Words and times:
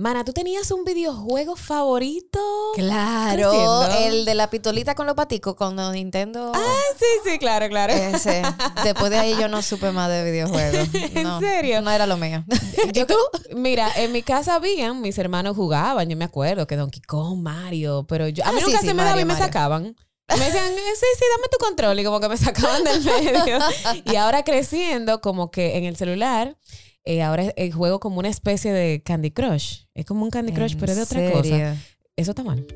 Mana, 0.00 0.24
¿tú 0.24 0.32
tenías 0.32 0.70
un 0.70 0.82
videojuego 0.84 1.56
favorito? 1.56 2.40
Claro, 2.74 3.86
el 3.98 4.24
de 4.24 4.34
la 4.34 4.48
pistolita 4.48 4.94
con 4.94 5.04
los 5.04 5.14
paticos 5.14 5.54
con 5.56 5.76
Nintendo. 5.92 6.52
Ah, 6.54 6.74
sí, 6.98 7.04
sí, 7.22 7.38
claro, 7.38 7.68
claro. 7.68 7.92
Ese. 7.92 8.40
Después 8.82 9.10
de 9.10 9.18
ahí 9.18 9.36
yo 9.38 9.48
no 9.48 9.60
supe 9.60 9.90
más 9.92 10.08
de 10.08 10.24
videojuegos. 10.24 10.88
¿En 10.94 11.22
No, 11.24 11.38
serio? 11.40 11.82
No 11.82 11.90
era 11.90 12.06
lo 12.06 12.16
mío. 12.16 12.42
Yo, 12.94 13.04
Mira, 13.54 13.90
en 13.96 14.12
mi 14.12 14.22
casa 14.22 14.54
habían, 14.54 15.02
mis 15.02 15.18
hermanos 15.18 15.54
jugaban, 15.54 16.08
yo 16.08 16.16
me 16.16 16.24
acuerdo 16.24 16.66
que 16.66 16.76
Donkey 16.76 17.02
Kong, 17.02 17.38
Mario, 17.42 18.06
pero 18.08 18.26
yo, 18.28 18.42
a 18.44 18.48
Ah, 18.48 18.52
mí 18.52 18.60
sí, 18.60 18.66
nunca 18.66 18.78
sí, 18.80 18.86
se 18.86 18.94
me 18.94 19.04
daba 19.04 19.20
y 19.20 19.24
me 19.26 19.34
Mario. 19.34 19.44
sacaban. 19.44 19.82
Me 20.28 20.44
decían, 20.46 20.68
sí, 20.74 21.06
sí, 21.18 21.24
dame 21.36 21.48
tu 21.52 21.58
control. 21.58 22.00
Y 22.00 22.04
como 22.04 22.20
que 22.20 22.28
me 22.30 22.38
sacaban 22.38 22.84
del 22.84 23.02
medio. 23.04 23.58
Y 24.06 24.16
ahora 24.16 24.44
creciendo, 24.44 25.20
como 25.20 25.50
que 25.50 25.76
en 25.76 25.84
el 25.84 25.96
celular, 25.96 26.56
eh, 27.04 27.22
ahora 27.22 27.52
eh, 27.56 27.70
juego 27.70 28.00
como 28.00 28.18
una 28.18 28.28
especie 28.28 28.72
de 28.72 29.02
Candy 29.02 29.30
Crush. 29.30 29.84
Es 29.94 30.04
como 30.04 30.24
un 30.24 30.30
Candy 30.30 30.52
Crush, 30.52 30.72
¿En 30.72 30.78
pero 30.80 30.92
es 30.92 30.98
de 30.98 31.04
otra 31.04 31.32
cosa. 31.32 31.76
Eso 32.16 32.30
está 32.32 32.44
mal. 32.44 32.66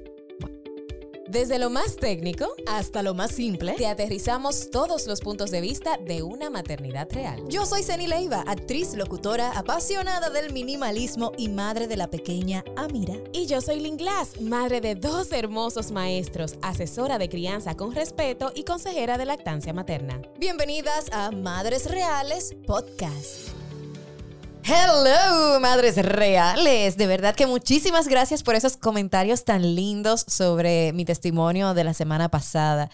Desde 1.26 1.58
lo 1.58 1.68
más 1.68 1.96
técnico 1.96 2.46
Hasta 2.68 3.02
lo 3.02 3.12
más 3.12 3.32
simple. 3.32 3.72
te 3.72 3.88
aterrizamos 3.88 4.70
todos 4.70 5.08
los 5.08 5.20
puntos 5.20 5.50
de 5.50 5.60
vista 5.60 5.98
de 5.98 6.22
una 6.22 6.48
maternidad 6.48 7.08
real. 7.10 7.42
Yo 7.48 7.66
soy 7.66 7.82
Ceni 7.82 8.06
Leiva, 8.06 8.44
actriz, 8.46 8.94
locutora, 8.94 9.50
apasionada 9.50 10.30
del 10.30 10.52
minimalismo 10.52 11.32
y 11.36 11.48
madre 11.48 11.88
de 11.88 11.96
la 11.96 12.08
pequeña 12.08 12.62
Amira. 12.76 13.14
Y 13.32 13.46
yo 13.46 13.60
soy 13.60 13.80
Lynn 13.80 13.96
Glass, 13.96 14.40
madre 14.40 14.80
de 14.80 14.94
dos 14.94 15.32
hermosos 15.32 15.90
maestros, 15.90 16.54
asesora 16.62 17.18
de 17.18 17.28
crianza 17.28 17.76
con 17.76 17.96
respeto 17.96 18.52
y 18.54 18.62
consejera 18.62 19.18
de 19.18 19.24
lactancia 19.24 19.72
materna. 19.72 20.22
Bienvenidas 20.38 21.06
a 21.10 21.32
Madres 21.32 21.90
Reales 21.90 22.54
Podcast. 22.64 23.53
Hello, 24.66 25.60
madres 25.60 25.96
reales. 25.96 26.96
De 26.96 27.06
verdad 27.06 27.34
que 27.34 27.46
muchísimas 27.46 28.08
gracias 28.08 28.42
por 28.42 28.54
esos 28.54 28.78
comentarios 28.78 29.44
tan 29.44 29.74
lindos 29.74 30.24
sobre 30.26 30.94
mi 30.94 31.04
testimonio 31.04 31.74
de 31.74 31.84
la 31.84 31.92
semana 31.92 32.30
pasada. 32.30 32.88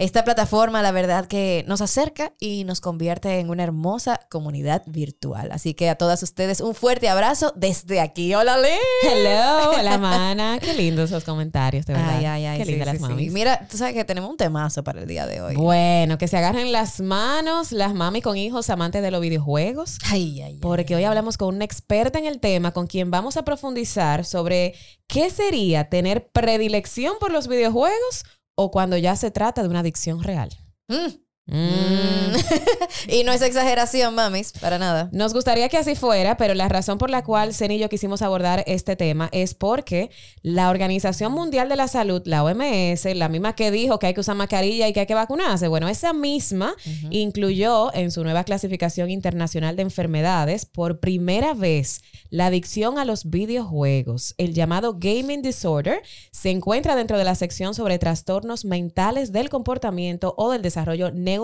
Esta 0.00 0.24
plataforma, 0.24 0.80
la 0.80 0.92
verdad 0.92 1.26
que 1.26 1.62
nos 1.68 1.82
acerca 1.82 2.32
y 2.40 2.64
nos 2.64 2.80
convierte 2.80 3.38
en 3.38 3.50
una 3.50 3.64
hermosa 3.64 4.18
comunidad 4.30 4.82
virtual. 4.86 5.52
Así 5.52 5.74
que 5.74 5.90
a 5.90 5.94
todas 5.96 6.22
ustedes 6.22 6.62
un 6.62 6.74
fuerte 6.74 7.10
abrazo 7.10 7.52
desde 7.54 8.00
aquí. 8.00 8.34
Hola, 8.34 8.56
Lynn. 8.56 8.78
Hello, 9.02 9.72
hola 9.78 9.98
mana. 9.98 10.58
Qué 10.58 10.72
lindos 10.72 11.10
esos 11.10 11.24
comentarios, 11.24 11.84
de 11.84 11.92
verdad. 11.92 12.16
Ay, 12.16 12.24
ay, 12.24 12.46
ay. 12.46 12.58
Qué 12.60 12.64
sí, 12.64 12.70
lindas 12.70 12.88
sí, 12.88 12.92
las 12.94 13.02
sí. 13.02 13.08
mamis. 13.12 13.30
Mira, 13.30 13.68
tú 13.70 13.76
sabes 13.76 13.92
que 13.92 14.06
tenemos 14.06 14.30
un 14.30 14.38
temazo 14.38 14.82
para 14.82 15.02
el 15.02 15.06
día 15.06 15.26
de 15.26 15.42
hoy. 15.42 15.54
Bueno, 15.54 16.16
que 16.16 16.28
se 16.28 16.38
agarren 16.38 16.72
las 16.72 17.00
manos 17.00 17.70
las 17.70 17.92
mami 17.92 18.22
con 18.22 18.38
hijos 18.38 18.70
amantes 18.70 19.02
de 19.02 19.10
los 19.10 19.20
videojuegos. 19.20 19.98
Ay, 20.06 20.40
ay, 20.40 20.52
ay. 20.54 20.58
Porque 20.62 20.96
hoy 20.96 21.04
hablamos 21.04 21.36
con 21.36 21.54
una 21.54 21.66
experta 21.66 22.18
en 22.18 22.24
el 22.24 22.40
tema 22.40 22.72
con 22.72 22.86
quien 22.86 23.10
vamos 23.10 23.36
a 23.36 23.44
profundizar 23.44 24.24
sobre 24.24 24.74
qué 25.08 25.28
sería 25.28 25.90
tener 25.90 26.26
predilección 26.28 27.16
por 27.20 27.32
los 27.32 27.48
videojuegos 27.48 28.24
o 28.62 28.70
cuando 28.70 28.98
ya 28.98 29.16
se 29.16 29.30
trata 29.30 29.62
de 29.62 29.68
una 29.68 29.80
adicción 29.80 30.22
real. 30.22 30.50
Mm. 30.88 31.29
Mm. 31.50 32.36
Y 33.08 33.24
no 33.24 33.32
es 33.32 33.42
exageración, 33.42 34.14
mamis, 34.14 34.52
para 34.52 34.78
nada. 34.78 35.08
Nos 35.12 35.32
gustaría 35.32 35.68
que 35.68 35.76
así 35.76 35.94
fuera, 35.94 36.36
pero 36.36 36.54
la 36.54 36.68
razón 36.68 36.98
por 36.98 37.10
la 37.10 37.22
cual 37.22 37.54
Zen 37.54 37.70
y 37.72 37.78
yo 37.78 37.88
quisimos 37.88 38.22
abordar 38.22 38.62
este 38.66 38.96
tema 38.96 39.28
es 39.32 39.54
porque 39.54 40.10
la 40.42 40.70
Organización 40.70 41.32
Mundial 41.32 41.68
de 41.68 41.76
la 41.76 41.88
Salud, 41.88 42.22
la 42.24 42.44
OMS, 42.44 43.04
la 43.14 43.28
misma 43.28 43.54
que 43.54 43.70
dijo 43.70 43.98
que 43.98 44.08
hay 44.08 44.14
que 44.14 44.20
usar 44.20 44.36
mascarilla 44.36 44.88
y 44.88 44.92
que 44.92 45.00
hay 45.00 45.06
que 45.06 45.14
vacunarse, 45.14 45.68
bueno, 45.68 45.88
esa 45.88 46.12
misma 46.12 46.74
incluyó 47.10 47.92
en 47.94 48.10
su 48.10 48.22
nueva 48.22 48.44
clasificación 48.44 49.10
internacional 49.10 49.76
de 49.76 49.82
enfermedades 49.82 50.66
por 50.66 51.00
primera 51.00 51.54
vez 51.54 52.02
la 52.28 52.46
adicción 52.46 52.98
a 52.98 53.04
los 53.04 53.28
videojuegos. 53.28 54.34
El 54.38 54.54
llamado 54.54 54.96
gaming 54.98 55.42
disorder 55.42 56.02
se 56.30 56.50
encuentra 56.50 56.96
dentro 56.96 57.18
de 57.18 57.24
la 57.24 57.34
sección 57.34 57.74
sobre 57.74 57.98
trastornos 57.98 58.64
mentales 58.64 59.32
del 59.32 59.48
comportamiento 59.48 60.34
o 60.36 60.50
del 60.50 60.62
desarrollo 60.62 61.10
neurológico. 61.10 61.39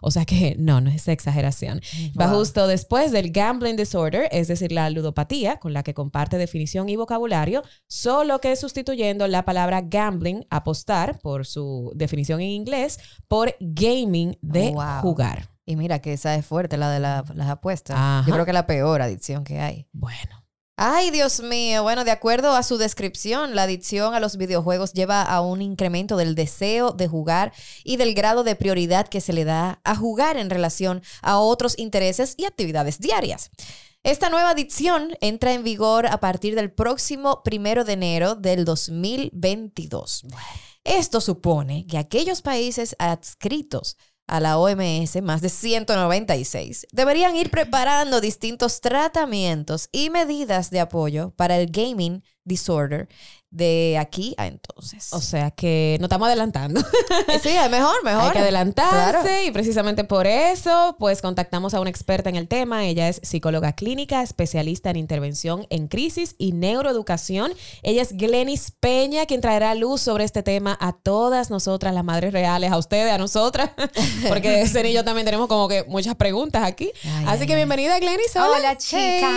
O 0.00 0.10
sea 0.10 0.24
que 0.24 0.56
no, 0.58 0.80
no 0.80 0.90
es 0.90 1.08
exageración. 1.08 1.80
Va 2.20 2.26
Wow. 2.28 2.38
justo 2.38 2.66
después 2.66 3.12
del 3.12 3.30
gambling 3.32 3.76
disorder, 3.76 4.28
es 4.32 4.48
decir, 4.48 4.72
la 4.72 4.88
ludopatía, 4.90 5.58
con 5.58 5.72
la 5.72 5.82
que 5.82 5.94
comparte 5.94 6.36
definición 6.38 6.88
y 6.88 6.96
vocabulario, 6.96 7.62
solo 7.86 8.40
que 8.40 8.54
sustituyendo 8.56 9.26
la 9.28 9.44
palabra 9.44 9.80
gambling, 9.82 10.46
apostar, 10.50 11.18
por 11.20 11.46
su 11.46 11.92
definición 11.94 12.40
en 12.40 12.50
inglés, 12.50 12.98
por 13.28 13.54
gaming 13.60 14.36
de 14.42 14.70
Wow. 14.70 15.00
jugar. 15.02 15.50
Y 15.66 15.76
mira 15.76 15.98
que 16.00 16.12
esa 16.12 16.34
es 16.34 16.44
fuerte, 16.44 16.76
la 16.76 16.90
de 16.90 17.00
la- 17.00 17.24
las 17.34 17.48
apuestas. 17.48 17.96
Ajá. 17.98 18.24
Yo 18.26 18.34
creo 18.34 18.44
que 18.44 18.50
es 18.50 18.54
la 18.54 18.66
peor 18.66 19.00
adicción 19.00 19.44
que 19.44 19.60
hay. 19.60 19.86
Bueno. 19.92 20.43
Ay, 20.76 21.12
Dios 21.12 21.40
mío. 21.40 21.84
Bueno, 21.84 22.02
de 22.02 22.10
acuerdo 22.10 22.56
a 22.56 22.64
su 22.64 22.78
descripción, 22.78 23.54
la 23.54 23.62
adicción 23.62 24.12
a 24.12 24.18
los 24.18 24.36
videojuegos 24.36 24.92
lleva 24.92 25.22
a 25.22 25.40
un 25.40 25.62
incremento 25.62 26.16
del 26.16 26.34
deseo 26.34 26.90
de 26.90 27.06
jugar 27.06 27.52
y 27.84 27.96
del 27.96 28.12
grado 28.12 28.42
de 28.42 28.56
prioridad 28.56 29.06
que 29.06 29.20
se 29.20 29.32
le 29.32 29.44
da 29.44 29.80
a 29.84 29.94
jugar 29.94 30.36
en 30.36 30.50
relación 30.50 31.00
a 31.22 31.38
otros 31.38 31.78
intereses 31.78 32.34
y 32.36 32.44
actividades 32.44 32.98
diarias. 32.98 33.50
Esta 34.02 34.30
nueva 34.30 34.50
adicción 34.50 35.16
entra 35.20 35.54
en 35.54 35.62
vigor 35.62 36.08
a 36.08 36.18
partir 36.18 36.56
del 36.56 36.72
próximo 36.72 37.44
primero 37.44 37.84
de 37.84 37.92
enero 37.92 38.34
del 38.34 38.64
2022. 38.64 40.26
Esto 40.82 41.20
supone 41.20 41.86
que 41.86 41.98
aquellos 41.98 42.42
países 42.42 42.96
adscritos 42.98 43.96
a 44.26 44.40
la 44.40 44.58
OMS, 44.58 45.20
más 45.22 45.40
de 45.42 45.48
196, 45.48 46.86
deberían 46.92 47.36
ir 47.36 47.50
preparando 47.50 48.20
distintos 48.20 48.80
tratamientos 48.80 49.88
y 49.92 50.10
medidas 50.10 50.70
de 50.70 50.80
apoyo 50.80 51.30
para 51.36 51.56
el 51.58 51.70
gaming 51.70 52.22
disorder 52.44 53.08
de 53.54 53.96
aquí 54.00 54.34
a 54.36 54.48
entonces. 54.48 55.12
O 55.12 55.20
sea 55.20 55.52
que 55.52 55.96
nos 56.00 56.06
estamos 56.08 56.26
adelantando. 56.26 56.80
sí, 57.42 57.50
mejor, 57.70 58.02
mejor. 58.02 58.24
Hay 58.24 58.30
que 58.32 58.38
adelantarse 58.40 59.20
Claro. 59.22 59.44
y 59.46 59.50
precisamente 59.52 60.02
por 60.02 60.26
eso, 60.26 60.96
pues 60.98 61.22
contactamos 61.22 61.72
a 61.72 61.80
una 61.80 61.88
experta 61.88 62.28
en 62.28 62.34
el 62.36 62.48
tema. 62.48 62.84
Ella 62.84 63.08
es 63.08 63.20
psicóloga 63.22 63.72
clínica, 63.74 64.22
especialista 64.22 64.90
en 64.90 64.96
intervención 64.96 65.66
en 65.70 65.86
crisis 65.86 66.34
y 66.36 66.50
neuroeducación. 66.52 67.52
Ella 67.84 68.02
es 68.02 68.16
Glenis 68.16 68.72
Peña, 68.80 69.26
quien 69.26 69.40
traerá 69.40 69.74
luz 69.76 70.00
sobre 70.00 70.24
este 70.24 70.42
tema 70.42 70.76
a 70.80 70.92
todas 70.92 71.48
nosotras, 71.50 71.94
las 71.94 72.04
madres 72.04 72.32
reales, 72.32 72.72
a 72.72 72.78
ustedes, 72.78 73.12
a 73.12 73.18
nosotras, 73.18 73.70
porque 74.28 74.66
Zen 74.66 74.86
y 74.86 74.92
yo 74.92 75.04
también 75.04 75.24
tenemos 75.26 75.46
como 75.46 75.68
que 75.68 75.84
muchas 75.84 76.16
preguntas 76.16 76.64
aquí. 76.64 76.90
Ay, 77.04 77.24
Así 77.28 77.42
ay, 77.42 77.46
que 77.46 77.52
ay. 77.52 77.58
bienvenida, 77.58 77.98
Glenis. 78.00 78.34
Hola, 78.34 78.56
Hola, 78.58 78.76
chicas. 78.78 79.30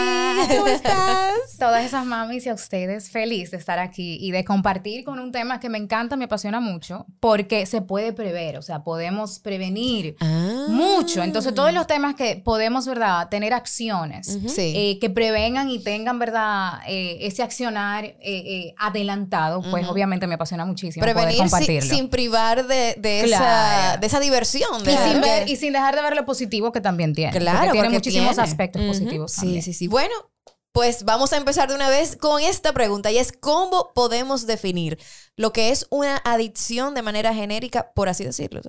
Hey, 0.49 0.57
¿Cómo 0.57 0.67
estás? 0.67 1.33
Todas 1.59 1.85
esas 1.85 2.03
mamis 2.03 2.47
y 2.47 2.49
a 2.49 2.55
ustedes, 2.55 3.11
feliz 3.11 3.51
de 3.51 3.57
estar 3.57 3.77
aquí 3.77 4.06
y 4.15 4.31
de 4.31 4.43
compartir 4.45 5.03
con 5.03 5.19
un 5.19 5.31
tema 5.31 5.59
que 5.59 5.69
me 5.69 5.77
encanta, 5.77 6.15
me 6.15 6.25
apasiona 6.25 6.59
mucho, 6.59 7.05
porque 7.19 7.65
se 7.65 7.81
puede 7.81 8.13
prever, 8.13 8.57
o 8.57 8.61
sea, 8.61 8.83
podemos 8.83 9.39
prevenir 9.39 10.15
Ah. 10.19 10.65
mucho. 10.69 11.21
Entonces, 11.23 11.53
todos 11.53 11.73
los 11.73 11.85
temas 11.87 12.15
que 12.15 12.35
podemos, 12.43 12.85
¿verdad?, 12.87 13.27
tener 13.29 13.53
acciones 13.53 14.37
Sí. 14.47 14.73
eh, 14.75 14.97
que 14.99 15.09
prevengan 15.09 15.69
y 15.69 15.79
tengan, 15.83 16.19
¿verdad?, 16.19 16.79
eh, 16.87 17.17
ese 17.21 17.43
accionar 17.43 18.05
eh, 18.05 18.15
eh, 18.21 18.73
adelantado, 18.77 19.61
pues 19.69 19.87
obviamente 19.87 20.27
me 20.27 20.35
apasiona 20.35 20.65
muchísimo 20.65 21.03
Prevenir 21.03 21.31
sin, 21.33 21.39
compartirlo. 21.43 21.95
sin 21.95 22.09
privar 22.09 22.65
de, 22.67 22.95
de 22.97 23.21
esa, 23.21 23.37
Claro. 23.37 24.01
de 24.01 24.07
esa 24.07 24.19
diversión. 24.19 24.81
y, 24.81 24.85
de- 24.85 24.97
sin 24.97 25.13
de- 25.21 25.27
ver- 25.27 25.49
y 25.49 25.55
sin 25.55 25.73
dejar 25.73 25.95
de 25.95 26.01
ver 26.01 26.15
lo 26.15 26.25
positivo 26.25 26.71
que 26.71 26.81
también 26.81 27.13
tiene. 27.13 27.31
Claro, 27.37 27.57
porque 27.59 27.71
tiene 27.71 27.87
porque 27.87 27.97
muchísimos 27.97 28.29
tiene. 28.35 28.43
aspectos 28.43 28.81
Ujú. 28.81 28.89
positivos. 28.91 29.31
Sí, 29.31 29.41
también. 29.41 29.61
sí, 29.63 29.73
sí. 29.73 29.87
Bueno, 29.87 30.13
pues 30.77 31.05
vamos 31.05 31.33
a 31.33 31.37
empezar 31.37 31.69
de 31.69 31.73
una 31.73 31.89
vez 31.89 32.15
con 32.15 32.39
esta 32.39 32.71
pregunta 32.71 33.09
y 33.09 33.17
es 33.17 33.31
cómo 33.31 33.93
podemos 33.95 34.45
definir 34.45 34.99
lo 35.35 35.51
que 35.51 35.71
es 35.71 35.87
una 35.89 36.17
adicción 36.17 36.93
de 36.93 37.01
manera 37.01 37.33
genérica, 37.33 37.91
por 37.95 38.09
así 38.09 38.23
decirlo. 38.23 38.61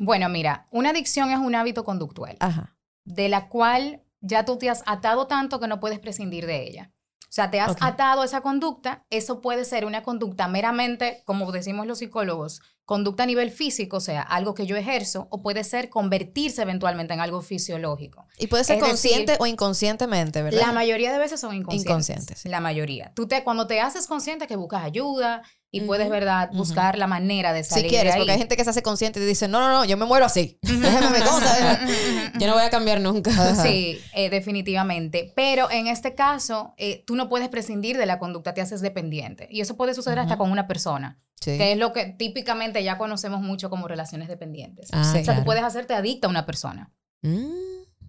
Bueno, 0.00 0.28
mira, 0.28 0.66
una 0.72 0.90
adicción 0.90 1.30
es 1.30 1.38
un 1.38 1.54
hábito 1.54 1.84
conductual. 1.84 2.36
Ajá. 2.40 2.76
de 3.04 3.28
la 3.28 3.48
cual 3.48 4.02
ya 4.20 4.44
tú 4.44 4.58
te 4.58 4.68
has 4.68 4.82
atado 4.84 5.28
tanto 5.28 5.60
que 5.60 5.68
no 5.68 5.78
puedes 5.78 6.00
prescindir 6.00 6.44
de 6.44 6.66
ella. 6.66 6.92
O 7.22 7.30
sea, 7.34 7.52
te 7.52 7.60
has 7.60 7.76
atado 7.80 8.22
a 8.22 8.24
esa 8.24 8.40
conducta, 8.40 9.06
eso 9.08 9.40
puede 9.40 9.64
ser 9.64 9.84
una 9.84 10.02
conducta 10.02 10.48
meramente, 10.48 11.22
como 11.24 11.52
decimos 11.52 11.86
los 11.86 11.98
psicólogos, 11.98 12.62
conducta 12.84 13.22
a 13.22 13.26
nivel 13.26 13.50
físico, 13.50 13.98
o 13.98 14.00
sea, 14.00 14.22
algo 14.22 14.54
que 14.54 14.66
yo 14.66 14.76
ejerzo, 14.76 15.28
o 15.30 15.40
puede 15.42 15.64
ser 15.64 15.88
convertirse 15.88 16.62
eventualmente 16.62 17.14
en 17.14 17.20
algo 17.20 17.40
fisiológico. 17.40 18.26
Y 18.38 18.48
puede 18.48 18.64
ser 18.64 18.76
Es 18.76 18.80
decir, 18.82 18.90
consciente 18.90 19.36
o 19.38 19.46
inconscientemente, 19.46 20.42
¿verdad? 20.42 20.60
La 20.60 20.72
mayoría 20.72 21.12
de 21.12 21.18
veces 21.18 21.40
son 21.40 21.54
inconscientes. 21.54 21.86
Inconscientes. 21.90 22.44
La 22.46 22.60
mayoría. 22.60 23.12
Tú 23.14 23.26
te, 23.28 23.44
cuando 23.44 23.66
te 23.66 23.80
haces 23.80 24.06
consciente 24.06 24.46
que 24.46 24.56
buscas 24.56 24.82
ayuda 24.82 25.42
y 25.70 25.78
Ujú, 25.78 25.86
puedes, 25.86 26.10
¿verdad?, 26.10 26.50
buscar 26.52 26.98
la 26.98 27.06
manera 27.06 27.52
de 27.54 27.64
si 27.64 27.70
salir 27.70 27.88
quieres, 27.88 28.12
de 28.12 28.18
porque 28.18 28.32
ahí. 28.32 28.34
hay 28.34 28.40
gente 28.40 28.56
que 28.56 28.64
se 28.64 28.70
hace 28.70 28.82
consciente 28.82 29.20
y 29.20 29.24
dice, 29.24 29.48
no, 29.48 29.60
no, 29.60 29.70
no, 29.70 29.84
yo 29.86 29.96
me 29.96 30.04
muero 30.04 30.26
así. 30.26 30.58
Déjame 30.62 31.18
mi 31.18 31.24
cosa. 31.24 31.54
déjame". 31.54 32.32
Yo 32.38 32.46
no 32.46 32.54
voy 32.54 32.64
a 32.64 32.70
cambiar 32.70 33.00
nunca. 33.00 33.30
Ajá. 33.30 33.62
Sí, 33.62 34.00
eh, 34.12 34.28
definitivamente. 34.28 35.32
Pero 35.34 35.70
en 35.70 35.86
este 35.86 36.14
caso, 36.14 36.74
eh, 36.76 37.04
tú 37.06 37.14
no 37.16 37.28
puedes 37.28 37.48
prescindir 37.48 37.96
de 37.96 38.06
la 38.06 38.18
conducta, 38.18 38.52
te 38.54 38.60
haces 38.60 38.80
dependiente. 38.82 39.48
Y 39.50 39.60
eso 39.60 39.76
puede 39.76 39.94
suceder 39.94 40.18
hasta 40.18 40.36
con 40.36 40.50
una 40.50 40.66
persona, 40.66 41.18
Sí. 41.42 41.58
que 41.58 41.72
es 41.72 41.78
lo 41.78 41.92
que 41.92 42.06
típicamente 42.06 42.82
ya 42.84 42.96
conocemos 42.98 43.40
mucho 43.40 43.68
como 43.68 43.88
relaciones 43.88 44.28
dependientes. 44.28 44.88
Ah, 44.92 45.02
Sí. 45.04 45.10
o 45.10 45.12
sea, 45.12 45.22
claro. 45.24 45.40
tú 45.40 45.44
puedes 45.44 45.62
hacerte 45.64 45.94
adicta 45.94 46.28
a 46.28 46.30
una 46.30 46.46
persona. 46.46 46.92
Mm. 47.22 47.52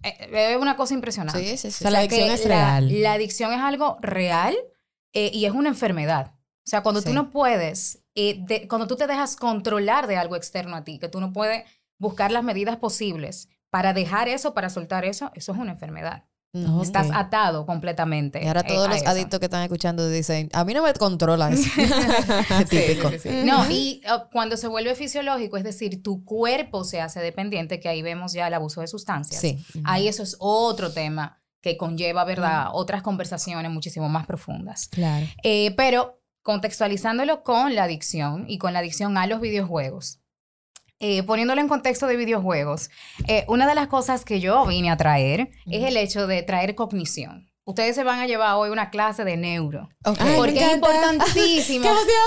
eh, 0.02 0.52
es 0.52 0.56
una 0.58 0.76
cosa 0.76 0.94
impresionante. 0.94 1.40
Sí, 1.40 1.56
sí, 1.56 1.70
sí. 1.70 1.82
O 1.84 1.88
sea, 1.88 1.90
la 1.90 1.98
adicción 2.00 2.30
es 2.30 2.44
la- 2.46 2.48
real. 2.80 3.02
La 3.02 3.12
adicción 3.14 3.52
es 3.52 3.60
algo 3.60 3.96
real 4.02 4.54
eh, 5.14 5.30
y 5.32 5.46
es 5.46 5.52
una 5.52 5.68
enfermedad. 5.70 6.32
O 6.66 6.70
sea, 6.70 6.82
cuando 6.82 7.00
tú 7.02 7.12
no 7.12 7.30
puedes, 7.30 8.02
eh, 8.14 8.36
de- 8.46 8.68
cuando 8.68 8.86
tú 8.86 8.96
te 8.96 9.06
dejas 9.06 9.36
controlar 9.36 10.06
de 10.06 10.16
algo 10.16 10.36
externo 10.36 10.76
a 10.76 10.84
ti, 10.84 10.98
que 10.98 11.08
tú 11.08 11.20
no 11.20 11.32
puedes 11.32 11.64
buscar 11.98 12.32
las 12.32 12.42
medidas 12.44 12.76
posibles 12.76 13.48
para 13.70 13.92
dejar 13.92 14.28
eso, 14.28 14.52
para 14.54 14.68
soltar 14.70 15.04
eso, 15.04 15.30
eso 15.34 15.52
es 15.52 15.58
una 15.58 15.72
enfermedad. 15.72 16.24
Ujú. 16.54 16.82
Estás 16.82 17.08
Ok. 17.08 17.12
atado 17.16 17.66
completamente. 17.66 18.42
Y 18.42 18.46
ahora 18.46 18.60
eh, 18.60 18.64
todos 18.68 18.86
a 18.86 18.90
los 18.90 19.02
adictos 19.06 19.40
que 19.40 19.46
están 19.46 19.62
escuchando 19.64 20.08
dicen, 20.08 20.48
a 20.52 20.64
mí 20.64 20.72
no 20.72 20.82
me 20.82 20.94
controla 20.94 21.50
eso. 21.50 21.68
Típico. 22.70 23.10
sí, 23.10 23.18
sí, 23.18 23.28
sí. 23.28 23.42
No, 23.44 23.68
y 23.70 24.00
uh, 24.06 24.30
cuando 24.30 24.56
se 24.56 24.68
vuelve 24.68 24.94
fisiológico, 24.94 25.56
es 25.56 25.64
decir, 25.64 26.02
tu 26.02 26.24
cuerpo 26.24 26.84
se 26.84 27.00
hace 27.00 27.20
dependiente, 27.20 27.80
que 27.80 27.88
ahí 27.88 28.02
vemos 28.02 28.32
ya 28.32 28.46
el 28.46 28.54
abuso 28.54 28.80
de 28.80 28.86
sustancias. 28.86 29.40
Sí. 29.40 29.64
Ahí 29.84 30.06
eso 30.08 30.22
es 30.22 30.36
otro 30.38 30.92
tema 30.92 31.40
que 31.60 31.76
conlleva, 31.76 32.24
¿verdad?, 32.24 32.68
otras 32.72 33.02
conversaciones 33.02 33.70
muchísimo 33.72 34.08
más 34.08 34.26
profundas. 34.26 34.86
Claro. 34.88 35.26
Eh, 35.42 35.74
pero 35.76 36.20
contextualizándolo 36.42 37.42
con 37.42 37.74
la 37.74 37.84
adicción 37.84 38.44
y 38.48 38.58
con 38.58 38.72
la 38.74 38.78
adicción 38.80 39.16
a 39.16 39.26
los 39.26 39.40
videojuegos. 39.40 40.20
Eh, 41.00 41.22
poniéndolo 41.22 41.60
en 41.60 41.68
contexto 41.68 42.06
de 42.06 42.16
videojuegos, 42.16 42.90
eh, 43.28 43.44
una 43.48 43.66
de 43.66 43.74
las 43.74 43.88
cosas 43.88 44.24
que 44.24 44.40
yo 44.40 44.64
vine 44.66 44.90
a 44.90 44.96
traer 44.96 45.50
es 45.66 45.84
el 45.84 45.96
hecho 45.96 46.26
de 46.26 46.42
traer 46.42 46.74
cognición. 46.74 47.50
Ustedes 47.66 47.94
se 47.94 48.04
van 48.04 48.20
a 48.20 48.26
llevar 48.26 48.56
hoy 48.56 48.68
una 48.68 48.90
clase 48.90 49.24
de 49.24 49.38
neuro. 49.38 49.88
Ok. 50.04 50.18
Ay, 50.20 50.32
me 50.32 50.36
porque 50.36 50.58
es 50.58 50.74
importantísimo. 50.74 51.82
¡Qué 51.82 51.88
emoción! 51.88 52.18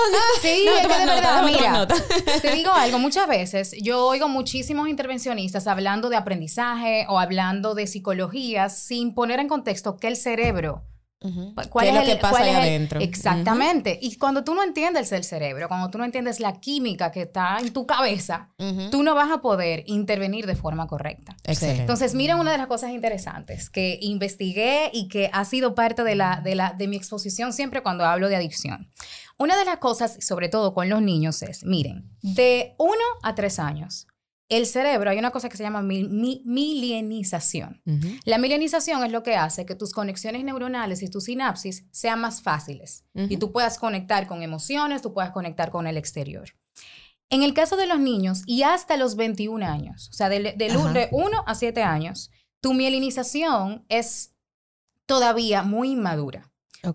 Sí, 0.42 0.64
No, 0.66 0.72
es 0.72 0.82
que 0.82 0.84
toma 0.88 0.98
de 0.98 1.06
nota, 1.06 1.16
verdad, 1.16 1.44
mira, 1.44 1.72
nota. 1.74 1.96
te 2.42 2.52
digo 2.56 2.72
algo, 2.76 2.98
muchas 2.98 3.28
veces 3.28 3.76
yo 3.84 4.04
oigo 4.08 4.30
muchísimos 4.30 4.90
intervencionistas 4.90 5.68
hablando 5.68 6.10
de 6.10 6.16
aprendizaje 6.18 7.06
o 7.08 7.20
hablando 7.20 7.76
de 7.76 7.86
psicología 7.86 8.70
sin 8.70 9.14
poner 9.14 9.40
en 9.40 9.48
contexto 9.48 9.98
que 9.98 10.08
el 10.08 10.16
cerebro 10.16 10.82
Ujú. 11.20 11.56
¿Cuál 11.70 11.86
¿Qué 11.86 11.90
es 11.90 11.96
lo 11.96 12.02
el- 12.02 12.08
que 12.08 12.16
pasa 12.18 12.30
cuál 12.30 12.44
ahí 12.44 12.50
es 12.50 12.56
el- 12.58 12.62
adentro? 12.62 13.00
Exactamente. 13.00 13.98
Y 14.02 14.18
cuando 14.18 14.44
tú 14.44 14.54
no 14.54 14.64
entiendes 14.64 15.12
el 15.12 15.24
cerebro, 15.24 15.68
cuando 15.68 15.90
tú 15.90 15.98
no 15.98 16.06
entiendes 16.06 16.40
la 16.40 16.60
química 16.60 17.12
que 17.12 17.24
está 17.24 17.58
en 17.60 17.74
tu 17.74 17.86
cabeza, 17.88 18.50
tú 18.92 19.02
no 19.04 19.16
vas 19.16 19.32
a 19.32 19.42
poder 19.42 19.84
intervenir 19.88 20.46
de 20.46 20.56
forma 20.56 20.86
correcta. 20.88 21.36
Excelente. 21.44 21.82
Entonces, 21.82 22.14
miren 22.14 22.38
una 22.38 22.52
de 22.52 22.58
las 22.60 22.68
cosas 22.68 22.92
interesantes 22.92 23.70
que 23.70 23.98
investigué 24.02 24.92
y 24.94 25.08
que 25.08 25.30
ha 25.34 25.44
sido 25.46 25.74
parte 25.76 26.04
de, 26.04 26.16
la, 26.16 26.42
de, 26.44 26.56
la, 26.56 26.74
de 26.74 26.88
mi 26.88 26.96
exposición 26.98 27.52
siempre 27.54 27.82
cuando 27.82 28.06
hablo 28.06 28.30
de 28.30 28.36
adicción. 28.36 28.92
Una 29.40 29.58
de 29.58 29.66
las 29.66 29.78
cosas, 29.78 30.18
sobre 30.26 30.50
todo 30.50 30.74
con 30.74 30.88
los 30.90 31.02
niños, 31.02 31.42
es, 31.42 31.64
miren, 31.64 32.10
de 32.22 32.76
1 32.78 32.94
a 33.24 33.36
3 33.36 33.60
años, 33.60 34.08
el 34.50 34.66
cerebro, 34.66 35.10
hay 35.10 35.18
una 35.20 35.32
cosa 35.32 35.50
que 35.50 35.58
se 35.58 35.64
llama 35.64 35.82
mil- 35.82 36.10
mi- 36.10 36.42
milenización. 36.46 37.82
La 38.26 38.38
milenización 38.38 39.04
es 39.04 39.12
lo 39.12 39.22
que 39.24 39.36
hace 39.36 39.66
que 39.66 39.76
tus 39.76 39.92
conexiones 39.92 40.44
neuronales 40.44 41.02
y 41.04 41.10
tus 41.10 41.26
sinapsis 41.26 41.86
sean 41.92 42.22
más 42.22 42.42
fáciles 42.42 43.04
y 43.30 43.38
tú 43.38 43.52
puedas 43.52 43.78
conectar 43.78 44.28
con 44.28 44.44
emociones, 44.44 45.02
tú 45.02 45.14
puedas 45.14 45.32
conectar 45.32 45.70
con 45.72 45.86
el 45.88 45.98
exterior. 45.98 46.50
En 47.30 47.44
el 47.44 47.54
caso 47.54 47.76
de 47.76 47.88
los 47.88 48.00
niños 48.00 48.44
y 48.46 48.64
hasta 48.64 48.96
los 48.96 49.16
21 49.18 49.66
años, 49.66 50.08
o 50.10 50.14
sea, 50.14 50.30
de, 50.30 50.40
de, 50.56 50.70
de 50.94 51.10
1 51.12 51.44
a 51.46 51.56
7 51.56 51.84
años, 51.84 52.32
tu 52.62 52.74
mielinización 52.74 53.84
es 53.90 54.34
todavía 55.06 55.64
muy 55.64 55.92
inmadura. 55.92 56.52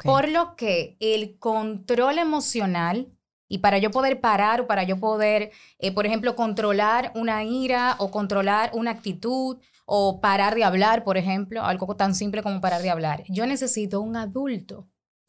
Por 0.08 0.28
lo 0.28 0.56
que 0.56 0.96
el 1.00 1.38
control 1.38 2.18
emocional, 2.18 3.12
y 3.52 3.58
para 3.58 3.76
yo 3.76 3.90
poder 3.90 4.18
parar 4.18 4.62
o 4.62 4.66
para 4.66 4.82
yo 4.82 4.98
poder, 4.98 5.50
eh, 5.78 5.92
por 5.92 6.06
ejemplo, 6.06 6.34
controlar 6.34 7.12
una 7.14 7.44
ira 7.44 7.96
o 7.98 8.10
controlar 8.10 8.70
una 8.72 8.92
actitud 8.92 9.58
o 9.84 10.22
parar 10.22 10.54
de 10.54 10.64
hablar, 10.64 11.04
por 11.04 11.18
ejemplo, 11.18 11.62
algo 11.62 11.94
tan 11.94 12.14
simple 12.14 12.42
como 12.42 12.62
parar 12.62 12.80
de 12.80 12.88
hablar, 12.88 13.24
yo 13.28 13.44
necesito 13.44 14.00
un 14.00 14.16
adulto 14.16 14.88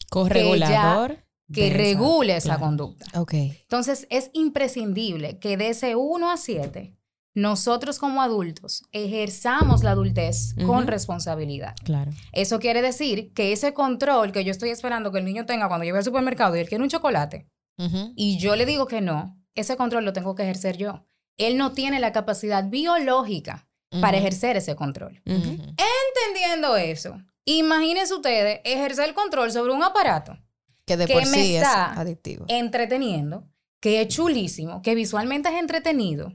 Corregulador. 0.10 1.26
que 1.52 1.70
regule 1.72 2.38
esa 2.38 2.60
conducta. 2.60 3.06
Ok. 3.20 3.34
Entonces, 3.34 4.08
es 4.10 4.30
imprescindible 4.32 5.38
que 5.40 5.58
de 5.58 5.72
ese 5.72 5.98
1 5.98 6.32
a 6.32 6.38
7, 6.38 6.96
nosotros 7.36 8.00
como 8.00 8.22
adultos 8.22 8.84
ejerzamos 8.94 9.84
la 9.84 9.92
adultez 9.92 10.56
con 10.66 10.88
responsabilidad. 10.88 11.76
Claro. 11.84 12.12
Eso 12.32 12.60
quiere 12.60 12.82
decir 12.82 13.34
que 13.34 13.52
ese 13.52 13.74
control 13.74 14.32
que 14.32 14.46
yo 14.46 14.52
estoy 14.52 14.70
esperando 14.70 15.12
que 15.12 15.20
el 15.20 15.26
niño 15.26 15.46
tenga 15.46 15.68
cuando 15.68 15.84
llegue 15.84 15.98
al 15.98 16.06
supermercado 16.06 16.56
y 16.56 16.62
él 16.62 16.70
quiere 16.70 16.86
un 16.86 16.90
chocolate 16.90 17.50
Y 17.78 18.38
yo 18.38 18.56
le 18.56 18.66
digo 18.66 18.88
que 18.88 19.02
no, 19.02 19.38
ese 19.56 19.76
control 19.78 20.06
lo 20.06 20.14
tengo 20.14 20.36
que 20.36 20.44
ejercer 20.44 20.78
yo. 20.78 21.06
Él 21.38 21.58
no 21.58 21.72
tiene 21.72 22.00
la 22.00 22.12
capacidad 22.12 22.70
biológica 22.70 23.68
para 24.02 24.18
ejercer 24.18 24.58
ese 24.58 24.76
control. 24.76 25.22
Entendiendo 25.26 26.78
eso, 26.78 27.18
imagínense 27.46 28.14
ustedes 28.14 28.62
ejercer 28.64 29.10
el 29.10 29.14
control 29.14 29.52
sobre 29.52 29.74
un 29.74 29.84
aparato 29.84 30.38
Que 30.86 30.98
de 30.98 31.08
que 31.08 31.14
por 31.14 31.28
me 31.28 31.38
sí 31.38 31.56
es 31.56 31.64
está 31.64 31.94
adictivo. 31.94 32.46
entreteniendo, 32.48 33.48
que 33.80 34.02
es 34.02 34.08
chulísimo, 34.08 34.82
que 34.82 34.96
visualmente 34.96 35.50
es 35.50 35.56
entretenido 35.56 36.34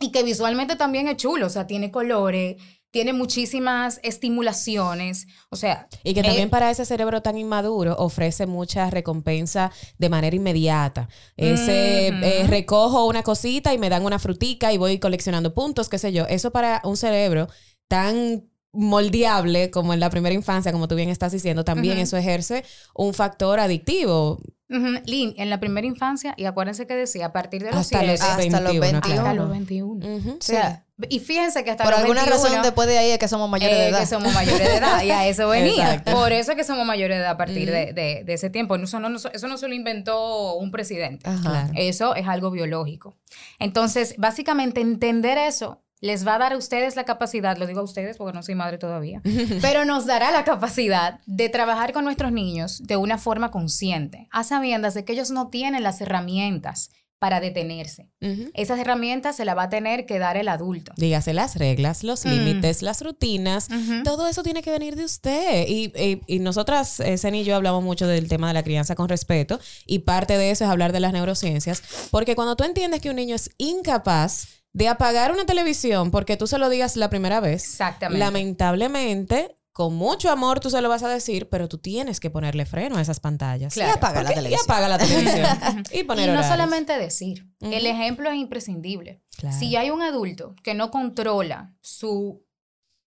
y 0.00 0.10
que 0.10 0.22
visualmente 0.22 0.76
también 0.76 1.08
es 1.08 1.16
chulo, 1.16 1.46
o 1.46 1.50
sea, 1.50 1.66
tiene 1.66 1.90
colores, 1.90 2.56
tiene 2.94 3.12
muchísimas 3.12 3.98
estimulaciones, 4.04 5.26
o 5.50 5.56
sea, 5.56 5.88
Y 6.04 6.14
que 6.14 6.20
eh, 6.20 6.22
también 6.22 6.48
para 6.48 6.70
ese 6.70 6.84
cerebro 6.84 7.22
tan 7.22 7.36
inmaduro 7.36 7.96
ofrece 7.98 8.46
mucha 8.46 8.88
recompensa 8.88 9.72
de 9.98 10.08
manera 10.08 10.36
inmediata. 10.36 11.08
Ese 11.36 12.06
eh, 12.06 12.46
recojo 12.46 13.06
una 13.06 13.24
cosita 13.24 13.74
y 13.74 13.78
me 13.78 13.88
dan 13.88 14.04
una 14.04 14.20
frutica 14.20 14.72
y 14.72 14.78
voy 14.78 15.00
coleccionando 15.00 15.54
puntos, 15.54 15.88
qué 15.88 15.98
sé 15.98 16.12
yo. 16.12 16.24
Eso 16.28 16.52
para 16.52 16.82
un 16.84 16.96
cerebro 16.96 17.48
tan 17.88 18.44
moldeable 18.72 19.72
como 19.72 19.92
en 19.92 19.98
la 19.98 20.08
primera 20.08 20.32
infancia, 20.36 20.70
como 20.70 20.86
tú 20.86 20.94
bien 20.94 21.08
estás 21.08 21.32
diciendo, 21.32 21.64
también 21.64 21.98
eso 21.98 22.16
ejerce 22.16 22.62
un 22.94 23.12
factor 23.12 23.58
adictivo. 23.58 24.40
Ujú, 24.74 25.00
Lin, 25.06 25.34
en 25.36 25.50
la 25.50 25.60
primera 25.60 25.86
infancia, 25.86 26.34
y 26.36 26.44
acuérdense 26.46 26.86
que 26.86 26.94
decía, 26.94 27.26
a 27.26 27.32
partir 27.32 27.62
de 27.62 27.70
los 27.70 27.80
Hasta 27.80 28.00
7, 28.00 28.12
los 28.12 28.20
Hasta 28.20 28.60
los 28.60 28.78
21. 28.78 28.80
21. 28.80 29.20
hasta 29.20 29.34
los 29.34 29.50
21. 29.50 30.16
Ujú. 30.16 30.30
O 30.30 30.36
sea, 30.40 30.84
y 31.08 31.18
fíjense 31.20 31.64
que 31.64 31.70
hasta 31.72 31.84
Por 31.84 31.92
los 31.92 32.00
alguna 32.00 32.22
21, 32.22 32.44
razón 32.44 32.62
después 32.62 32.86
de 32.88 32.98
ahí 32.98 33.10
es 33.10 33.18
que 33.18 33.28
somos 33.28 33.48
mayores 33.50 33.76
de 33.76 33.84
eh, 33.84 33.88
edad. 33.88 34.00
que 34.00 34.06
somos 34.06 34.32
mayores 34.32 34.66
de 34.68 34.76
edad, 34.76 35.02
y 35.02 35.10
a 35.10 35.26
eso 35.26 35.48
venía. 35.48 35.94
Exacto. 35.94 36.12
Por 36.12 36.32
eso 36.32 36.52
es 36.52 36.56
que 36.56 36.64
somos 36.64 36.86
mayores 36.86 37.16
de 37.18 37.22
edad 37.22 37.32
a 37.32 37.36
partir 37.36 37.70
de, 37.70 37.92
de- 37.92 38.22
de 38.24 38.32
ese 38.32 38.50
tiempo. 38.50 38.76
Eso 38.76 39.00
no, 39.00 39.16
eso 39.16 39.48
no 39.48 39.58
se 39.58 39.68
lo 39.68 39.74
inventó 39.74 40.54
un 40.56 40.70
presidente. 40.70 41.28
Ajá. 41.28 41.70
Eso 41.74 42.14
es 42.14 42.26
algo 42.28 42.50
biológico. 42.50 43.16
Entonces, 43.58 44.14
básicamente 44.18 44.80
entender 44.80 45.38
eso 45.38 45.80
les 46.04 46.26
va 46.26 46.34
a 46.34 46.38
dar 46.38 46.52
a 46.52 46.56
ustedes 46.58 46.96
la 46.96 47.04
capacidad, 47.04 47.56
lo 47.56 47.66
digo 47.66 47.80
a 47.80 47.84
ustedes 47.84 48.18
porque 48.18 48.34
no 48.36 48.42
soy 48.42 48.54
madre 48.54 48.76
todavía, 48.76 49.22
pero 49.62 49.84
nos 49.86 50.04
dará 50.04 50.30
la 50.30 50.44
capacidad 50.44 51.20
de 51.24 51.48
trabajar 51.48 51.92
con 51.94 52.04
nuestros 52.04 52.30
niños 52.30 52.82
de 52.84 52.96
una 52.98 53.16
forma 53.16 53.50
consciente, 53.50 54.28
a 54.30 54.44
sabiendas 54.44 54.92
de 54.94 55.04
que 55.06 55.14
ellos 55.14 55.30
no 55.30 55.48
tienen 55.48 55.82
las 55.82 56.00
herramientas 56.02 56.90
para 57.18 57.40
detenerse. 57.40 58.10
Esas 58.52 58.78
herramientas 58.78 59.36
se 59.36 59.46
las 59.46 59.56
va 59.56 59.62
a 59.62 59.68
tener 59.70 60.04
que 60.04 60.18
dar 60.18 60.36
el 60.36 60.48
adulto. 60.48 60.92
Dígase 60.98 61.32
las 61.32 61.56
reglas, 61.56 62.04
los 62.04 62.26
Mm. 62.26 62.28
límites, 62.28 62.82
las 62.82 63.00
rutinas. 63.00 63.68
Todo 64.04 64.28
eso 64.28 64.42
tiene 64.42 64.60
que 64.60 64.70
venir 64.70 64.94
de 64.94 65.06
usted. 65.06 65.64
Y, 65.66 65.90
y, 65.98 66.20
y 66.26 66.38
nosotras, 66.40 67.00
eh, 67.00 67.16
Zen 67.16 67.34
y 67.34 67.44
yo, 67.44 67.56
hablamos 67.56 67.82
mucho 67.82 68.06
del 68.06 68.28
tema 68.28 68.48
de 68.48 68.54
la 68.54 68.62
crianza 68.62 68.94
con 68.94 69.08
respeto. 69.08 69.58
Y 69.86 70.00
parte 70.00 70.36
de 70.36 70.50
eso 70.50 70.64
es 70.64 70.70
hablar 70.70 70.92
de 70.92 71.00
las 71.00 71.14
neurociencias. 71.14 71.82
Porque 72.10 72.34
cuando 72.36 72.56
tú 72.56 72.64
entiendes 72.64 73.00
que 73.00 73.08
un 73.08 73.16
niño 73.16 73.36
es 73.36 73.48
incapaz 73.56 74.48
de 74.74 74.88
apagar 74.88 75.32
una 75.32 75.46
televisión 75.46 76.10
porque 76.10 76.36
tú 76.36 76.46
se 76.46 76.58
lo 76.58 76.68
digas 76.68 76.96
la 76.96 77.08
primera 77.08 77.40
vez, 77.40 77.62
Exactamente. 77.64 78.18
lamentablemente, 78.18 79.54
con 79.72 79.94
mucho 79.94 80.30
amor 80.30 80.60
tú 80.60 80.70
se 80.70 80.80
lo 80.80 80.88
vas 80.88 81.02
a 81.02 81.08
decir, 81.08 81.48
pero 81.48 81.68
tú 81.68 81.78
tienes 81.78 82.20
que 82.20 82.30
ponerle 82.30 82.66
freno 82.66 82.96
a 82.96 83.00
esas 83.00 83.20
pantallas. 83.20 83.72
Claro. 83.74 83.92
Y 83.92 83.96
apaga 83.96 84.22
la 84.22 84.30
televisión. 84.34 84.60
Y 84.60 84.64
apaga 84.70 84.88
la 84.88 84.98
televisión. 84.98 85.46
y 85.92 86.02
poner 86.04 86.24
y 86.24 86.26
no 86.28 86.32
horarios. 86.34 86.46
solamente 86.46 86.98
decir, 86.98 87.46
el 87.60 87.86
ejemplo 87.86 88.28
es 88.30 88.36
imprescindible. 88.36 89.22
Claro. 89.36 89.56
Si 89.56 89.74
hay 89.76 89.90
un 89.90 90.02
adulto 90.02 90.54
que 90.62 90.74
no 90.74 90.90
controla 90.90 91.74
su, 91.80 92.44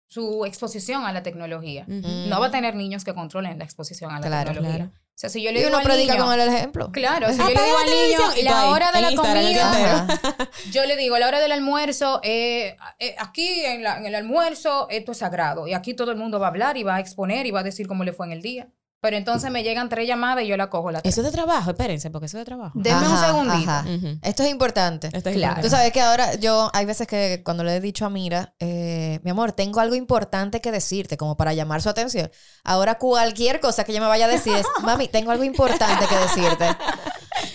su 0.08 0.46
exposición 0.46 1.06
a 1.06 1.12
la 1.14 1.22
tecnología, 1.24 1.86
no 1.88 2.40
va 2.40 2.48
a 2.48 2.52
tener 2.52 2.76
niños 2.76 3.04
que 3.04 3.14
controlen 3.14 3.60
la 3.60 3.66
exposición 3.66 4.12
a 4.12 4.20
la 4.20 4.28
Claro, 4.28 4.52
tecnología. 4.54 4.92
O 5.18 5.20
sea, 5.20 5.32
si 5.32 5.42
yo 5.42 5.52
le 5.52 5.62
Y 5.62 5.64
digo 5.64 5.70
uno 5.70 5.80
al 5.80 5.84
predica 5.84 6.14
niño, 6.14 6.26
con 6.26 6.40
el 6.40 6.48
ejemplo. 6.48 6.92
Claro, 6.92 7.32
si 7.32 7.38
yo 7.40 7.46
le 7.48 7.54
digo 7.54 7.66
la 7.76 7.80
al 7.80 7.90
niño, 7.90 8.20
y 8.40 8.44
la 8.44 8.62
ahí, 8.62 8.70
hora 8.72 8.92
de 8.92 9.02
la 9.02 9.12
Instagram 9.12 9.44
comida, 9.44 10.08
yo 10.72 10.86
le 10.86 10.96
digo, 10.96 11.18
la 11.18 11.28
hora 11.28 11.40
del 11.40 11.52
almuerzo, 11.54 12.20
eh, 12.24 12.78
eh, 13.00 13.16
aquí 13.18 13.66
en, 13.66 13.82
la- 13.82 13.98
en 13.98 14.06
el 14.06 14.14
almuerzo 14.14 14.86
esto 14.92 15.14
es 15.14 15.18
sagrado 15.18 15.68
y 15.68 15.74
aquí 15.74 15.96
todo 15.96 16.12
el 16.12 16.18
mundo 16.18 16.40
va 16.40 16.46
a 16.46 16.50
hablar 16.50 16.78
y 16.78 16.84
va 16.84 16.98
a 16.98 17.00
exponer 17.00 17.48
y 17.48 17.52
va 17.52 17.62
a 17.62 17.64
decir 17.64 17.88
cómo 17.88 18.04
le 18.04 18.14
fue 18.14 18.28
en 18.28 18.32
el 18.34 18.44
día. 18.44 18.68
Pero 19.00 19.16
entonces 19.16 19.52
me 19.52 19.62
llegan 19.62 19.90
tres 19.90 20.08
llamadas 20.08 20.44
y 20.44 20.48
yo 20.48 20.58
la 20.58 20.72
cojo 20.72 20.90
la 20.90 21.00
Eso 21.00 21.22
es 21.22 21.26
de 21.28 21.32
trabajo, 21.32 21.70
espérense, 21.70 22.10
porque 22.10 22.26
eso 22.26 22.38
es 22.38 22.42
de 22.42 22.46
trabajo. 22.46 22.72
Denme 22.82 23.08
un 23.08 23.18
segundito. 23.18 23.70
ajá. 23.72 23.86
Esto 24.24 24.42
es 24.44 24.50
importante. 24.50 25.08
Esto 25.14 25.30
es 25.30 25.36
Claro. 25.36 25.36
importante. 25.36 25.62
Tú 25.62 25.70
sabes 25.70 25.92
que 25.94 26.02
ahora 26.02 26.34
yo, 26.36 26.72
hay 26.74 26.86
veces 26.86 27.08
que 27.08 27.42
cuando 27.46 27.64
le 27.64 27.76
he 27.76 27.80
dicho 27.80 28.06
a 28.06 28.10
Mira, 28.10 28.56
eh, 28.60 29.20
mi 29.24 29.30
amor, 29.30 29.52
tengo 29.52 29.80
algo 29.82 29.94
importante 29.94 30.62
que 30.62 30.72
decirte, 30.72 31.16
como 31.16 31.38
para 31.38 31.54
llamar 31.54 31.82
su 31.84 31.90
atención. 31.90 32.32
Ahora 32.64 32.96
cualquier 32.98 33.60
cosa 33.60 33.84
que 33.84 33.92
ella 33.92 34.02
me 34.02 34.08
vaya 34.08 34.26
a 34.26 34.30
decir 34.30 34.54
es, 34.56 34.66
mami, 34.82 35.08
tengo 35.08 35.30
algo 35.30 35.44
importante 35.44 36.06
que 36.08 36.16
decirte. 36.16 36.66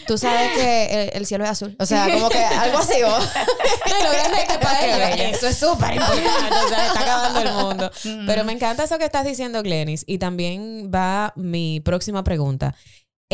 Tú 0.06 0.18
sabes 0.18 0.52
que 0.52 0.84
el, 0.84 1.10
el 1.14 1.26
cielo 1.26 1.44
es 1.44 1.50
azul. 1.50 1.76
O 1.78 1.86
sea, 1.86 2.08
como 2.12 2.28
que 2.28 2.38
algo 2.38 2.78
así. 2.78 3.02
¿o? 3.02 3.08
No, 3.08 4.04
lo 4.04 4.10
grande 4.12 4.42
es 4.42 4.48
que 4.48 4.58
para 4.58 5.12
ellos 5.12 5.36
eso 5.36 5.48
es 5.48 5.56
súper 5.56 5.94
importante. 5.94 6.56
O 6.64 6.68
sea, 6.68 6.86
está 6.86 7.00
acabando 7.00 7.40
el 7.40 7.52
mundo. 7.52 7.90
Pero 8.26 8.44
me 8.44 8.52
encanta 8.52 8.84
eso 8.84 8.98
que 8.98 9.04
estás 9.04 9.24
diciendo, 9.24 9.62
Glenis. 9.62 10.04
Y 10.06 10.18
también 10.18 10.90
va 10.92 11.32
mi 11.36 11.80
próxima 11.80 12.24
pregunta. 12.24 12.74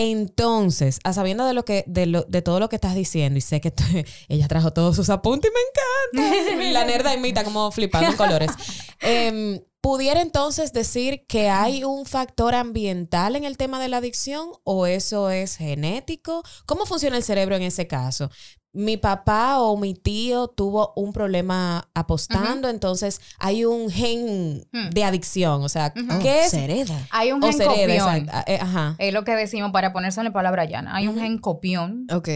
Entonces, 0.00 1.00
a 1.02 1.12
sabiendo 1.12 1.44
de 1.44 1.54
lo 1.54 1.64
que, 1.64 1.82
de 1.88 2.06
lo, 2.06 2.22
de 2.22 2.40
todo 2.40 2.60
lo 2.60 2.68
que 2.68 2.76
estás 2.76 2.94
diciendo, 2.94 3.36
y 3.36 3.40
sé 3.40 3.60
que 3.60 3.72
ella 4.28 4.46
trajo 4.46 4.72
todos 4.72 4.94
sus 4.94 5.10
apuntes 5.10 5.50
y 5.50 6.20
me 6.22 6.28
encanta. 6.30 6.62
La 6.70 6.84
nerda 6.84 7.14
imita 7.14 7.42
como 7.42 7.72
flipando 7.72 8.10
en 8.10 8.16
colores. 8.16 8.52
Em, 9.00 9.60
¿Pudiera 9.80 10.20
entonces 10.20 10.72
decir 10.72 11.24
que 11.28 11.48
hay 11.50 11.84
un 11.84 12.04
factor 12.04 12.54
ambiental 12.54 13.36
en 13.36 13.44
el 13.44 13.56
tema 13.56 13.80
de 13.80 13.88
la 13.88 13.98
adicción 13.98 14.48
o 14.64 14.86
eso 14.86 15.30
es 15.30 15.56
genético? 15.56 16.42
¿Cómo 16.66 16.84
funciona 16.84 17.16
el 17.16 17.22
cerebro 17.22 17.54
en 17.56 17.62
ese 17.62 17.86
caso? 17.86 18.28
Mi 18.72 18.96
papá 18.96 19.60
o 19.60 19.76
mi 19.76 19.94
tío 19.94 20.48
tuvo 20.48 20.92
un 20.96 21.12
problema 21.12 21.88
apostando, 21.94 22.68
entonces 22.68 23.20
hay 23.38 23.64
un 23.64 23.88
gen 23.90 24.66
Hmm. 24.72 24.90
de 24.90 25.04
adicción. 25.04 25.62
O 25.62 25.68
sea, 25.68 25.92
¿qué 26.20 26.40
es? 26.44 26.50
se 26.50 26.64
hereda. 26.64 27.06
Hay 27.10 27.32
un 27.32 27.42
O 27.42 27.46
gen 27.46 27.56
se 27.56 27.64
hereda, 27.64 28.04
copión. 28.04 28.16
exacto. 28.28 28.50
Eh, 28.52 28.58
Ajá. 28.60 28.94
Es 28.98 29.14
lo 29.14 29.24
que 29.24 29.34
decimos 29.36 29.70
para 29.72 29.92
ponerse 29.92 30.20
en 30.20 30.32
palabra 30.32 30.64
llana. 30.66 30.94
Hay 30.96 31.06
un 31.08 31.18
gen 31.18 31.38
copión 31.38 32.06
Ok. 32.12 32.28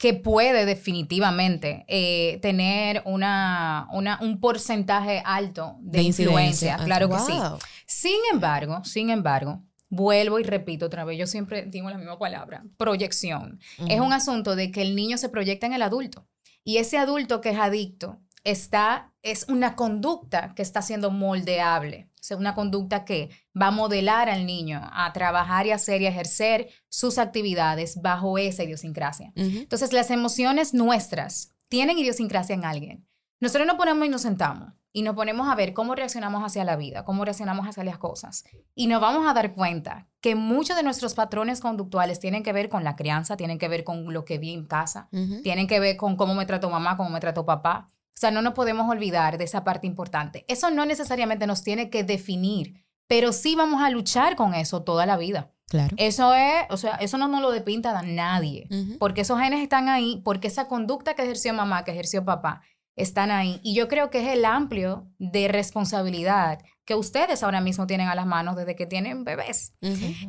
Que 0.00 0.14
puede 0.14 0.64
definitivamente 0.64 1.84
eh, 1.86 2.38
tener 2.40 3.02
una, 3.04 3.86
una- 3.92 4.18
un 4.22 4.40
porcentaje 4.40 5.22
alto 5.26 5.76
de, 5.80 5.98
influencia. 6.02 6.76
Ah, 6.80 6.84
Claro 6.86 7.08
que 7.10 7.18
sí. 7.18 7.32
Sin 7.86 8.16
embargo, 8.32 8.82
sin 8.84 9.10
embargo, 9.10 9.62
vuelvo 9.90 10.38
y 10.38 10.42
repito 10.44 10.86
otra 10.86 11.04
vez, 11.04 11.18
yo 11.18 11.26
siempre 11.26 11.66
digo 11.66 11.90
la 11.90 11.98
misma 11.98 12.18
palabra, 12.18 12.64
proyección. 12.78 13.60
Es 13.88 14.00
un 14.00 14.14
asunto 14.14 14.56
de 14.56 14.70
que 14.70 14.80
el 14.80 14.96
niño 14.96 15.18
se 15.18 15.28
proyecta 15.28 15.66
en 15.66 15.74
el 15.74 15.82
adulto 15.82 16.26
y 16.64 16.78
ese 16.78 16.96
adulto 16.96 17.42
que 17.42 17.50
es 17.50 17.58
adicto 17.58 18.20
está, 18.42 19.12
es 19.22 19.46
una 19.48 19.76
conducta 19.76 20.54
que 20.56 20.62
está 20.62 20.80
siendo 20.80 21.10
moldeable. 21.10 22.08
Una 22.36 22.54
conducta 22.54 23.04
que 23.04 23.30
va 23.60 23.68
a 23.68 23.70
modelar 23.70 24.28
al 24.28 24.46
niño 24.46 24.80
a 24.92 25.12
trabajar 25.12 25.66
y 25.66 25.72
hacer 25.72 26.02
y 26.02 26.06
ejercer 26.06 26.68
sus 26.88 27.18
actividades 27.18 28.00
bajo 28.00 28.38
esa 28.38 28.62
idiosincrasia. 28.62 29.32
Ujú. 29.36 29.58
Entonces, 29.58 29.92
las 29.92 30.10
emociones 30.10 30.74
nuestras 30.74 31.52
tienen 31.68 31.98
idiosincrasia 31.98 32.54
en 32.54 32.64
alguien. 32.64 33.06
Nosotros 33.40 33.66
nos 33.66 33.76
ponemos 33.76 34.06
y 34.06 34.10
nos 34.10 34.22
sentamos 34.22 34.72
y 34.92 35.02
nos 35.02 35.14
ponemos 35.14 35.48
a 35.48 35.54
ver 35.54 35.72
cómo 35.72 35.94
reaccionamos 35.94 36.42
hacia 36.44 36.64
la 36.64 36.76
vida, 36.76 37.04
cómo 37.04 37.24
reaccionamos 37.24 37.66
hacia 37.66 37.84
las 37.84 37.98
cosas. 37.98 38.44
Y 38.74 38.86
nos 38.86 39.00
vamos 39.00 39.28
a 39.28 39.34
dar 39.34 39.54
cuenta 39.54 40.08
que 40.20 40.34
muchos 40.34 40.76
de 40.76 40.82
nuestros 40.82 41.14
patrones 41.14 41.60
conductuales 41.60 42.18
tienen 42.20 42.42
que 42.42 42.52
ver 42.52 42.68
con 42.68 42.84
la 42.84 42.96
crianza, 42.96 43.36
tienen 43.36 43.58
que 43.58 43.68
ver 43.68 43.84
con 43.84 44.12
lo 44.12 44.24
que 44.24 44.38
vi 44.38 44.52
en 44.52 44.66
casa, 44.66 45.08
tienen 45.42 45.66
que 45.66 45.80
ver 45.80 45.96
con 45.96 46.16
cómo 46.16 46.34
me 46.34 46.46
trató 46.46 46.70
mamá, 46.70 46.96
cómo 46.96 47.10
me 47.10 47.20
trató 47.20 47.46
papá. 47.46 47.88
O 48.16 48.20
sea, 48.20 48.30
no 48.30 48.42
nos 48.42 48.54
podemos 48.54 48.88
olvidar 48.88 49.38
de 49.38 49.44
esa 49.44 49.64
parte 49.64 49.86
importante. 49.86 50.44
Eso 50.48 50.70
no 50.70 50.84
necesariamente 50.84 51.46
nos 51.46 51.62
tiene 51.62 51.90
que 51.90 52.04
definir, 52.04 52.84
pero 53.06 53.32
sí 53.32 53.56
vamos 53.56 53.82
a 53.82 53.90
luchar 53.90 54.36
con 54.36 54.54
eso 54.54 54.82
toda 54.82 55.06
la 55.06 55.16
vida. 55.16 55.52
Claro. 55.68 55.94
Eso 55.98 56.34
es, 56.34 56.64
o 56.70 56.76
sea, 56.76 56.96
eso 56.96 57.16
no 57.16 57.28
nos 57.28 57.40
lo 57.40 57.50
depinta 57.52 57.96
a 57.96 58.02
nadie. 58.02 58.68
Porque 58.98 59.20
esos 59.20 59.38
genes 59.38 59.62
están 59.62 59.88
ahí, 59.88 60.20
porque 60.24 60.48
esa 60.48 60.66
conducta 60.66 61.14
que 61.14 61.22
ejerció 61.22 61.54
mamá, 61.54 61.84
que 61.84 61.92
ejerció 61.92 62.24
papá, 62.24 62.62
están 62.96 63.30
ahí. 63.30 63.60
Y 63.62 63.74
yo 63.74 63.88
creo 63.88 64.10
que 64.10 64.20
es 64.20 64.36
el 64.36 64.44
amplio 64.44 65.08
de 65.18 65.48
responsabilidad 65.48 66.60
que 66.84 66.94
ustedes 66.96 67.42
ahora 67.44 67.60
mismo 67.60 67.86
tienen 67.86 68.08
a 68.08 68.16
las 68.16 68.26
manos 68.26 68.56
desde 68.56 68.74
que 68.74 68.86
tienen 68.86 69.22
bebés. 69.22 69.74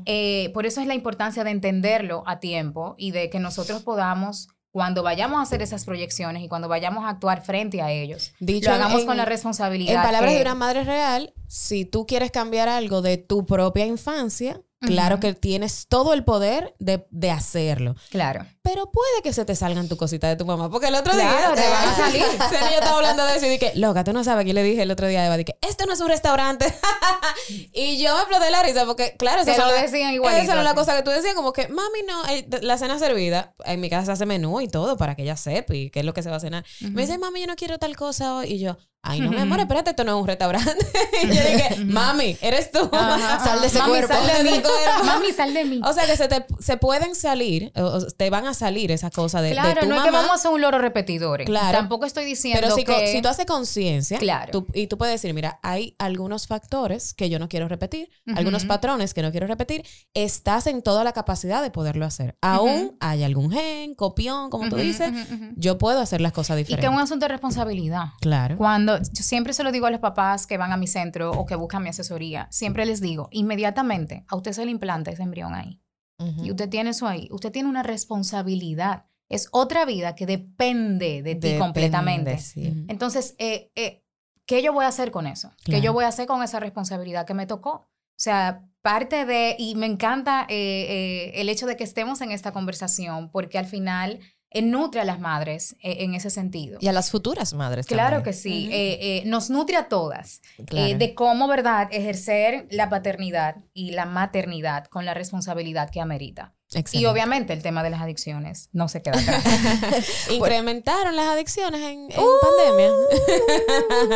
Eh, 0.06 0.52
por 0.54 0.68
eso 0.68 0.80
es 0.80 0.88
la 0.88 0.94
importancia 0.94 1.44
de 1.44 1.50
entenderlo 1.50 2.24
a 2.28 2.40
tiempo 2.40 2.94
y 2.98 3.12
de 3.12 3.30
que 3.32 3.40
nosotros 3.40 3.82
podamos, 3.82 4.48
cuando 4.72 5.04
vayamos 5.04 5.40
a 5.40 5.42
hacer 5.44 5.62
esas 5.62 5.84
proyecciones 5.86 6.44
y 6.44 6.48
cuando 6.48 6.68
vayamos 6.70 7.04
a 7.06 7.10
actuar 7.10 7.44
frente 7.44 7.82
a 7.82 7.92
ellos, 7.92 8.32
Dicho 8.40 8.70
lo 8.70 8.76
hagamos 8.76 9.02
en- 9.02 9.08
con 9.08 9.18
la 9.18 9.26
responsabilidad. 9.26 9.96
En 9.96 10.02
palabras 10.02 10.32
que- 10.32 10.38
de 10.38 10.42
una 10.44 10.56
madre 10.56 10.84
real, 10.86 11.34
si 11.48 11.84
tú 11.86 12.06
quieres 12.08 12.32
cambiar 12.32 12.70
algo 12.70 13.02
de 13.02 13.18
tu 13.18 13.46
propia 13.46 13.86
infancia, 13.86 14.62
claro 14.82 15.20
que 15.20 15.34
tienes 15.34 15.88
todo 15.88 16.14
el 16.14 16.24
poder 16.24 16.74
de, 16.80 17.06
de 17.10 17.32
hacerlo. 17.32 17.96
Claro. 18.10 18.46
Pero 18.62 18.92
puede 18.92 19.22
que 19.24 19.34
se 19.34 19.44
te 19.46 19.56
salgan 19.56 19.88
tu 19.90 19.98
cosita 19.98 20.28
de 20.28 20.36
tu 20.36 20.46
mamá. 20.46 20.70
Porque 20.70 20.88
el 20.88 20.96
otro 20.96 21.14
Claro, 21.14 21.54
día. 21.56 21.64
te 21.64 21.70
van 21.70 21.88
a 21.90 21.96
salir. 21.96 22.22
Yo 22.24 22.76
estaba 22.78 22.98
hablando 22.98 23.26
de 23.26 23.36
eso 23.38 23.46
y 23.48 23.50
dije, 23.50 23.72
loca, 23.76 24.04
tú 24.04 24.14
no 24.14 24.24
sabes. 24.24 24.42
Aquí 24.44 24.54
le 24.54 24.64
dije 24.64 24.84
el 24.84 24.92
otro 24.92 25.08
día 25.08 25.22
a 25.22 25.26
Eva, 25.28 25.38
dije, 25.38 25.58
esto 25.62 25.86
no 25.86 25.94
es 25.94 26.00
un 26.02 26.10
restaurante. 26.10 26.72
y 27.74 28.02
yo 28.02 28.14
me 28.16 28.22
exploté 28.22 28.52
la 28.52 28.64
risa 28.64 28.86
porque, 28.86 29.16
claro, 29.18 29.44
son 29.46 29.58
lo 29.58 29.74
decían 29.74 30.14
igualito, 30.14 30.44
Esa 30.44 30.54
era 30.54 30.64
la 30.64 30.74
cosa 30.76 30.96
que 30.96 31.04
tú 31.04 31.10
decías, 31.10 31.34
como 31.34 31.54
que, 31.54 31.68
mami, 31.70 32.00
no, 32.08 32.26
eh, 32.30 32.48
la 32.62 32.78
cena 32.78 33.00
servida. 33.00 33.54
En 33.66 33.80
mi 33.80 33.90
casa 33.90 34.06
se 34.06 34.12
hace 34.12 34.26
menú 34.26 34.62
y 34.62 34.68
todo 34.68 34.98
para 34.98 35.16
que 35.16 35.24
ella 35.24 35.38
sepa 35.38 35.76
y 35.76 35.90
qué 35.90 36.00
es 36.02 36.06
lo 36.06 36.14
que 36.14 36.24
se 36.24 36.30
va 36.30 36.38
a 36.38 36.40
cenar. 36.40 36.64
Me 36.82 37.02
dice, 37.02 37.18
mami, 37.18 37.42
yo 37.42 37.48
no 37.48 37.56
quiero 37.56 37.80
tal 37.80 37.96
cosa 37.96 38.36
hoy. 38.38 38.48
Y 38.54 38.60
yo, 38.60 38.78
ay, 39.04 39.20
no, 39.22 39.32
mi 39.32 39.38
amor, 39.38 39.60
espérate, 39.60 39.90
esto 39.92 40.04
no 40.04 40.16
es 40.16 40.22
un 40.22 40.28
restaurante. 40.28 40.86
y 41.24 41.28
yo 41.28 41.34
dije, 41.34 41.76
mami, 41.86 42.38
eres 42.42 42.72
tú. 42.72 42.90
Ajá, 42.92 43.40
Sal 43.44 43.62
de 43.62 43.68
ese 43.68 43.80
Mami, 43.80 43.92
cuerpo. 43.92 44.14
Sal 44.14 44.28
de 44.28 44.44
de 44.44 44.52
mí. 44.52 44.64
Mami, 45.06 45.32
sal 45.32 45.54
de 45.54 45.66
mí. 45.66 45.82
O 45.84 45.94
sea 45.94 46.06
que 46.06 46.16
se, 46.18 46.28
te, 46.28 46.46
se 46.60 46.78
pueden 46.78 47.16
salir, 47.16 47.72
o- 47.76 48.02
te 48.18 48.30
van 48.30 48.46
a 48.48 48.54
salir 48.54 48.92
esas 48.92 49.12
cosas 49.12 49.42
de, 49.42 49.50
de 49.50 49.54
Claro, 49.56 49.82
tu 49.82 49.88
no 49.88 49.96
es 49.96 50.00
mamá. 50.02 50.06
que 50.06 50.12
vamos 50.16 50.32
a 50.36 50.38
ser 50.38 50.52
un 50.52 50.62
loro 50.62 50.78
repetidor. 50.78 51.44
Claro. 51.46 51.78
Tampoco 51.78 52.06
estoy 52.06 52.26
diciendo 52.26 52.60
Pero 52.62 52.76
si, 52.76 52.84
que... 52.84 53.08
si 53.12 53.22
tú 53.22 53.28
haces 53.30 53.46
conciencia, 53.46 54.20
Claro. 54.20 54.52
tú- 54.52 54.68
y 54.74 54.88
tú 54.88 54.98
puedes 54.98 55.14
decir, 55.16 55.34
mira, 55.34 55.60
hay 55.64 55.96
algunos 56.00 56.48
factores 56.48 57.14
que 57.14 57.30
yo 57.30 57.40
no 57.40 57.50
quiero 57.50 57.68
repetir, 57.68 58.10
algunos 58.36 58.66
patrones 58.66 59.14
que 59.14 59.22
no 59.22 59.32
quiero 59.32 59.48
repetir, 59.48 59.84
estás 60.14 60.68
en 60.68 60.82
toda 60.82 61.04
la 61.04 61.12
capacidad 61.14 61.62
de 61.62 61.72
poderlo 61.72 62.06
hacer. 62.06 62.38
Aún 62.42 62.96
hay 63.00 63.24
algún 63.24 63.52
gen, 63.52 63.96
copión, 63.96 64.50
como 64.50 64.70
tú 64.70 64.76
dices, 64.76 65.12
yo 65.56 65.78
puedo 65.78 66.00
hacer 66.00 66.22
las 66.22 66.34
cosas 66.34 66.58
Y 66.60 66.64
que 66.64 66.68
diferentes. 66.68 66.90
es 66.92 66.96
un 66.96 67.02
asunto 67.02 67.26
de 67.26 67.30
responsabilidad. 67.30 68.06
Claro. 68.22 68.58
Cuando 68.58 68.91
yo 68.98 69.24
siempre 69.24 69.54
se 69.54 69.64
lo 69.64 69.72
digo 69.72 69.86
a 69.86 69.92
los 69.92 70.00
papás 70.00 70.48
que 70.48 70.58
van 70.58 70.72
a 70.72 70.78
mi 70.78 70.88
centro 70.88 71.32
o 71.32 71.46
que 71.46 71.56
buscan 71.56 71.84
mi 71.84 71.90
asesoría, 71.90 72.48
siempre 72.52 72.86
les 72.86 73.02
digo, 73.02 73.28
inmediatamente 73.32 74.26
a 74.28 74.36
usted 74.36 74.54
se 74.54 74.66
le 74.66 74.72
implanta 74.72 75.12
ese 75.12 75.24
embrión 75.24 75.54
ahí. 75.54 75.82
Ujú. 76.20 76.46
Y 76.46 76.52
usted 76.52 76.70
tiene 76.70 76.92
eso 76.92 77.08
ahí. 77.08 77.28
Usted 77.32 77.52
tiene 77.52 77.68
una 77.70 77.84
responsabilidad. 77.84 79.06
Es 79.30 79.48
otra 79.52 79.86
vida 79.86 80.14
que 80.16 80.26
depende 80.26 81.22
de 81.24 81.36
ti 81.36 81.40
Depende, 81.48 81.60
completamente. 81.60 82.38
sí. 82.38 82.86
Entonces, 82.88 83.36
eh, 83.40 83.72
eh, 83.76 84.04
¿qué 84.46 84.62
yo 84.62 84.74
voy 84.74 84.86
a 84.86 84.90
hacer 84.90 85.12
con 85.12 85.26
eso? 85.28 85.52
¿Qué 85.64 85.72
Claro. 85.72 85.84
yo 85.84 85.94
voy 85.94 86.06
a 86.06 86.10
hacer 86.10 86.28
con 86.28 86.44
esa 86.44 86.60
responsabilidad 86.60 87.26
que 87.26 87.34
me 87.34 87.46
tocó? 87.48 87.72
O 87.72 88.24
sea, 88.24 88.68
parte 88.82 89.26
de, 89.26 89.56
y 89.58 89.76
me 89.76 89.86
encanta 89.88 90.46
eh, 90.50 90.86
eh, 91.30 91.32
el 91.42 91.50
hecho 91.50 91.66
de 91.66 91.76
que 91.76 91.84
estemos 91.84 92.22
en 92.22 92.32
esta 92.32 92.52
conversación, 92.52 93.32
porque 93.32 93.58
al 93.58 93.66
final 93.66 94.20
eh, 94.52 94.62
nutre 94.62 95.02
a 95.02 95.06
las 95.06 95.20
madres 95.20 95.76
eh, 95.82 95.98
en 96.00 96.14
ese 96.14 96.30
sentido. 96.30 96.78
Y 96.82 96.88
a 96.88 96.92
las 96.94 97.10
futuras 97.10 97.54
madres 97.54 97.86
Claro 97.88 98.18
también. 98.18 98.24
que 98.24 98.34
sí, 98.34 98.70
eh, 98.72 99.00
eh, 99.02 99.24
nos 99.26 99.50
nutre 99.50 99.78
a 99.78 99.88
todas 99.88 100.42
eh, 100.58 100.66
Claro. 100.66 100.98
de 100.98 101.14
cómo, 101.16 101.48
¿verdad?, 101.48 101.88
ejercer 101.92 102.68
la 102.70 102.90
paternidad 102.90 103.56
y 103.74 103.92
la 103.92 104.06
maternidad 104.06 104.86
con 104.86 105.06
la 105.06 105.14
responsabilidad 105.14 105.90
que 105.90 106.02
amerita. 106.02 106.54
Y 106.74 106.80
Excelente. 106.80 107.08
obviamente 107.10 107.52
el 107.54 107.62
tema 107.62 107.84
de 107.84 107.90
las 107.90 108.02
adicciones 108.02 108.70
no 108.72 108.88
se 108.88 109.02
queda 109.02 109.20
atrás. 109.20 109.44
Incrementaron 110.32 111.18
las 111.18 111.28
adicciones 111.28 111.82
en, 111.82 112.10
en 112.12 112.20
Uh. 112.20 112.30
pandemia. 112.42 112.92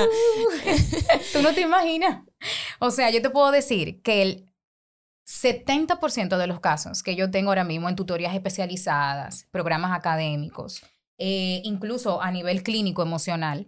Tú 1.34 1.42
no 1.42 1.54
te 1.54 1.62
imaginas. 1.62 2.24
O 2.80 2.92
sea, 2.92 3.10
yo 3.10 3.22
te 3.22 3.30
puedo 3.30 3.52
decir 3.52 4.02
que 4.02 4.22
el 4.22 4.46
70% 5.26 6.38
de 6.38 6.48
los 6.48 6.60
casos 6.60 7.02
que 7.02 7.16
yo 7.16 7.32
tengo 7.32 7.50
ahora 7.50 7.64
mismo 7.64 7.90
en 7.90 7.96
tutorías 7.96 8.36
especializadas, 8.36 9.48
programas 9.52 9.92
académicos, 9.92 10.84
eh, 11.18 11.62
incluso 11.64 12.22
a 12.22 12.32
nivel 12.32 12.62
clínico 12.62 13.02
emocional 13.02 13.68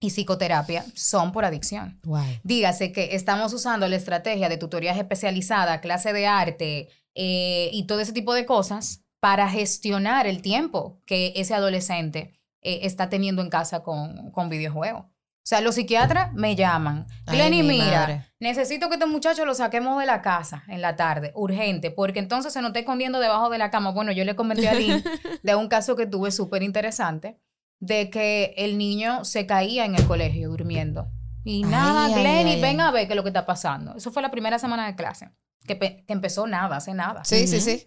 y 0.00 0.10
psicoterapia, 0.10 0.84
son 0.94 1.32
por 1.32 1.44
adicción. 1.44 2.00
Guay. 2.04 2.40
Dígase 2.42 2.92
que 2.92 3.14
estamos 3.14 3.52
usando 3.54 3.88
la 3.88 3.96
estrategia 3.96 4.48
de 4.48 4.58
tutorías 4.58 4.98
especializadas, 4.98 5.80
clase 5.80 6.12
de 6.12 6.26
arte 6.26 6.88
eh, 7.14 7.70
y 7.72 7.86
todo 7.86 8.00
ese 8.00 8.12
tipo 8.12 8.34
de 8.34 8.44
cosas 8.44 9.04
para 9.20 9.48
gestionar 9.48 10.26
el 10.26 10.42
tiempo 10.42 11.00
que 11.06 11.32
ese 11.36 11.54
adolescente 11.54 12.38
eh, 12.60 12.80
está 12.82 13.08
teniendo 13.08 13.40
en 13.40 13.48
casa 13.48 13.82
con, 13.82 14.30
con 14.32 14.50
videojuegos. 14.50 15.06
O 15.44 15.46
sea, 15.46 15.60
los 15.60 15.74
psiquiatras 15.74 16.32
me 16.32 16.56
llaman. 16.56 17.06
Glenny, 17.26 17.62
mi 17.62 17.74
mira, 17.80 18.00
madre. 18.00 18.24
necesito 18.40 18.88
que 18.88 18.94
este 18.94 19.04
muchacho 19.04 19.44
lo 19.44 19.54
saquemos 19.54 20.00
de 20.00 20.06
la 20.06 20.22
casa 20.22 20.64
en 20.68 20.80
la 20.80 20.96
tarde, 20.96 21.32
urgente, 21.34 21.90
porque 21.90 22.18
entonces 22.18 22.50
se 22.54 22.62
nos 22.62 22.70
está 22.70 22.78
escondiendo 22.78 23.20
debajo 23.20 23.50
de 23.50 23.58
la 23.58 23.70
cama. 23.70 23.90
Bueno, 23.90 24.10
yo 24.12 24.24
le 24.24 24.34
comenté 24.36 24.68
a 24.70 24.74
Lynn 24.74 25.04
de 25.42 25.54
un 25.54 25.68
caso 25.68 25.96
que 25.96 26.06
tuve 26.06 26.30
súper 26.30 26.62
interesante, 26.62 27.38
de 27.78 28.08
que 28.08 28.54
el 28.56 28.78
niño 28.78 29.26
se 29.26 29.44
caía 29.44 29.84
en 29.84 29.94
el 29.94 30.06
colegio 30.06 30.48
durmiendo. 30.48 31.08
Y 31.44 31.62
nada, 31.62 32.06
ay, 32.06 32.14
Glenny, 32.14 32.52
ay, 32.52 32.62
ven 32.62 32.80
a 32.80 32.90
ver 32.90 33.06
qué 33.06 33.12
es 33.12 33.16
lo 33.16 33.22
que 33.22 33.28
está 33.28 33.44
pasando. 33.44 33.94
Eso 33.96 34.10
fue 34.10 34.22
la 34.22 34.30
primera 34.30 34.58
semana 34.58 34.86
de 34.86 34.94
clase, 34.96 35.28
que, 35.66 35.76
pe- 35.76 36.04
que 36.06 36.12
empezó 36.14 36.46
nada, 36.46 36.76
hace 36.76 36.94
nada. 36.94 37.22
Sí, 37.26 37.46
sí, 37.46 37.60
sí. 37.60 37.86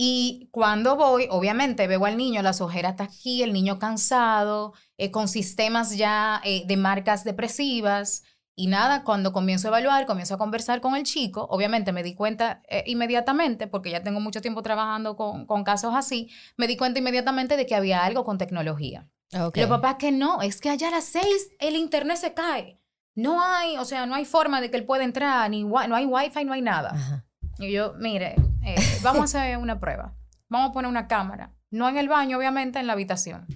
Y 0.00 0.48
cuando 0.52 0.94
voy, 0.94 1.26
obviamente 1.28 1.88
veo 1.88 2.06
al 2.06 2.16
niño, 2.16 2.40
las 2.40 2.60
ojeras 2.60 2.92
está 2.92 3.02
aquí, 3.02 3.42
el 3.42 3.52
niño 3.52 3.80
cansado, 3.80 4.72
eh, 4.96 5.10
con 5.10 5.26
sistemas 5.26 5.96
ya 5.96 6.40
eh, 6.44 6.62
de 6.68 6.76
marcas 6.76 7.24
depresivas. 7.24 8.22
Y 8.54 8.68
nada, 8.68 9.02
cuando 9.02 9.32
comienzo 9.32 9.66
a 9.66 9.70
evaluar, 9.70 10.06
comienzo 10.06 10.34
a 10.34 10.38
conversar 10.38 10.80
con 10.80 10.94
el 10.94 11.02
chico, 11.02 11.48
obviamente 11.50 11.90
me 11.90 12.04
di 12.04 12.14
cuenta 12.14 12.62
eh, 12.68 12.84
inmediatamente, 12.86 13.66
porque 13.66 13.90
ya 13.90 14.04
tengo 14.04 14.20
mucho 14.20 14.40
tiempo 14.40 14.62
trabajando 14.62 15.16
con, 15.16 15.46
con 15.46 15.64
casos 15.64 15.92
así, 15.96 16.30
me 16.56 16.68
di 16.68 16.76
cuenta 16.76 17.00
inmediatamente 17.00 17.56
de 17.56 17.66
que 17.66 17.74
había 17.74 18.04
algo 18.04 18.22
con 18.22 18.38
tecnología. 18.38 19.10
Ok. 19.36 19.56
Los 19.56 19.68
papás 19.68 19.96
que 19.96 20.12
no, 20.12 20.42
es 20.42 20.60
que 20.60 20.70
allá 20.70 20.88
a 20.88 20.92
las 20.92 21.06
seis 21.06 21.50
el 21.58 21.74
internet 21.74 22.18
se 22.18 22.34
cae. 22.34 22.80
No 23.16 23.42
hay, 23.42 23.76
o 23.78 23.84
sea, 23.84 24.06
no 24.06 24.14
hay 24.14 24.24
forma 24.24 24.60
de 24.60 24.70
que 24.70 24.76
él 24.76 24.86
pueda 24.86 25.02
entrar, 25.02 25.50
ni 25.50 25.64
no 25.64 25.96
hay 25.96 26.06
wifi, 26.06 26.44
no 26.44 26.52
hay 26.52 26.62
nada. 26.62 26.90
Ajá. 26.94 27.27
Y 27.58 27.72
yo, 27.72 27.94
mire, 27.98 28.36
eh, 28.64 28.76
vamos 29.02 29.34
a 29.34 29.42
hacer 29.42 29.58
una 29.58 29.80
prueba. 29.80 30.14
Vamos 30.48 30.70
a 30.70 30.72
poner 30.72 30.88
una 30.88 31.08
cámara. 31.08 31.52
No 31.70 31.88
en 31.88 31.98
el 31.98 32.08
baño, 32.08 32.38
obviamente, 32.38 32.78
en 32.78 32.86
la 32.86 32.94
habitación. 32.94 33.46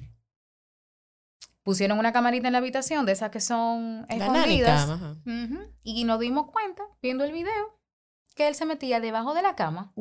Pusieron 1.62 1.98
una 1.98 2.12
camarita 2.12 2.48
en 2.48 2.52
la 2.52 2.58
habitación, 2.58 3.06
de 3.06 3.12
esas 3.12 3.30
que 3.30 3.40
son 3.40 4.04
La 4.08 4.16
escondidas. 4.16 4.88
Y 5.82 6.04
nos 6.04 6.18
dimos 6.18 6.50
cuenta, 6.50 6.82
viendo 7.00 7.24
el 7.24 7.32
video, 7.32 7.78
que 8.34 8.48
él 8.48 8.54
se 8.54 8.66
metía 8.66 9.00
debajo 9.00 9.32
de 9.32 9.42
la 9.42 9.54
cama. 9.54 9.92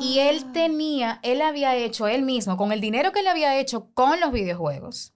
Y 0.00 0.20
él 0.20 0.52
tenía, 0.52 1.18
él 1.22 1.42
había 1.42 1.74
hecho 1.74 2.06
él 2.06 2.22
mismo, 2.22 2.56
con 2.56 2.72
el 2.72 2.80
dinero 2.80 3.12
que 3.12 3.20
él 3.20 3.26
había 3.26 3.58
hecho 3.58 3.90
con 3.94 4.20
los 4.20 4.30
videojuegos, 4.30 5.14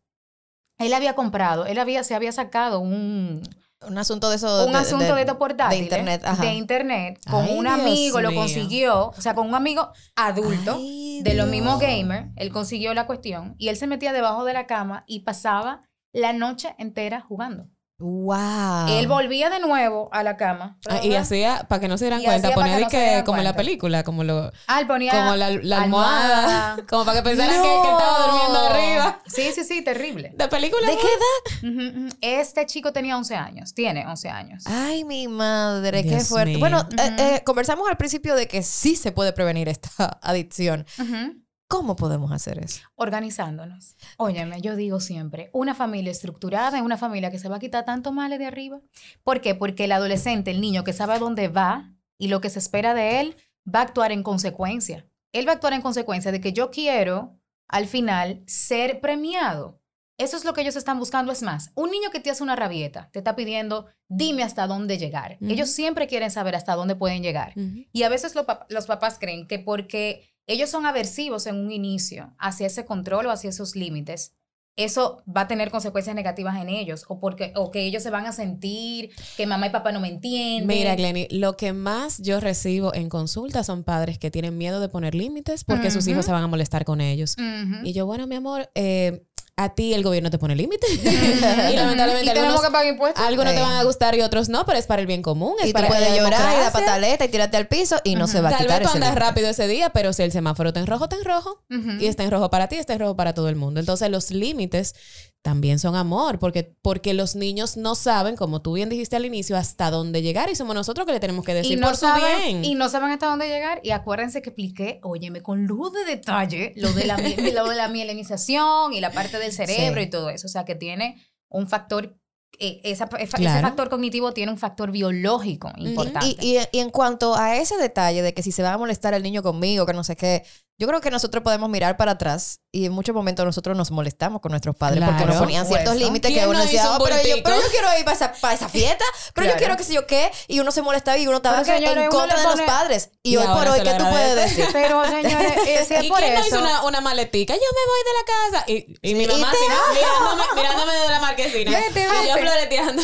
él 0.79 0.93
había 0.95 1.15
comprado, 1.15 1.67
él 1.67 1.79
había, 1.79 2.03
se 2.03 2.15
había 2.15 2.33
sacado 2.33 2.81
un, 2.81 3.43
Un 3.87 3.99
asunto 3.99 4.31
de 4.31 4.37
eso. 4.37 4.67
un 4.67 4.77
asunto 4.77 5.15
de, 5.15 5.21
estos 5.21 5.37
portátiles. 5.37 5.79
De 5.79 5.85
internet. 5.85 6.23
Ajá. 6.25 6.43
De 6.43 6.53
internet. 6.55 7.21
Con 7.31 7.45
Ay, 7.45 7.59
un 7.59 7.65
Dios 7.65 7.75
amigo 7.81 8.21
lo 8.21 8.31
mío. 8.31 8.41
consiguió. 8.41 9.09
O 9.09 9.21
sea, 9.21 9.35
con 9.35 9.49
un 9.49 9.55
amigo 9.55 9.93
adulto. 10.17 10.77
Ay, 10.77 11.21
de 11.23 11.35
los 11.35 11.47
Dios. 11.47 11.51
mismos 11.51 11.81
gamers. 11.81 12.29
Él 12.37 12.51
consiguió 12.53 12.95
la 12.95 13.07
cuestión. 13.07 13.55
Y 13.59 13.69
él 13.69 13.77
se 13.77 13.87
metía 13.87 14.13
debajo 14.13 14.45
de 14.45 14.53
la 14.53 14.67
cama 14.67 15.05
y 15.07 15.21
pasaba 15.21 15.83
la 16.13 16.33
noche 16.33 16.75
entera 16.79 17.21
jugando. 17.21 17.69
Wow. 18.03 18.89
Él 18.89 19.07
volvía 19.07 19.49
de 19.49 19.61
nuevo 19.61 20.09
a 20.13 20.23
la 20.23 20.37
cama. 20.37 20.77
Ah, 20.89 21.01
y 21.03 21.15
hacía, 21.15 21.67
para 21.69 21.81
que 21.81 21.89
no 21.89 21.97
se 21.97 22.07
dieran 22.07 22.23
cuenta, 22.23 22.53
ponía 22.53 22.77
que 22.77 22.83
no 22.83 22.89
que, 22.89 23.23
como 23.25 23.39
en 23.39 23.45
la 23.45 23.51
cuenta. 23.53 23.57
película, 23.57 24.03
como 24.03 24.25
lo, 24.25 24.51
Ah, 24.67 24.81
él 24.81 24.87
ponía 24.87 25.13
como 25.13 25.37
la, 25.37 25.51
la 25.51 25.83
almohada, 25.83 26.77
como 26.89 27.05
para 27.05 27.19
que 27.19 27.23
pensaran 27.23 27.63
que, 27.63 27.69
que 27.69 27.91
estaba 27.91 28.27
durmiendo 28.27 28.59
arriba. 28.69 29.23
Sí, 29.27 29.53
sí, 29.55 29.65
sí, 29.65 29.83
terrible. 29.83 30.33
¿De 30.37 30.49
película? 30.49 30.87
¿De 30.87 30.97
qué 30.97 31.07
edad? 31.07 32.13
Este 32.21 32.67
chico 32.67 32.93
tenía 32.93 33.17
11 33.17 33.37
años. 33.37 33.75
Tiene 33.75 34.07
11 34.07 34.29
años. 34.29 34.65
Ay, 34.67 35.05
mi 35.05 35.29
madre, 35.29 36.03
qué 36.03 36.21
fuerte. 36.21 36.51
mío. 36.51 36.59
Bueno, 36.61 36.87
eh, 36.99 37.17
eh, 37.19 37.43
conversamos 37.45 37.89
al 37.89 37.97
principio 37.97 38.35
de 38.35 38.49
que 38.49 38.63
sí 38.63 38.97
se 38.97 39.13
puede 39.13 39.33
prevenir 39.33 39.69
esta 39.69 40.19
adicción. 40.23 40.87
Ujú. 40.99 41.42
¿Cómo 41.73 41.97
podemos 41.97 42.33
hacer 42.33 42.59
eso? 42.59 42.83
organizándonos. 42.97 43.97
Óyeme, 44.19 44.61
yo 44.61 44.77
digo 44.77 45.01
siempre, 45.01 45.49
una 45.55 45.75
familia 45.75 46.13
estructurada 46.13 46.77
es 46.77 46.85
una 46.85 46.99
familia 46.99 47.31
que 47.31 47.39
se 47.39 47.49
va 47.49 47.57
a 47.57 47.61
quitar 47.61 47.87
tanto 47.87 48.13
males 48.13 48.39
de 48.39 48.45
arriba. 48.45 48.83
¿Por 49.25 49.41
qué? 49.41 49.55
Porque 49.55 49.85
el 49.85 49.93
adolescente, 49.93 50.51
el 50.51 50.61
niño 50.61 50.85
que 50.85 50.93
sabe 50.93 51.15
a 51.15 51.19
dónde 51.19 51.49
va 51.49 51.95
y 52.19 52.29
lo 52.29 52.43
que 52.43 52.51
se 52.51 52.59
espera 52.59 52.93
de 52.93 53.21
él, 53.21 53.37
va 53.67 53.79
a 53.81 53.85
actuar 53.85 54.13
en 54.13 54.23
consecuencia. 54.23 55.07
Él 55.33 55.49
va 55.49 55.53
a 55.53 55.55
actuar 55.55 55.73
en 55.73 55.81
consecuencia 55.81 56.31
de 56.31 56.43
que 56.43 56.53
yo 56.53 56.71
quiero, 56.71 57.39
al 57.69 57.87
final, 57.87 58.43
ser 58.47 59.01
premiado. 59.01 59.81
Eso 60.19 60.37
es 60.37 60.45
lo 60.45 60.53
que 60.53 60.61
ellos 60.61 60.77
están 60.77 60.99
buscando. 60.99 61.33
Es 61.33 61.43
más, 61.43 61.73
un 61.75 61.91
niño 61.91 62.11
que 62.11 62.21
te 62.21 62.31
hace 62.31 62.43
una 62.43 62.55
rabieta, 62.55 63.09
te 63.13 63.21
está 63.21 63.35
pidiendo, 63.35 63.87
dime 64.09 64.43
hasta 64.43 64.67
dónde 64.67 64.99
llegar. 64.99 65.39
Ellos 65.41 65.71
siempre 65.71 66.07
quieren 66.07 66.31
saber 66.31 66.55
hasta 66.55 66.75
dónde 66.75 66.97
pueden 66.97 67.23
llegar. 67.23 67.55
Y 67.93 68.03
a 68.03 68.11
veces 68.11 68.35
lo 68.35 68.47
los 68.69 68.87
papás 68.87 69.17
creen 69.19 69.49
que 69.49 69.59
porque 69.59 70.32
ellos 70.47 70.71
son 70.71 70.87
aversivos 70.87 71.47
en 71.47 71.57
un 71.57 71.71
inicio 71.71 72.35
hacia 72.39 72.67
ese 72.67 72.85
control 72.85 73.27
o 73.27 73.31
hacia 73.31 73.51
esos 73.51 73.77
límites, 73.77 74.35
eso 74.77 75.23
va 75.29 75.43
a 75.43 75.49
tener 75.49 75.71
consecuencias 75.71 76.17
negativas 76.17 76.57
en 76.57 76.71
ellos 76.71 77.05
o 77.09 77.21
porque 77.21 77.53
o 77.57 77.71
que 77.71 77.85
ellos 77.85 78.03
se 78.03 78.11
van 78.11 78.25
a 78.25 78.33
sentir 78.33 79.11
que 79.37 79.47
mamá 79.47 79.67
y 79.67 79.71
papá 79.71 79.93
no 79.93 80.01
me 80.01 80.09
entienden. 80.09 80.67
Mira, 80.67 80.97
Glenny, 80.97 81.29
lo 81.31 81.57
que 81.57 81.75
más 81.75 82.19
yo 82.23 82.41
recibo 82.41 82.95
en 82.95 83.11
consulta 83.11 83.65
son 83.65 83.85
padres 83.85 84.19
que 84.19 84.31
tienen 84.31 84.57
miedo 84.57 84.81
de 84.81 84.89
poner 84.89 85.15
límites 85.15 85.65
porque 85.65 85.91
sus 85.91 86.07
hijos 86.07 86.25
se 86.25 86.33
van 86.33 86.43
a 86.43 86.47
molestar 86.47 86.85
con 86.85 87.01
ellos. 87.01 87.37
Y 87.85 87.93
yo, 87.93 88.07
bueno, 88.07 88.27
mi 88.27 88.37
amor, 88.37 88.71
eh, 88.75 89.27
a 89.57 89.75
ti 89.75 89.93
el 89.93 90.03
gobierno 90.03 90.31
te 90.31 90.39
pone 90.39 90.57
límites. 90.57 90.91
y 91.05 91.09
y 91.09 91.77
lamentablemente 91.77 92.33
tenemos 92.33 92.49
algunos, 92.49 92.61
que 92.63 92.71
pagar 92.73 92.87
impuestos. 92.87 93.25
algunos 93.25 93.55
te 93.55 93.61
van 93.61 93.73
a 93.77 93.83
gustar 93.85 94.15
y 94.15 94.23
otros 94.23 94.49
no, 94.49 94.65
pero 94.65 94.79
es 94.79 94.87
para 94.87 95.01
el 95.03 95.07
bien 95.07 95.23
común. 95.23 95.55
Es 95.61 95.67
Y 95.67 95.69
tú 95.69 95.75
para 95.75 95.89
puedes 95.89 96.09
la 96.09 96.17
llorar 96.17 96.33
y 96.33 96.43
dar 96.43 96.51
democracia. 96.57 96.81
pataleta 96.81 97.25
y 97.27 97.29
tirarte 97.29 97.57
al 97.59 97.69
piso 97.69 98.01
y 98.03 98.15
no 98.15 98.27
se 98.27 98.41
va 98.41 98.49
a 98.49 98.53
Tal 98.53 98.63
quitar 98.63 98.81
vez 98.81 98.89
tú 98.89 98.95
andas 98.95 99.11
límite. 99.11 99.25
rápido 99.27 99.49
ese 99.49 99.69
día, 99.69 99.91
pero 99.91 100.13
si 100.13 100.23
el 100.23 100.33
semáforo 100.33 100.71
está 100.71 100.81
en 100.81 100.87
rojo, 100.87 101.05
está 101.05 101.17
en 101.17 101.25
rojo. 101.25 101.63
Y 102.01 102.07
está 102.07 102.25
en 102.25 102.31
rojo 102.31 102.51
para 102.51 102.69
ti, 102.69 102.77
está 102.77 102.95
en 102.95 103.01
rojo 103.01 103.15
para 103.17 103.35
todo 103.35 103.49
el 103.49 103.57
mundo. 103.57 103.79
Entonces 103.81 104.09
los 104.11 104.31
límites 104.31 104.95
también 105.43 105.81
son 105.81 105.97
amor, 105.97 106.39
porque, 106.39 106.77
porque 106.83 107.15
los 107.15 107.35
niños 107.35 107.77
no 107.77 107.95
saben, 107.97 108.37
como 108.37 108.63
tú 108.63 108.75
bien 108.75 108.89
dijiste 108.89 109.17
al 109.17 109.27
inicio, 109.27 109.57
hasta 109.57 109.91
dónde 109.91 110.23
llegar 110.23 110.49
y 110.51 110.55
somos 110.55 110.75
nosotros 110.77 111.05
que 111.05 111.13
le 111.13 111.19
tenemos 111.21 111.45
que 111.45 111.53
decir 111.53 111.73
y 111.73 111.77
no 111.81 111.89
por 111.89 111.97
su 111.97 112.07
saben, 112.07 112.39
bien. 112.61 112.65
y 112.65 112.75
no 112.77 112.89
saben 112.89 113.11
hasta 113.11 113.27
dónde 113.27 113.49
llegar. 113.49 113.81
Y 113.83 113.91
acuérdense 113.91 114.41
que 114.41 114.51
expliqué, 114.51 115.01
óyeme, 115.03 115.43
con 115.43 115.67
luz 115.67 115.93
de 115.93 116.05
detalle, 116.05 116.73
lo 116.77 116.93
de 116.93 117.07
la, 117.07 117.17
lo 117.17 117.69
de 117.69 117.75
la 117.77 117.89
mielinización 117.89 118.93
y 118.93 119.01
la 119.01 119.11
parte 119.13 119.39
del 119.39 119.53
cerebro 119.53 120.01
Sí. 120.01 120.07
y 120.07 120.11
todo 120.11 120.31
eso. 120.31 120.47
O 120.47 120.51
sea, 120.51 120.65
que 120.65 120.75
tiene 120.75 121.21
un 121.49 121.69
factor, 121.69 122.17
eh, 122.59 122.81
esa- 122.85 123.09
ese 123.19 123.37
Claro. 123.37 123.67
factor 123.67 123.89
cognitivo 123.91 124.33
tiene 124.33 124.53
un 124.53 124.59
factor 124.59 124.91
biológico 124.93 125.71
importante. 125.79 126.37
Y, 126.41 126.59
y- 126.59 126.61
y 126.71 126.79
en 126.79 126.91
cuanto 126.91 127.35
a 127.37 127.57
ese 127.57 127.77
detalle 127.79 128.23
de 128.23 128.33
que 128.35 128.43
si 128.43 128.53
se 128.53 128.63
va 128.63 128.73
a 128.75 128.79
molestar 128.79 129.13
el 129.15 129.23
niño 129.23 129.43
conmigo, 129.43 129.87
que 129.87 129.93
no 129.93 130.05
sé 130.05 130.15
qué, 130.17 130.45
yo 130.83 130.89
creo 130.89 131.01
que 131.01 131.13
nosotros 131.13 131.45
podemos 131.45 131.71
mirar 131.71 131.97
para 131.97 132.11
atrás 132.11 132.59
y 132.73 132.87
en 132.87 132.93
muchos 132.93 133.15
momentos 133.15 133.47
nosotros 133.47 133.77
nos 133.77 133.93
molestamos 133.93 134.41
con 134.41 134.51
nuestros 134.51 134.75
padres 134.75 135.05
porque 135.05 135.27
nos 135.27 135.37
ponían 135.37 135.65
ciertos 135.65 135.95
Eso. 135.95 136.05
límites 136.05 136.29
que 136.29 136.39
¿Quién 136.39 136.49
uno 136.49 136.59
no 136.59 136.65
decía, 136.65 136.91
"Oh, 136.91 137.05
pero, 137.05 137.15
yo, 137.19 137.23
bultito?" 137.23 137.43
pero 137.45 137.63
yo 137.63 137.69
quiero 137.71 137.99
ir 138.01 138.05
para 138.05 138.17
esa, 138.17 138.33
para 138.33 138.55
esa 138.55 138.69
fiesta, 138.81 139.05
pero 139.33 139.47
yo 139.47 139.55
quiero 139.59 139.77
que 139.77 139.85
sé 139.85 139.95
yo 139.95 140.09
qué, 140.09 140.33
y 140.49 140.59
uno 140.59 140.73
se 140.73 140.83
molestaba 140.83 141.17
y 141.19 141.29
uno 141.29 141.37
estaba 141.37 141.63
Pero, 141.63 141.67
que 141.67 141.79
señores, 141.79 142.05
en 142.05 142.11
uno 142.11 142.19
contra 142.19 142.37
de 142.37 142.57
los 142.57 142.61
padres. 142.63 143.11
Y, 143.23 143.35
Y 143.35 143.37
hoy 143.37 143.47
por 143.47 143.69
hoy, 143.69 143.81
¿qué 143.81 143.95
tú 143.95 144.11
puedes 144.11 144.35
decir? 144.35 144.67
Pero, 144.73 145.05
señores, 145.05 145.53
eh, 145.69 145.85
si 145.87 145.95
es 145.95 146.05
¿Y 146.05 146.09
por 146.09 146.19
quién 146.19 146.35
no 146.35 146.47
hizo 146.49 146.59
una, 146.59 146.83
una 146.83 147.01
maletica? 147.01 147.55
Yo 147.55 147.61
me 147.61 147.85
voy 147.93 148.01
de 148.09 148.13
la 148.19 148.25
casa. 148.27 148.65
Y, 148.67 149.09
y 149.09 149.15
mi 149.15 149.27
mamá 149.29 149.53
y 149.55 149.95
mirándome, 149.95 150.43
mirándome 150.57 150.93
desde 150.95 151.11
la 151.11 151.21
marquesina. 151.21 151.71
Vete, 151.71 152.09
Y 152.25 152.29
yo 152.29 152.35
floreteando 152.39 153.03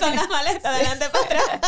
con 0.00 0.16
la 0.16 0.26
maleta 0.26 0.72
delante 0.72 1.08
para 1.10 1.24
atrás. 1.24 1.60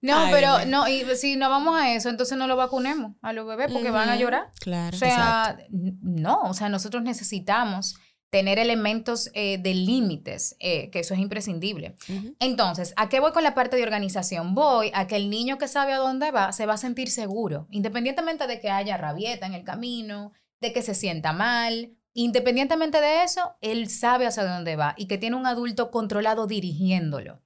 No, 0.00 0.18
Ay, 0.18 0.32
pero 0.32 0.64
no, 0.66 0.86
y 0.86 1.04
si 1.16 1.36
no 1.36 1.48
vamos 1.48 1.80
a 1.80 1.92
eso, 1.94 2.08
entonces 2.10 2.36
no 2.38 2.46
lo 2.46 2.56
vacunemos 2.56 3.12
a 3.22 3.32
los 3.32 3.46
bebés 3.46 3.70
porque 3.72 3.90
van 3.90 4.08
a 4.08 4.16
llorar. 4.16 4.50
Claro. 4.60 4.96
O 4.96 4.98
sea, 4.98 5.58
no, 5.70 6.42
o 6.42 6.54
sea, 6.54 6.68
nosotros 6.68 7.02
necesitamos 7.02 7.96
tener 8.34 8.58
elementos 8.58 9.30
eh, 9.34 9.58
de 9.58 9.74
límites, 9.74 10.56
eh, 10.58 10.90
que 10.90 10.98
eso 10.98 11.14
es 11.14 11.20
imprescindible. 11.20 11.94
Entonces, 12.40 12.92
¿a 12.96 13.08
qué 13.08 13.20
voy 13.20 13.30
con 13.30 13.44
la 13.44 13.54
parte 13.54 13.76
de 13.76 13.84
organización? 13.84 14.56
Voy 14.56 14.90
a 14.92 15.06
que 15.06 15.14
el 15.14 15.30
niño 15.30 15.56
que 15.56 15.68
sabe 15.68 15.92
a 15.92 15.98
dónde 15.98 16.32
va 16.32 16.52
se 16.52 16.66
va 16.66 16.74
a 16.74 16.78
sentir 16.78 17.10
seguro, 17.10 17.68
independientemente 17.70 18.48
de 18.48 18.58
que 18.58 18.70
haya 18.70 18.96
rabieta 18.96 19.46
en 19.46 19.54
el 19.54 19.62
camino, 19.62 20.32
de 20.60 20.72
que 20.72 20.82
se 20.82 20.96
sienta 20.96 21.32
mal. 21.32 21.96
Independientemente 22.12 23.00
de 23.00 23.22
eso, 23.22 23.54
él 23.60 23.88
sabe 23.88 24.26
hacia 24.26 24.44
dónde 24.44 24.74
va 24.74 24.94
y 24.96 25.06
que 25.06 25.18
tiene 25.18 25.36
un 25.36 25.46
adulto 25.46 25.92
controlado 25.92 26.48
dirigiéndolo. 26.48 27.40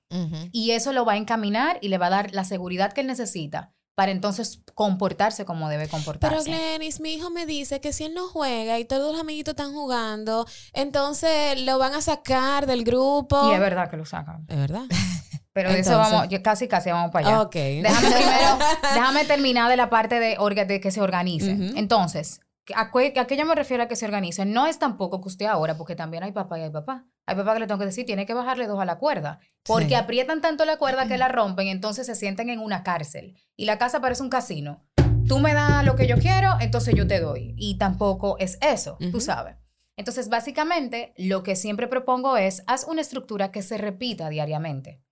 Y 0.53 0.71
eso 0.71 0.95
lo 0.95 1.05
va 1.05 1.13
a 1.13 1.19
encaminar 1.19 1.79
y 1.83 1.89
le 1.89 1.99
va 1.99 2.07
a 2.07 2.11
dar 2.11 2.35
la 2.35 2.45
seguridad 2.45 2.95
que 2.95 3.03
él 3.03 3.09
necesita 3.09 3.75
para 3.99 4.13
entonces 4.13 4.63
comportarse 4.75 5.45
como 5.45 5.69
debe 5.69 5.87
Pero 5.87 5.91
comportarse. 5.91 6.49
Glenis, 6.49 7.01
mi 7.01 7.15
hijo 7.15 7.31
me 7.31 7.47
dice 7.47 7.81
que 7.81 7.93
si 7.93 8.05
él 8.05 8.15
no 8.15 8.29
juega 8.29 8.79
y 8.79 8.85
todos 8.85 9.11
los 9.11 9.21
amiguitos 9.21 9.55
están 9.55 9.73
jugando, 9.73 10.47
entonces 10.73 11.61
lo 11.63 11.79
van 11.79 11.95
a 11.95 12.01
sacar 12.01 12.67
del 12.67 12.85
grupo. 12.85 13.51
y 13.51 13.55
es 13.55 13.59
verdad 13.61 13.91
que 13.91 13.97
lo 13.97 14.05
sacan. 14.07 14.47
¿Es 14.47 14.57
verdad? 14.57 14.83
Pero 15.53 15.73
de 15.73 15.81
eso 15.81 15.99
vamos, 15.99 16.29
yo 16.29 16.41
casi 16.45 16.69
casi 16.69 16.93
vamos 16.93 17.11
para 17.11 17.27
allá. 17.27 17.41
Ok. 17.43 17.55
Déjame 17.55 18.09
primero, 18.15 18.59
déjame 18.95 19.25
terminar 19.25 19.69
de 19.69 19.77
la 19.77 19.91
parte 19.91 20.21
de, 20.21 20.39
orga- 20.39 20.65
de 20.65 20.79
que 20.81 20.93
se 20.93 21.01
organice. 21.01 21.51
Entonces, 21.75 22.39
¿a 22.75 22.91
qué, 22.91 23.13
¿a 23.19 23.27
qué 23.27 23.37
yo 23.37 23.45
me 23.47 23.55
refiero 23.55 23.83
a 23.83 23.89
que 23.89 23.97
se 23.97 24.05
organice? 24.05 24.45
No 24.45 24.67
es 24.67 24.79
tampoco 24.79 25.21
que 25.21 25.29
usted 25.29 25.47
ahora, 25.47 25.77
porque 25.77 25.97
también 25.97 26.23
hay 26.23 26.33
papá 26.33 26.59
y 26.59 26.63
hay 26.63 26.71
papá. 26.71 27.07
Hay 27.27 27.37
papá 27.37 27.55
que 27.55 27.61
le 27.61 27.67
tengo 27.67 27.79
que 27.79 27.87
decir, 27.87 28.07
tiene 28.07 28.27
que 28.27 28.35
bajarle 28.35 28.67
dos 28.67 28.81
a 28.81 28.85
la 28.85 28.99
cuerda. 28.99 29.41
Porque 29.65 29.89
Sí. 29.89 29.95
aprietan 29.95 30.41
tanto 30.41 30.65
la 30.65 30.77
cuerda 30.79 31.07
que 31.09 31.19
la 31.19 31.29
rompen, 31.29 31.69
entonces 31.69 32.07
se 32.07 32.15
sienten 32.15 32.49
en 32.51 32.59
una 32.61 32.83
cárcel. 32.83 33.37
Y 33.57 33.65
la 33.67 33.79
casa 33.79 34.01
parece 34.01 34.23
un 34.23 34.31
casino. 34.31 34.87
Tú 35.27 35.39
me 35.41 35.53
das 35.53 35.85
lo 35.85 35.95
que 35.95 36.07
yo 36.07 36.17
quiero, 36.17 36.53
entonces 36.61 36.95
yo 36.95 37.07
te 37.07 37.21
doy. 37.21 37.55
Y 37.59 37.77
tampoco 37.77 38.39
es 38.39 38.57
eso, 38.63 38.97
tú 39.13 39.21
sabes. 39.21 39.57
Entonces, 39.97 40.29
básicamente, 40.29 41.13
lo 41.19 41.43
que 41.43 41.57
siempre 41.57 41.87
propongo 41.89 42.37
es, 42.37 42.63
haz 42.67 42.85
una 42.85 43.01
estructura 43.03 43.51
que 43.51 43.63
se 43.63 43.77
repita 43.79 44.29
diariamente. 44.31 45.03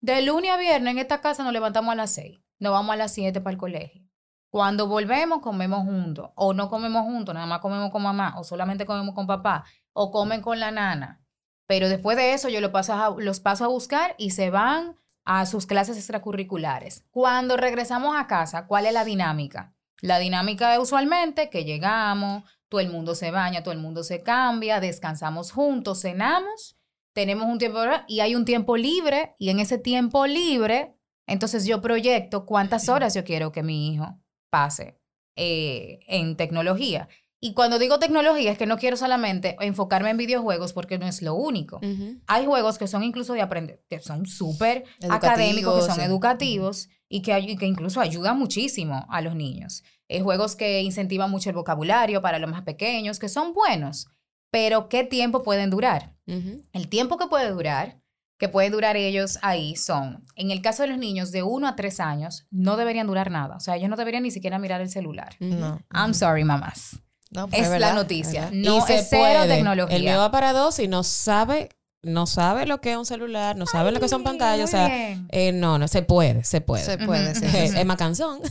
De 0.00 0.22
lunes 0.22 0.50
a 0.52 0.56
viernes 0.56 0.92
en 0.92 0.98
esta 0.98 1.20
casa 1.20 1.42
nos 1.42 1.52
levantamos 1.52 1.92
a 1.92 1.96
las 1.96 2.12
6, 2.12 2.38
nos 2.60 2.72
vamos 2.72 2.92
a 2.94 2.96
las 2.96 3.12
7 3.12 3.40
para 3.40 3.52
el 3.52 3.58
colegio. 3.58 4.05
Cuando 4.50 4.86
volvemos, 4.86 5.40
comemos 5.40 5.84
juntos. 5.84 6.30
O 6.34 6.54
no 6.54 6.68
comemos 6.68 7.02
juntos, 7.04 7.34
nada 7.34 7.46
más 7.46 7.60
comemos 7.60 7.90
con 7.90 8.02
mamá. 8.02 8.34
O 8.38 8.44
solamente 8.44 8.86
comemos 8.86 9.14
con 9.14 9.26
papá. 9.26 9.64
O 9.92 10.10
comen 10.10 10.40
con 10.40 10.60
la 10.60 10.70
nana. 10.70 11.22
Pero 11.66 11.88
después 11.88 12.16
de 12.16 12.32
eso, 12.32 12.48
yo 12.48 12.60
los 12.60 12.70
paso 12.70 12.94
a, 12.94 13.14
los 13.18 13.40
paso 13.40 13.64
a 13.64 13.68
buscar 13.68 14.14
y 14.18 14.30
se 14.30 14.50
van 14.50 14.96
a 15.24 15.46
sus 15.46 15.66
clases 15.66 15.96
extracurriculares. 15.96 17.04
Cuando 17.10 17.56
regresamos 17.56 18.16
a 18.16 18.26
casa, 18.26 18.66
¿cuál 18.66 18.86
es 18.86 18.92
la 18.92 19.04
dinámica? 19.04 19.74
La 20.00 20.18
dinámica 20.18 20.74
es 20.74 20.80
usualmente 20.80 21.50
que 21.50 21.64
llegamos, 21.64 22.44
todo 22.68 22.80
el 22.80 22.90
mundo 22.90 23.14
se 23.14 23.32
baña, 23.32 23.62
todo 23.62 23.72
el 23.72 23.80
mundo 23.80 24.04
se 24.04 24.22
cambia, 24.22 24.78
descansamos 24.78 25.50
juntos, 25.50 26.02
cenamos 26.02 26.76
tenemos 27.16 27.46
un 27.46 27.56
tiempo 27.56 27.78
y 28.08 28.20
hay 28.20 28.34
un 28.34 28.44
tiempo 28.44 28.76
libre 28.76 29.34
y 29.38 29.48
en 29.48 29.58
ese 29.58 29.78
tiempo 29.78 30.26
libre, 30.26 30.98
entonces 31.26 31.64
yo 31.64 31.80
proyecto 31.80 32.44
cuántas 32.44 32.90
horas 32.90 33.14
yo 33.14 33.24
quiero 33.24 33.52
que 33.52 33.62
mi 33.62 33.90
hijo 33.90 34.20
pase 34.56 34.98
eh, 35.36 36.00
en 36.06 36.34
tecnología. 36.36 37.08
Y 37.38 37.52
cuando 37.52 37.78
digo 37.78 37.98
tecnología 37.98 38.50
es 38.50 38.56
que 38.56 38.64
no 38.64 38.78
quiero 38.78 38.96
solamente 38.96 39.54
enfocarme 39.60 40.08
en 40.08 40.16
videojuegos 40.16 40.72
porque 40.72 40.98
no 40.98 41.06
es 41.06 41.20
lo 41.20 41.34
único. 41.34 41.78
Hay 42.26 42.46
juegos 42.46 42.78
que 42.78 42.86
son 42.86 43.04
incluso 43.04 43.34
de 43.34 43.42
aprender, 43.42 43.84
que 43.90 44.00
son 44.00 44.24
súper 44.24 44.84
académicos, 45.10 45.80
que 45.80 45.92
son 45.92 45.96
sí. 45.96 46.00
educativos 46.00 46.88
y 47.10 47.20
que, 47.20 47.66
incluso 47.66 48.00
ayudan 48.00 48.38
muchísimo 48.38 49.06
a 49.10 49.20
los 49.20 49.34
niños. 49.34 49.84
Eh, 50.08 50.22
juegos 50.22 50.56
que 50.56 50.80
incentivan 50.80 51.30
mucho 51.30 51.50
el 51.50 51.56
vocabulario 51.56 52.22
para 52.22 52.38
los 52.38 52.50
más 52.50 52.62
pequeños, 52.62 53.18
que 53.18 53.28
son 53.28 53.52
buenos. 53.52 54.08
Pero 54.50 54.88
¿qué 54.88 55.04
tiempo 55.04 55.42
pueden 55.42 55.68
durar? 55.68 56.16
El 56.26 56.88
tiempo 56.88 57.18
que 57.18 57.26
puede 57.26 57.50
durar, 57.50 58.00
que 58.38 58.48
pueden 58.48 58.72
durar 58.72 58.96
ellos 58.96 59.38
ahí 59.42 59.76
son, 59.76 60.22
en 60.34 60.50
el 60.50 60.60
caso 60.60 60.82
de 60.82 60.88
los 60.88 60.98
niños 60.98 61.32
de 61.32 61.42
1 61.42 61.66
a 61.68 61.74
3 61.76 62.00
años, 62.00 62.46
no 62.50 62.76
deberían 62.76 63.06
durar 63.06 63.30
nada. 63.30 63.56
O 63.56 63.60
sea, 63.60 63.76
ellos 63.76 63.88
no 63.88 63.96
deberían 63.96 64.22
ni 64.24 64.30
siquiera 64.30 64.58
mirar 64.58 64.80
el 64.80 64.90
celular. 64.90 65.36
No. 65.40 65.80
I'm 65.90 66.12
sorry, 66.14 66.44
mamás. 66.44 66.98
No, 67.30 67.48
pues 67.48 67.62
Es 67.62 67.68
verdad, 67.70 67.88
la 67.88 67.94
noticia. 67.94 68.42
verdad. 68.50 68.56
No 68.56 68.78
y 68.78 68.80
se 68.82 68.96
es 68.96 69.06
cero 69.10 69.22
puede. 69.40 69.48
tecnología. 69.56 69.96
El 69.96 70.02
mío 70.04 70.18
va 70.18 70.30
para 70.30 70.52
dos 70.52 70.78
y 70.78 70.86
no 70.86 71.02
sabe, 71.02 71.70
no 72.02 72.26
sabe 72.26 72.66
lo 72.66 72.80
que 72.80 72.92
es 72.92 72.96
un 72.98 73.06
celular, 73.06 73.56
no 73.56 73.66
sabe 73.66 73.90
lo 73.90 73.98
que 74.00 74.08
son 74.08 74.22
pantallas. 74.22 74.68
O 74.68 74.70
sea, 74.70 74.88
eh, 75.30 75.52
no, 75.52 75.78
no, 75.78 75.88
se 75.88 76.02
puede, 76.02 76.44
se 76.44 76.60
puede. 76.60 76.84
Se 76.84 76.98
puede, 76.98 77.34
sí. 77.34 77.44
Eh, 77.46 77.72
es 77.78 77.84
más 77.86 77.96
canción. 77.96 78.38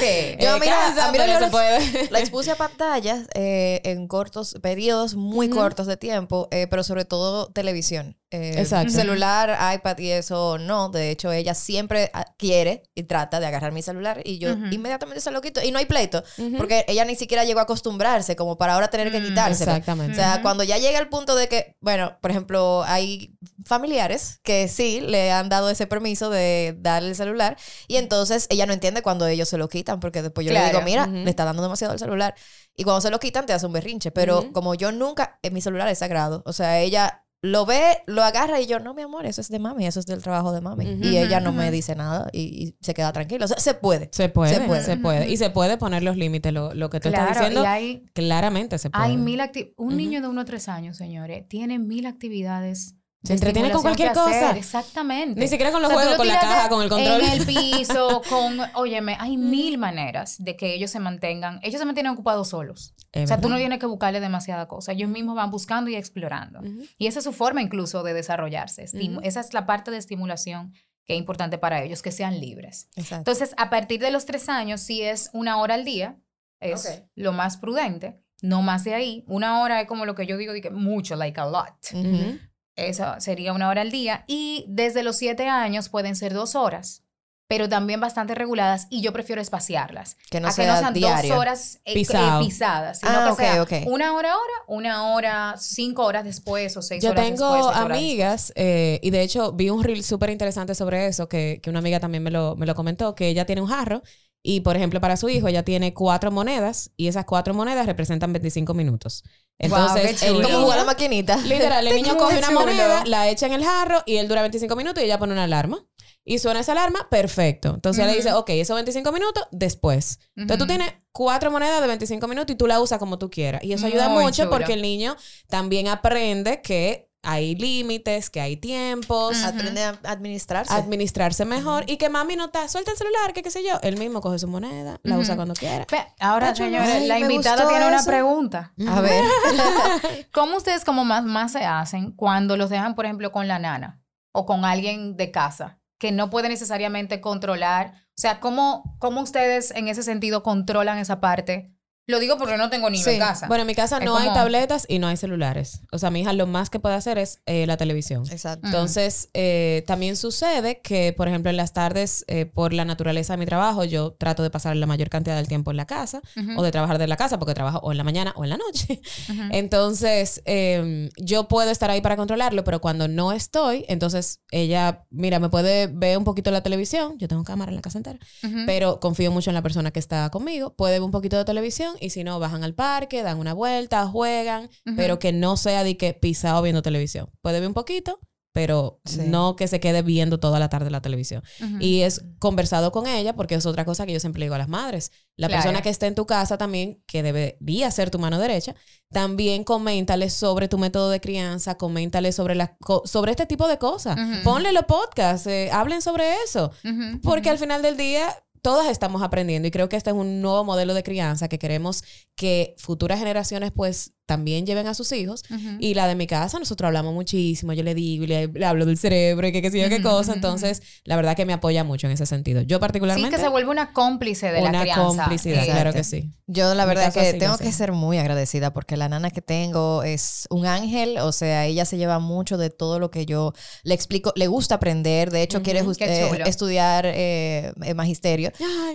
Sí. 0.00 0.36
Yo, 0.40 0.56
Eh, 0.56 0.60
mira, 0.60 0.86
a 1.06 1.12
mí 1.12 1.18
se 1.38 1.50
puede. 1.50 2.08
La 2.10 2.18
expuse 2.18 2.50
a 2.50 2.56
pantallas 2.56 3.26
eh, 3.34 3.80
en 3.84 4.08
cortos 4.08 4.56
periodos, 4.62 5.14
muy 5.14 5.48
cortos 5.48 5.86
de 5.86 5.96
tiempo, 5.96 6.48
eh, 6.50 6.66
pero 6.68 6.82
sobre 6.82 7.04
todo 7.04 7.48
televisión. 7.52 8.16
Eh, 8.32 8.54
Exacto. 8.56 8.92
Celular, 8.92 9.56
iPad 9.74 9.98
y 9.98 10.10
eso 10.10 10.58
no. 10.58 10.88
De 10.88 11.10
hecho, 11.10 11.30
ella 11.30 11.54
siempre 11.54 12.10
ah, 12.14 12.24
quiere 12.38 12.82
y 12.94 13.02
trata 13.02 13.38
de 13.40 13.46
agarrar 13.46 13.72
mi 13.72 13.82
celular 13.82 14.22
y 14.24 14.38
yo 14.38 14.50
inmediatamente 14.70 15.20
se 15.20 15.30
lo 15.30 15.40
quito. 15.42 15.62
Y 15.62 15.70
no 15.70 15.78
hay 15.78 15.86
pleito, 15.86 16.24
porque 16.56 16.84
ella 16.88 17.04
ni 17.04 17.14
siquiera 17.14 17.44
llegó 17.44 17.60
a 17.60 17.64
acostumbrarse 17.64 18.34
como 18.34 18.56
para 18.56 18.74
ahora 18.74 18.88
tener 18.88 19.12
que 19.12 19.20
Mm, 19.20 19.24
quitárselo. 19.24 19.72
Exactamente. 19.72 20.12
O 20.12 20.16
sea, 20.16 20.40
cuando 20.42 20.64
ya 20.64 20.78
llega 20.78 20.98
el 20.98 21.08
punto 21.08 21.34
de 21.34 21.48
que, 21.48 21.76
bueno, 21.80 22.16
por 22.20 22.30
ejemplo, 22.30 22.82
hay 22.86 23.36
familiares 23.64 24.40
que 24.42 24.68
sí 24.68 25.00
le 25.00 25.30
han 25.30 25.48
dado 25.48 25.70
ese 25.70 25.86
permiso 25.86 26.30
de 26.30 26.74
darle 26.78 27.10
el 27.10 27.16
celular 27.16 27.56
y 27.86 27.96
entonces 27.96 28.46
ella 28.50 28.66
no 28.66 28.72
entiende 28.72 29.02
cuando 29.02 29.26
ellos 29.26 29.48
se 29.48 29.58
lo 29.58 29.68
quitan 29.68 30.00
porque 30.00 30.22
después 30.22 30.46
yo 30.46 30.52
le 30.52 30.64
digo, 30.64 30.80
mira, 30.82 31.06
le 31.06 31.28
está 31.28 31.44
dando 31.44 31.62
demasiado 31.62 31.92
el 31.92 31.98
celular 31.98 32.34
y 32.74 32.84
cuando 32.84 33.00
se 33.02 33.10
lo 33.10 33.20
quitan 33.20 33.44
te 33.46 33.52
hace 33.52 33.66
un 33.66 33.72
berrinche, 33.72 34.10
pero 34.10 34.52
como 34.52 34.74
yo 34.74 34.90
nunca, 34.92 35.38
en 35.42 35.52
mi 35.52 35.60
celular 35.60 35.88
es 35.88 35.98
sagrado, 35.98 36.42
o 36.46 36.52
sea, 36.52 36.80
ella 36.80 37.21
lo 37.44 37.66
ve, 37.66 37.98
lo 38.06 38.22
agarra 38.22 38.60
y 38.60 38.66
yo, 38.66 38.78
no, 38.78 38.94
mi 38.94 39.02
amor, 39.02 39.26
eso 39.26 39.40
es 39.40 39.48
de 39.48 39.58
mami, 39.58 39.84
eso 39.86 39.98
es 39.98 40.06
del 40.06 40.22
trabajo 40.22 40.52
de 40.52 40.60
mami. 40.60 40.86
Y 41.02 41.16
ella 41.18 41.40
no 41.40 41.50
me 41.52 41.70
dice 41.72 41.96
nada 41.96 42.28
y, 42.32 42.40
y 42.40 42.76
se 42.80 42.94
queda 42.94 43.12
tranquila. 43.12 43.44
O 43.46 43.48
sea, 43.48 43.58
se 43.58 43.74
puede. 43.74 44.08
Se 44.12 44.28
puede, 44.28 44.54
Se 44.54 44.60
se 44.60 44.66
puede. 44.68 44.96
puede. 44.98 45.28
Y 45.28 45.36
se 45.36 45.50
puede 45.50 45.76
poner 45.76 46.04
los 46.04 46.16
límites, 46.16 46.52
lo, 46.52 46.72
lo 46.72 46.88
que 46.88 47.00
tú 47.00 47.08
Claro, 47.08 47.32
estás 47.32 47.40
diciendo, 47.48 47.64
y 47.64 47.66
hay, 47.66 48.04
claramente 48.14 48.78
se 48.78 48.90
puede. 48.90 49.04
hay 49.04 49.16
mil 49.16 49.40
actividades. 49.40 49.74
Un 49.76 49.96
niño 49.96 50.20
de 50.22 50.28
1 50.28 50.40
a 50.40 50.44
3 50.44 50.68
años, 50.68 50.96
señores, 50.96 51.48
tiene 51.48 51.78
mil 51.80 52.06
actividades. 52.06 52.94
Se 53.24 53.34
entretiene 53.34 53.70
con 53.70 53.82
cualquier 53.82 54.12
cosa. 54.12 54.50
Exactamente. 54.56 55.38
Ni 55.40 55.46
siquiera 55.46 55.70
con 55.70 55.80
los 55.80 55.90
O 55.92 55.94
sea, 55.94 56.02
juegos, 56.02 56.12
lo 56.12 56.18
con 56.18 56.26
la 56.28 56.40
caja, 56.40 56.68
con 56.68 56.82
el 56.82 56.88
control. 56.88 57.20
En 57.22 57.30
el 57.40 57.46
piso, 57.46 58.20
con... 58.28 58.58
Óyeme, 58.74 59.16
hay 59.20 59.36
mil 59.36 59.78
maneras 59.78 60.36
de 60.42 60.56
que 60.56 60.74
ellos 60.74 60.90
se 60.90 60.98
mantengan... 60.98 61.60
Ellos 61.62 61.78
se 61.78 61.84
mantienen 61.84 62.12
ocupados 62.12 62.48
solos. 62.48 62.94
Es 63.12 63.24
o 63.24 63.26
sea, 63.28 63.36
tú 63.36 63.42
no 63.42 63.54
verdad. 63.54 63.58
tienes 63.62 63.78
que 63.78 63.86
buscarle 63.86 64.18
demasiada 64.20 64.66
cosa. 64.66 64.90
Ellos 64.92 65.08
mismos 65.08 65.36
van 65.36 65.50
buscando 65.52 65.88
y 65.90 65.94
explorando. 65.94 66.60
Ujú. 66.60 66.82
Y 66.98 67.06
esa 67.06 67.20
es 67.20 67.24
su 67.24 67.32
forma 67.32 67.62
incluso 67.62 68.02
de 68.02 68.12
desarrollarse. 68.12 68.84
Estimu- 68.84 69.18
Ujú. 69.18 69.20
Esa 69.26 69.40
es 69.40 69.54
la 69.54 69.66
parte 69.66 69.90
de 69.92 69.98
estimulación 69.98 70.72
que 71.04 71.12
es 71.14 71.18
importante 71.18 71.58
para 71.58 71.82
ellos, 71.82 72.02
que 72.02 72.10
sean 72.12 72.40
libres. 72.40 72.88
Exacto. 72.96 73.16
Entonces, 73.30 73.54
a 73.56 73.70
partir 73.70 74.00
de 74.00 74.10
los 74.10 74.24
tres 74.26 74.48
años, 74.48 74.80
si 74.80 75.02
es 75.02 75.30
una 75.32 75.58
hora 75.58 75.74
al 75.74 75.84
día, 75.84 76.16
es 76.60 76.86
Ok. 76.86 77.04
lo 77.16 77.32
más 77.32 77.56
prudente. 77.56 78.20
No 78.40 78.62
más 78.62 78.82
de 78.82 78.94
ahí. 78.94 79.24
Una 79.28 79.60
hora 79.62 79.80
es 79.80 79.86
como 79.86 80.06
lo 80.06 80.14
que 80.16 80.26
yo 80.26 80.36
digo, 80.36 80.52
de 80.52 80.60
que 80.60 80.70
mucho, 80.70 81.14
like 81.14 81.40
a 81.40 81.46
lot. 81.46 81.74
Ujú. 81.92 82.38
Eso 82.76 83.14
sería 83.18 83.52
una 83.52 83.68
hora 83.68 83.82
al 83.82 83.90
día. 83.90 84.24
Y 84.26 84.64
desde 84.68 85.02
los 85.02 85.16
siete 85.16 85.48
años 85.48 85.88
pueden 85.88 86.16
ser 86.16 86.32
dos 86.32 86.54
horas, 86.54 87.02
pero 87.48 87.68
también 87.68 88.00
bastante 88.00 88.34
reguladas. 88.34 88.86
Y 88.88 89.02
yo 89.02 89.12
prefiero 89.12 89.42
espaciarlas. 89.42 90.16
que 90.30 90.40
no 90.40 90.48
a 90.48 90.50
que 90.50 90.56
sea 90.56 90.72
no 90.74 90.78
sean 90.80 90.94
diario. 90.94 91.30
dos 91.34 91.38
horas 91.38 91.80
eh, 91.84 91.92
eh, 91.92 91.94
pisadas, 92.40 93.00
sino 93.00 93.12
Ah, 93.12 93.24
que 93.36 93.60
ok, 93.60 93.68
sea 93.68 93.82
una 93.86 94.14
hora 94.14 94.32
ahora, 94.32 94.54
una 94.68 95.12
hora, 95.12 95.54
cinco 95.58 96.04
horas 96.06 96.24
después 96.24 96.74
o 96.78 96.82
seis 96.82 97.02
Yo 97.04 97.10
horas 97.10 97.26
tengo 97.26 97.52
después. 97.52 97.60
ocho 97.76 97.84
horas 97.84 97.98
amigas, 97.98 98.52
eh, 98.56 99.00
y 99.02 99.10
de 99.10 99.20
hecho 99.22 99.52
vi 99.52 99.68
un 99.68 99.84
reel 99.84 100.02
súper 100.02 100.30
interesante 100.30 100.74
sobre 100.74 101.06
eso, 101.08 101.28
que, 101.28 101.60
que 101.62 101.68
una 101.68 101.80
amiga 101.80 102.00
también 102.00 102.22
me 102.22 102.30
lo, 102.30 102.56
me 102.56 102.64
lo 102.64 102.74
comentó, 102.74 103.14
que 103.14 103.28
ella 103.28 103.44
tiene 103.44 103.60
un 103.60 103.68
jarro 103.68 104.02
y, 104.42 104.60
por 104.60 104.76
ejemplo, 104.76 105.00
para 105.00 105.16
su 105.16 105.28
hijo 105.28 105.48
ella 105.48 105.62
tiene 105.64 105.94
cuatro 105.94 106.30
monedas 106.30 106.90
y 106.96 107.08
esas 107.08 107.24
cuatro 107.24 107.54
monedas 107.54 107.86
representan 107.86 108.32
25 108.32 108.74
minutos. 108.74 109.22
Entonces, 109.58 110.22
el 110.22 110.34
chulo. 110.34 110.48
Como 110.48 110.62
jugar 110.62 110.78
a 110.80 110.84
la 110.84 110.84
niño, 110.84 110.86
maquinita. 110.86 111.36
literal, 111.36 111.86
el 111.86 111.94
niño 111.94 112.16
coge 112.16 112.38
una 112.38 112.50
moneda, 112.50 113.04
la 113.06 113.28
echa 113.28 113.46
en 113.46 113.52
el 113.52 113.64
jarro 113.64 114.02
y 114.06 114.16
él 114.16 114.26
dura 114.28 114.40
25 114.40 114.74
minutos 114.74 115.02
y 115.02 115.06
ella 115.06 115.18
pone 115.18 115.32
una 115.32 115.44
alarma. 115.44 115.86
Y 116.24 116.38
suena 116.38 116.60
esa 116.60 116.72
alarma, 116.72 117.08
perfecto. 117.10 117.70
Entonces 117.74 118.02
ella 118.04 118.12
le 118.12 118.16
dice, 118.16 118.32
ok, 118.32 118.50
esos 118.50 118.76
25 118.76 119.10
minutos 119.10 119.44
después. 119.50 120.20
Entonces 120.36 120.58
tú 120.58 120.66
tienes 120.68 120.92
cuatro 121.10 121.50
monedas 121.50 121.80
de 121.80 121.88
25 121.88 122.28
minutos 122.28 122.54
y 122.54 122.56
tú 122.56 122.68
la 122.68 122.80
usas 122.80 122.98
como 123.00 123.18
tú 123.18 123.28
quieras. 123.28 123.62
Y 123.64 123.72
eso 123.72 123.86
ayuda 123.86 124.08
Muy 124.08 124.24
mucho 124.24 124.44
chulo. 124.44 124.50
porque 124.50 124.74
el 124.74 124.82
niño 124.82 125.16
también 125.48 125.88
aprende 125.88 126.62
que 126.62 127.10
hay 127.24 127.54
límites, 127.54 128.30
que 128.30 128.40
hay 128.40 128.56
tiempos. 128.56 129.42
Aprende 129.44 129.82
a 129.84 129.98
administrarse. 130.04 130.72
administrarse 130.74 131.44
mejor 131.44 131.84
y 131.86 131.96
que 131.96 132.08
mami 132.08 132.34
no 132.36 132.46
está, 132.46 132.66
suelta 132.68 132.90
el 132.90 132.96
celular, 132.96 133.32
que 133.32 133.42
qué 133.42 133.50
sé 133.50 133.62
yo. 133.64 133.78
Él 133.82 133.96
mismo 133.96 134.20
coge 134.20 134.38
su 134.38 134.48
moneda, 134.48 134.98
la 135.04 135.18
usa 135.18 135.36
cuando 135.36 135.54
quiera. 135.54 135.86
Pe- 135.86 136.06
Ahora, 136.18 136.54
señores, 136.54 137.06
la 137.06 137.18
invitada 137.18 137.68
tiene 137.68 137.86
una 137.86 138.02
pregunta. 138.04 138.72
a 138.88 139.00
ver. 139.00 139.24
¿Cómo 140.32 140.56
ustedes 140.56 140.84
como 140.84 141.04
más, 141.04 141.24
más 141.24 141.52
se 141.52 141.64
hacen 141.64 142.12
cuando 142.12 142.56
los 142.56 142.70
dejan, 142.70 142.94
por 142.94 143.04
ejemplo, 143.04 143.32
con 143.32 143.48
la 143.48 143.58
nana 143.58 144.02
o 144.32 144.46
con 144.46 144.64
alguien 144.64 145.16
de 145.16 145.30
casa 145.30 145.78
que 145.98 146.12
no 146.12 146.30
puede 146.30 146.48
necesariamente 146.48 147.20
controlar? 147.20 147.94
O 148.08 148.20
sea, 148.20 148.40
¿cómo, 148.40 148.96
cómo 148.98 149.20
ustedes 149.22 149.70
en 149.70 149.88
ese 149.88 150.02
sentido 150.02 150.42
controlan 150.42 150.98
esa 150.98 151.20
parte? 151.20 151.72
Lo 152.08 152.18
digo 152.18 152.36
porque 152.36 152.56
no 152.56 152.68
tengo 152.68 152.90
niño 152.90 153.04
Sí. 153.04 153.10
en 153.10 153.18
casa. 153.20 153.46
Bueno, 153.46 153.62
en 153.62 153.66
mi 153.68 153.74
casa 153.76 153.98
Es 153.98 154.04
no 154.04 154.16
hay 154.16 154.28
tabletas 154.34 154.86
y 154.88 154.98
no 154.98 155.06
hay 155.06 155.16
celulares. 155.16 155.80
O 155.92 155.98
sea, 155.98 156.10
mi 156.10 156.20
hija 156.20 156.32
lo 156.32 156.48
más 156.48 156.68
que 156.68 156.80
puede 156.80 156.96
hacer 156.96 157.16
es 157.16 157.40
eh, 157.46 157.64
la 157.66 157.76
televisión. 157.76 158.24
Exacto. 158.30 158.66
Entonces, 158.66 159.28
eh, 159.34 159.84
también 159.86 160.16
sucede 160.16 160.80
que, 160.82 161.12
por 161.16 161.28
ejemplo, 161.28 161.50
en 161.50 161.56
las 161.56 161.72
tardes, 161.72 162.24
eh, 162.26 162.44
por 162.46 162.72
la 162.72 162.84
naturaleza 162.84 163.34
de 163.34 163.36
mi 163.36 163.46
trabajo, 163.46 163.84
yo 163.84 164.14
trato 164.14 164.42
de 164.42 164.50
pasar 164.50 164.74
la 164.74 164.86
mayor 164.86 165.10
cantidad 165.10 165.36
del 165.36 165.46
tiempo 165.46 165.70
en 165.70 165.76
la 165.76 165.86
casa 165.86 166.22
o 166.56 166.62
de 166.64 166.72
trabajar 166.72 166.98
de 166.98 167.06
la 167.06 167.16
casa 167.16 167.38
porque 167.38 167.54
trabajo 167.54 167.78
o 167.82 167.92
en 167.92 167.98
la 167.98 168.04
mañana 168.04 168.32
o 168.36 168.42
en 168.42 168.50
la 168.50 168.56
noche. 168.56 169.00
ujú. 169.30 169.42
Entonces, 169.52 170.42
eh, 170.44 171.08
yo 171.16 171.46
puedo 171.46 171.70
estar 171.70 171.88
ahí 171.90 172.00
para 172.00 172.16
controlarlo, 172.16 172.64
pero 172.64 172.80
cuando 172.80 173.06
no 173.08 173.32
estoy, 173.32 173.84
entonces 173.88 174.40
ella, 174.50 175.04
mira, 175.10 175.38
me 175.38 175.48
puede 175.50 175.86
ver 175.86 176.18
un 176.18 176.24
poquito 176.24 176.50
la 176.50 176.62
televisión. 176.62 177.16
Yo 177.18 177.28
tengo 177.28 177.44
cámara 177.44 177.70
en 177.70 177.76
la 177.76 177.82
casa 177.82 177.98
entera, 177.98 178.18
pero 178.66 178.98
confío 179.00 179.30
mucho 179.30 179.50
en 179.50 179.54
la 179.54 179.62
persona 179.62 179.90
que 179.92 180.00
está 180.00 180.28
conmigo. 180.30 180.74
Puede 180.74 180.94
ver 180.94 181.02
un 181.02 181.10
poquito 181.10 181.36
de 181.36 181.44
televisión 181.44 181.91
y 182.00 182.10
si 182.10 182.24
no, 182.24 182.38
bajan 182.38 182.64
al 182.64 182.74
parque, 182.74 183.22
dan 183.22 183.38
una 183.38 183.52
vuelta, 183.54 184.06
juegan, 184.06 184.64
Ujú. 184.86 184.96
pero 184.96 185.18
que 185.18 185.32
no 185.32 185.56
sea 185.56 185.84
de 185.84 185.96
que 185.96 186.14
pisado 186.14 186.62
viendo 186.62 186.82
televisión. 186.82 187.30
Puede 187.40 187.60
ver 187.60 187.68
un 187.68 187.74
poquito, 187.74 188.18
pero 188.54 189.00
Sí. 189.06 189.22
no 189.28 189.56
que 189.56 189.66
se 189.66 189.80
quede 189.80 190.02
viendo 190.02 190.38
toda 190.38 190.58
la 190.58 190.68
tarde 190.68 190.90
la 190.90 191.00
televisión. 191.00 191.42
Ujú. 191.62 191.76
Y 191.80 192.02
es 192.02 192.22
conversado 192.38 192.92
con 192.92 193.06
ella, 193.06 193.34
porque 193.34 193.54
es 193.54 193.64
otra 193.64 193.86
cosa 193.86 194.04
que 194.04 194.12
yo 194.12 194.20
siempre 194.20 194.42
digo 194.44 194.54
a 194.54 194.58
las 194.58 194.68
madres. 194.68 195.10
La 195.36 195.48
Claro. 195.48 195.62
persona 195.62 195.80
que 195.82 195.88
esté 195.88 196.06
en 196.06 196.14
tu 196.14 196.26
casa 196.26 196.58
también, 196.58 197.02
que 197.06 197.22
debería 197.22 197.90
ser 197.90 198.10
tu 198.10 198.18
mano 198.18 198.38
derecha, 198.38 198.74
también 199.10 199.64
coméntale 199.64 200.28
sobre 200.28 200.68
tu 200.68 200.76
método 200.76 201.08
de 201.08 201.20
crianza, 201.20 201.76
coméntale 201.78 202.30
sobre, 202.32 202.58
co- 202.80 203.02
sobre 203.06 203.30
este 203.30 203.46
tipo 203.46 203.66
de 203.68 203.78
cosas. 203.78 204.18
Ujú. 204.18 204.42
Ponle 204.44 204.72
los 204.72 204.84
podcasts, 204.84 205.46
eh, 205.46 205.70
hablen 205.72 206.02
sobre 206.02 206.34
eso. 206.44 206.72
Ujú, 206.84 207.20
Porque 207.22 207.48
ujú. 207.48 207.52
al 207.52 207.58
final 207.58 207.80
del 207.80 207.96
día 207.96 208.28
todas 208.62 208.88
estamos 208.88 209.22
aprendiendo 209.22 209.68
y 209.68 209.70
creo 209.70 209.88
que 209.88 209.96
este 209.96 210.10
es 210.10 210.16
un 210.16 210.40
nuevo 210.40 210.64
modelo 210.64 210.94
de 210.94 211.02
crianza 211.02 211.48
que 211.48 211.58
queremos 211.58 212.04
que 212.36 212.74
futuras 212.78 213.18
generaciones 213.18 213.72
pues 213.74 214.12
también 214.24 214.64
lleven 214.64 214.86
a 214.86 214.94
sus 214.94 215.12
hijos. 215.12 215.42
Y 215.78 215.92
la 215.94 216.06
de 216.06 216.14
mi 216.14 216.26
casa, 216.26 216.58
nosotros 216.58 216.86
hablamos 216.86 217.12
muchísimo, 217.12 217.72
yo 217.74 217.82
le 217.82 217.94
digo 217.94 218.24
y 218.24 218.28
le, 218.28 218.46
le 218.46 218.64
hablo 218.64 218.86
del 218.86 218.96
cerebro 218.96 219.46
y 219.46 219.52
que 219.52 219.60
qué 219.60 219.70
sé 219.70 219.78
yo 219.80 219.88
qué 219.90 220.00
cosa. 220.00 220.32
Entonces, 220.32 220.80
la 221.04 221.16
verdad 221.16 221.36
que 221.36 221.44
me 221.44 221.52
apoya 221.52 221.84
mucho 221.84 222.06
en 222.06 222.14
ese 222.14 222.24
sentido. 222.24 222.62
Yo 222.62 222.76
Sí, 222.76 222.80
particularmente... 222.80 223.36
que 223.36 223.42
se 223.42 223.48
vuelve 223.48 223.70
una 223.70 223.92
cómplice 223.92 224.50
de 224.50 224.62
la 224.62 224.70
una 224.70 224.80
crianza. 224.82 225.04
complicidad, 225.24 225.64
Eh, 225.64 225.66
claro 225.66 225.92
que 225.92 226.04
sí. 226.04 226.30
Yo 226.46 226.74
la 226.74 226.84
verdad 226.86 227.12
caso 227.12 227.20
que 227.20 227.34
tengo 227.34 227.58
que 227.58 227.72
ser 227.72 227.92
muy 227.92 228.16
agradecida 228.18 228.72
porque 228.72 228.96
la 228.96 229.08
nana 229.08 229.30
que 229.30 229.42
tengo 229.42 230.02
es 230.02 230.46
un 230.50 230.66
ángel, 230.66 231.18
o 231.18 231.32
sea, 231.32 231.66
ella 231.66 231.84
se 231.84 231.96
lleva 231.98 232.18
mucho 232.18 232.56
de 232.58 232.70
todo 232.70 232.98
lo 232.98 233.10
que 233.10 233.26
yo 233.26 233.52
le 233.82 233.94
explico, 233.94 234.32
le 234.36 234.46
gusta 234.46 234.76
aprender, 234.76 235.30
de 235.30 235.42
hecho 235.42 235.62
quiere 235.62 235.80
Ujú, 235.80 235.90
just- 235.90 235.98
qué 235.98 236.04
eh, 236.26 236.42
estudiar 236.46 237.04
eh, 237.06 237.72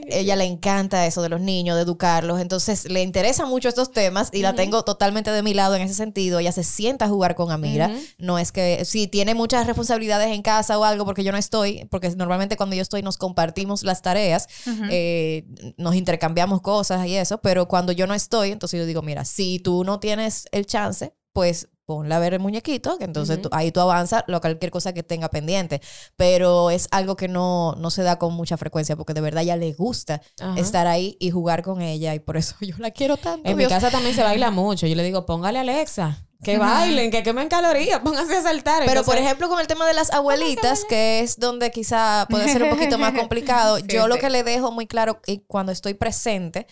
ella 0.07 0.35
le 0.35 0.45
encanta 0.45 1.05
eso 1.05 1.21
de 1.21 1.29
los 1.29 1.41
niños, 1.41 1.75
de 1.75 1.83
educarlos, 1.83 2.39
entonces 2.39 2.89
le 2.89 3.01
interesan 3.01 3.49
mucho 3.49 3.69
estos 3.69 3.91
temas 3.91 4.29
y 4.31 4.41
la 4.41 4.53
tengo 4.53 4.83
totalmente 4.83 4.97
totalmente 4.97 5.31
de 5.31 5.43
mi 5.43 5.53
lado 5.53 5.75
en 5.75 5.83
ese 5.83 5.93
sentido. 5.93 6.39
Ella 6.39 6.51
se 6.51 6.63
sienta 6.63 7.05
a 7.05 7.07
jugar 7.07 7.35
con 7.35 7.51
Amira. 7.51 7.91
No 8.17 8.39
es 8.39 8.51
que 8.51 8.83
si 8.83 9.07
tiene 9.07 9.35
muchas 9.35 9.67
responsabilidades 9.67 10.29
en 10.29 10.41
casa 10.41 10.77
o 10.77 10.83
algo 10.83 11.05
porque 11.05 11.23
yo 11.23 11.31
no 11.31 11.37
estoy, 11.37 11.85
porque 11.91 12.09
normalmente 12.15 12.57
cuando 12.57 12.75
yo 12.75 12.81
estoy 12.81 13.03
nos 13.03 13.17
compartimos 13.17 13.83
las 13.83 14.01
tareas, 14.01 14.47
eh, 14.89 15.45
nos 15.77 15.95
intercambiamos 15.95 16.61
cosas 16.61 17.05
y 17.05 17.15
eso, 17.15 17.37
pero 17.41 17.67
cuando 17.67 17.91
yo 17.91 18.07
no 18.07 18.15
estoy, 18.15 18.51
entonces 18.51 18.79
yo 18.79 18.85
digo, 18.87 19.03
mira, 19.03 19.23
si 19.23 19.59
tú 19.59 19.83
no 19.83 19.99
tienes 19.99 20.47
el 20.51 20.65
chance, 20.65 21.13
pues 21.31 21.69
ponle 21.87 22.13
a 22.13 22.19
ver 22.19 22.33
el 22.33 22.39
muñequito, 22.41 22.97
que 22.99 23.05
entonces 23.05 23.41
tú- 23.41 23.49
ahí 23.53 23.71
tú 23.71 23.79
avanzas 23.79 24.23
lo 24.27 24.41
cualquier 24.41 24.71
cosa 24.71 24.93
que 24.93 25.01
tenga 25.03 25.29
pendiente. 25.29 25.81
Pero 26.17 26.69
es 26.69 26.87
algo 26.91 27.15
que 27.15 27.29
no, 27.29 27.73
no 27.79 27.89
se 27.89 28.03
da 28.03 28.19
con 28.19 28.33
mucha 28.33 28.57
frecuencia 28.57 28.95
porque 28.97 29.13
de 29.13 29.21
verdad 29.21 29.41
ya 29.41 29.55
le 29.55 29.71
gusta 29.73 30.21
estar 30.57 30.85
ahí 30.85 31.15
y 31.19 31.31
jugar 31.31 31.63
con 31.63 31.81
ella 31.81 32.13
y 32.13 32.19
por 32.19 32.35
eso 32.37 32.55
yo 32.61 32.75
la 32.77 32.91
quiero 32.91 33.17
tanto. 33.17 33.49
En 33.49 33.57
mi 33.57 33.65
casa 33.67 33.89
también 33.89 34.13
se 34.13 34.21
baila 34.21 34.51
mucho. 34.51 34.85
Yo 34.85 34.95
le 34.95 35.03
digo, 35.03 35.25
póngale 35.25 35.59
a 35.59 35.61
Alexa, 35.61 36.25
que 36.43 36.57
bailen, 36.59 37.09
que 37.09 37.23
quemen 37.23 37.47
calorías, 37.47 37.99
pónganse 38.03 38.35
a 38.35 38.41
saltar. 38.43 38.83
Pero 38.85 39.05
por 39.05 39.15
ejemplo, 39.17 39.47
con 39.47 39.59
el 39.61 39.67
tema 39.67 39.87
de 39.87 39.93
las 39.93 40.11
abuelitas, 40.11 40.83
que 40.89 41.21
es 41.21 41.39
donde 41.39 41.71
quizá 41.71 42.27
puede 42.29 42.51
ser 42.51 42.63
un 42.63 42.69
poquito 42.69 42.97
más 42.97 43.13
complicado, 43.17 43.79
yo 43.79 44.09
lo 44.09 44.17
que 44.17 44.29
le 44.29 44.43
dejo 44.43 44.71
muy 44.73 44.87
claro 44.87 45.21
y 45.25 45.39
cuando 45.47 45.71
estoy 45.71 45.93
presente 45.93 46.67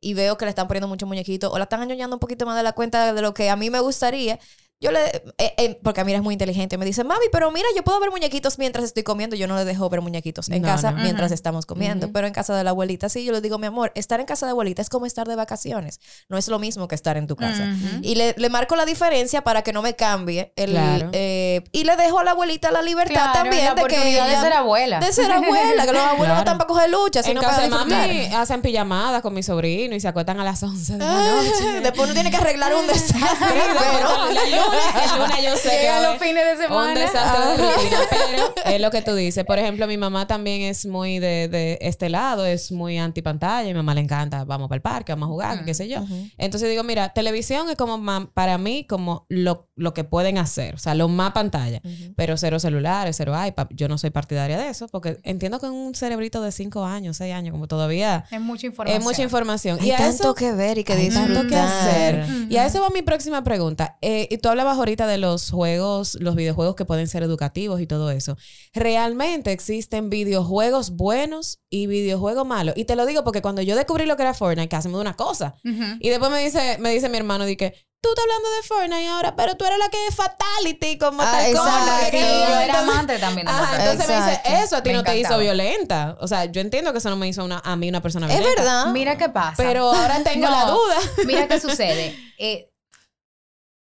y 0.00 0.14
veo 0.14 0.36
que 0.38 0.44
le 0.46 0.50
están 0.50 0.66
poniendo 0.68 0.88
muchos 0.88 1.08
muñequitos 1.08 1.52
o 1.52 1.58
la 1.58 1.64
están 1.64 1.80
añoñando 1.80 2.16
un 2.16 2.20
poquito 2.20 2.46
más 2.46 2.56
de 2.56 2.62
la 2.62 2.72
cuenta 2.72 3.12
de 3.12 3.22
lo 3.22 3.34
que 3.34 3.50
a 3.50 3.56
mí 3.56 3.70
me 3.70 3.80
gustaría, 3.80 4.38
yo 4.82 4.90
le, 4.92 5.04
eh, 5.36 5.54
eh, 5.58 5.78
porque 5.82 6.00
a 6.00 6.04
mí 6.04 6.14
es 6.14 6.22
muy 6.22 6.32
inteligente, 6.32 6.78
me 6.78 6.86
dice, 6.86 7.04
mami, 7.04 7.26
pero 7.30 7.50
mira, 7.50 7.68
yo 7.76 7.82
puedo 7.84 8.00
ver 8.00 8.10
muñequitos 8.10 8.58
mientras 8.58 8.82
estoy 8.86 9.02
comiendo. 9.02 9.36
Yo 9.36 9.46
no 9.46 9.54
le 9.56 9.66
dejo 9.66 9.86
ver 9.90 10.00
muñequitos 10.00 10.48
en 10.48 10.62
No, 10.62 10.68
casa 10.68 10.92
no. 10.92 11.02
mientras 11.02 11.32
estamos 11.32 11.66
comiendo, 11.66 12.10
pero 12.12 12.26
en 12.26 12.32
casa 12.32 12.56
de 12.56 12.64
la 12.64 12.70
abuelita 12.70 13.10
sí, 13.10 13.22
yo 13.26 13.32
le 13.32 13.42
digo, 13.42 13.58
mi 13.58 13.66
amor, 13.66 13.92
estar 13.94 14.20
en 14.20 14.26
casa 14.26 14.46
de 14.46 14.52
abuelita 14.52 14.80
es 14.80 14.88
como 14.88 15.04
estar 15.04 15.28
de 15.28 15.36
vacaciones, 15.36 16.00
no 16.30 16.38
es 16.38 16.48
lo 16.48 16.58
mismo 16.58 16.88
que 16.88 16.94
estar 16.94 17.18
en 17.18 17.26
tu 17.26 17.36
casa. 17.36 17.68
Y 18.00 18.14
le, 18.14 18.34
le 18.38 18.48
marco 18.48 18.74
la 18.74 18.86
diferencia 18.86 19.42
para 19.42 19.60
que 19.60 19.74
no 19.74 19.82
me 19.82 19.96
cambie. 19.96 20.54
El, 20.56 20.70
Claro. 20.70 21.10
eh, 21.12 21.62
y 21.72 21.84
le 21.84 21.96
dejo 21.96 22.20
a 22.20 22.24
la 22.24 22.30
abuelita 22.30 22.70
la 22.70 22.80
libertad 22.80 23.12
Claro, 23.14 23.32
también 23.34 23.64
la 23.66 23.70
de 23.74 23.76
que 23.76 23.82
oportunidad 23.82 24.24
de 24.26 24.30
ella- 24.32 24.40
ser 24.42 24.52
abuela. 24.54 25.00
De 25.00 25.12
ser 25.12 25.30
abuela, 25.30 25.84
que 25.84 25.92
los 25.92 26.02
abuelos 26.02 26.16
Claro. 26.16 26.32
no 26.34 26.38
están 26.38 26.56
para 26.58 26.68
coger 26.68 26.88
lucha, 26.90 27.20
en 27.20 27.34
casa 27.36 27.48
para 27.50 27.62
de 27.64 27.68
mami 27.68 28.34
hacen 28.34 28.62
pijamadas 28.62 29.20
con 29.20 29.34
mi 29.34 29.42
sobrino 29.42 29.94
y 29.94 30.00
se 30.00 30.08
acuestan 30.08 30.40
a 30.40 30.44
las 30.44 30.62
11 30.62 30.94
de 30.94 30.98
la 31.00 31.10
Ah, 31.10 31.42
noche. 31.44 31.80
Después 31.82 32.04
uno 32.06 32.14
tiene 32.14 32.30
que 32.30 32.36
arreglar 32.38 32.74
un 32.74 32.86
desastre. 32.86 33.20
Pero- 33.78 34.69
lunes, 34.72 35.12
el 35.12 35.18
lunes 35.18 35.44
yo 35.44 35.56
sé 35.56 35.80
Llegan 35.80 36.02
los 36.02 36.18
fines 36.18 36.44
de 36.44 36.64
semana. 36.64 36.88
Un 36.88 36.94
desastre 36.94 37.46
de 37.46 37.56
rutina, 37.56 37.98
pero 38.10 38.74
es 38.74 38.80
lo 38.80 38.90
que 38.90 39.02
tú 39.02 39.14
dices. 39.14 39.44
Por 39.44 39.58
ejemplo, 39.58 39.86
mi 39.86 39.96
mamá 39.96 40.26
también 40.26 40.62
es 40.62 40.86
muy 40.86 41.18
de, 41.18 41.48
de 41.48 41.78
este 41.80 42.08
lado, 42.08 42.44
es 42.44 42.72
muy 42.72 42.98
anti 42.98 43.22
pantalla. 43.22 43.68
Y 43.68 43.72
mi 43.72 43.78
mamá 43.78 43.94
le 43.94 44.00
encanta, 44.00 44.44
vamos 44.44 44.68
para 44.68 44.76
el 44.76 44.82
parque, 44.82 45.12
vamos 45.12 45.26
a 45.28 45.30
jugar, 45.30 45.64
qué 45.64 45.74
sé 45.74 45.88
yo. 45.88 46.04
Entonces 46.38 46.68
digo, 46.68 46.82
mira, 46.84 47.10
televisión 47.10 47.68
es 47.70 47.76
como 47.76 48.26
para 48.32 48.58
mí 48.58 48.86
como 48.88 49.26
lo, 49.28 49.68
lo 49.76 49.94
que 49.94 50.04
pueden 50.04 50.38
hacer, 50.38 50.74
o 50.74 50.78
sea, 50.78 50.94
lo 50.94 51.08
más 51.08 51.32
pantalla, 51.32 51.80
pero 52.16 52.36
cero 52.36 52.58
celulares, 52.58 53.16
cero 53.16 53.34
iPad. 53.46 53.68
Yo 53.70 53.88
no 53.88 53.98
soy 53.98 54.10
partidaria 54.10 54.58
de 54.58 54.68
eso, 54.68 54.88
porque 54.88 55.18
entiendo 55.22 55.60
que 55.60 55.66
un 55.66 55.94
cerebrito 55.94 56.42
de 56.42 56.52
5 56.52 56.84
años, 56.84 57.16
6 57.18 57.34
años, 57.34 57.52
como 57.52 57.66
todavía 57.68 58.24
Es 58.30 58.40
mucha 58.40 58.66
información. 58.66 59.00
es 59.00 59.04
mucha 59.04 59.22
información. 59.22 59.78
Hay 59.80 59.88
y 59.88 59.92
tanto 59.92 60.24
eso, 60.24 60.34
que 60.34 60.52
ver 60.52 60.78
y 60.78 60.84
que 60.84 60.96
disfrutar. 60.96 61.32
tanto 61.32 61.48
que 61.48 61.56
hacer. 61.56 62.26
Y 62.48 62.56
a 62.56 62.66
eso 62.66 62.80
va 62.80 62.90
mi 62.90 63.02
próxima 63.02 63.42
pregunta. 63.42 63.98
Eh, 64.00 64.28
y 64.30 64.38
tú 64.38 64.48
hablabas 64.60 64.78
ahorita 64.78 65.06
de 65.06 65.18
los 65.18 65.50
juegos, 65.50 66.16
los 66.20 66.34
videojuegos 66.34 66.76
que 66.76 66.84
pueden 66.84 67.08
ser 67.08 67.22
educativos 67.22 67.80
y 67.80 67.86
todo 67.86 68.10
eso. 68.10 68.36
¿Realmente 68.74 69.52
existen 69.52 70.10
videojuegos 70.10 70.90
buenos 70.90 71.60
y 71.70 71.86
videojuegos 71.86 72.46
malos? 72.46 72.74
Y 72.76 72.84
te 72.84 72.96
lo 72.96 73.06
digo 73.06 73.24
porque 73.24 73.42
cuando 73.42 73.62
yo 73.62 73.76
descubrí 73.76 74.06
lo 74.06 74.16
que 74.16 74.22
era 74.22 74.34
Fortnite, 74.34 74.76
me 74.84 74.90
dio 74.90 75.00
una 75.00 75.16
cosa. 75.16 75.54
Ujú. 75.64 75.84
Y 76.00 76.08
después 76.10 76.30
me 76.30 76.42
dice, 76.44 76.76
me 76.78 76.90
dice 76.90 77.08
mi 77.08 77.16
hermano, 77.18 77.44
di 77.44 77.56
que 77.56 77.74
tú 78.02 78.08
estás 78.10 78.24
hablando 78.24 78.48
de 78.50 78.62
Fortnite 78.66 79.08
ahora, 79.08 79.36
pero 79.36 79.56
tú 79.56 79.64
eres 79.66 79.78
la 79.78 79.88
que 79.88 80.06
es 80.06 80.14
fatality, 80.14 80.96
como 80.98 81.20
Ah, 81.22 81.30
tal 81.32 81.52
cosa. 81.54 81.78
exacto. 81.78 82.10
que 82.10 82.18
Sí, 82.18 82.24
yo- 82.24 82.30
yo 82.32 82.44
era 82.46 82.64
entonces- 82.64 82.88
amante 82.90 83.18
también 83.18 83.46
de 83.46 83.52
Ajá, 83.52 83.76
entonces 83.84 84.08
me 84.08 84.16
dice, 84.16 84.30
Exacto. 84.32 84.64
eso 84.64 84.76
a 84.76 84.82
ti 84.82 84.88
Me 84.90 84.94
no 84.96 85.02
te 85.04 85.10
hizo 85.10 85.18
encantaba. 85.18 85.42
violenta. 85.42 86.16
O 86.20 86.26
sea, 86.28 86.44
yo 86.46 86.60
entiendo 86.60 86.92
que 86.92 86.98
eso 86.98 87.10
no 87.10 87.16
me 87.16 87.28
hizo 87.28 87.44
una, 87.44 87.58
a 87.64 87.76
mí 87.76 87.88
una 87.88 88.00
persona 88.00 88.26
Es 88.26 88.38
violenta. 88.38 88.62
verdad. 88.62 88.86
Mira 88.92 89.18
qué 89.18 89.28
pasa. 89.28 89.54
Pero 89.56 89.92
ahora 89.92 90.22
tengo 90.22 90.46
No, 90.46 90.50
la 90.52 90.64
duda. 90.70 90.96
Mira 91.26 91.46
qué 91.48 91.60
sucede. 91.60 92.16
Eh, 92.38 92.69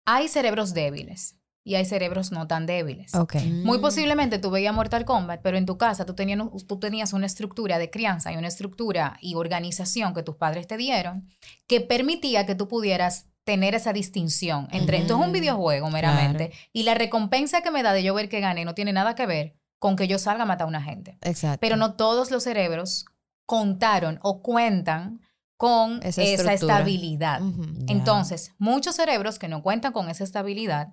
hay 0.04 0.28
cerebros 0.28 0.74
débiles 0.74 1.36
y 1.64 1.76
hay 1.76 1.84
cerebros 1.84 2.32
no 2.32 2.46
tan 2.48 2.66
débiles. 2.66 3.14
Ok. 3.14 3.36
Muy 3.64 3.78
posiblemente 3.78 4.38
tú 4.38 4.50
veías 4.50 4.74
Mortal 4.74 5.04
Kombat, 5.04 5.40
pero 5.42 5.56
en 5.56 5.66
tu 5.66 5.78
casa 5.78 6.04
tú 6.04 6.14
tenías, 6.14 6.40
tú 6.66 6.78
tenías 6.78 7.12
una 7.12 7.26
estructura 7.26 7.78
de 7.78 7.90
crianza 7.90 8.32
y 8.32 8.36
una 8.36 8.48
estructura 8.48 9.16
y 9.20 9.34
organización 9.34 10.14
que 10.14 10.22
tus 10.22 10.36
padres 10.36 10.66
te 10.66 10.76
dieron 10.76 11.28
que 11.66 11.80
permitía 11.80 12.46
que 12.46 12.54
tú 12.54 12.68
pudieras 12.68 13.26
tener 13.44 13.74
esa 13.74 13.92
distinción 13.92 14.68
entre 14.70 14.98
esto 14.98 15.18
es 15.18 15.26
un 15.26 15.32
videojuego 15.32 15.90
meramente 15.90 16.52
y 16.72 16.84
la 16.84 16.94
recompensa 16.94 17.60
que 17.60 17.72
me 17.72 17.82
da 17.82 17.92
de 17.92 18.04
yo 18.04 18.14
ver 18.14 18.28
que 18.28 18.40
gané 18.40 18.64
no 18.64 18.74
tiene 18.74 18.92
nada 18.92 19.14
que 19.14 19.26
ver 19.26 19.56
con 19.78 19.96
que 19.96 20.06
yo 20.06 20.18
salga 20.18 20.44
a 20.44 20.46
matar 20.46 20.66
a 20.66 20.68
una 20.68 20.82
gente. 20.82 21.18
Exacto. 21.22 21.58
Pero 21.60 21.74
no 21.74 21.94
todos 21.94 22.30
los 22.30 22.44
cerebros 22.44 23.04
contaron 23.46 24.20
o 24.22 24.40
cuentan 24.40 25.20
con 25.62 26.00
Esa 26.02 26.24
estabilidad. 26.54 27.40
Entonces, 27.86 28.52
muchos 28.58 28.96
cerebros 28.96 29.38
que 29.38 29.46
no 29.46 29.62
cuentan 29.62 29.92
con 29.92 30.10
esa 30.10 30.24
estabilidad 30.24 30.92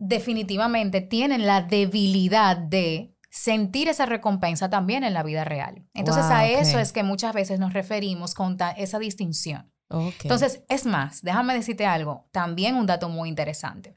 definitivamente 0.00 1.00
tienen 1.00 1.46
la 1.46 1.62
debilidad 1.62 2.56
de 2.56 3.16
sentir 3.30 3.86
esa 3.88 4.04
recompensa 4.04 4.68
también 4.68 5.04
en 5.04 5.14
la 5.14 5.22
vida 5.22 5.44
real. 5.44 5.86
Entonces, 5.94 6.24
Wow, 6.24 6.32
a 6.32 6.46
eso 6.48 6.80
es 6.80 6.90
que 6.90 7.04
muchas 7.04 7.34
veces 7.34 7.60
nos 7.60 7.72
referimos 7.72 8.34
con 8.34 8.58
esa 8.76 8.98
distinción. 8.98 9.72
Entonces, 10.24 10.64
es 10.68 10.84
más, 10.84 11.22
déjame 11.22 11.54
decirte 11.54 11.86
algo, 11.86 12.28
también 12.32 12.74
un 12.74 12.86
dato 12.86 13.08
muy 13.08 13.28
interesante. 13.28 13.96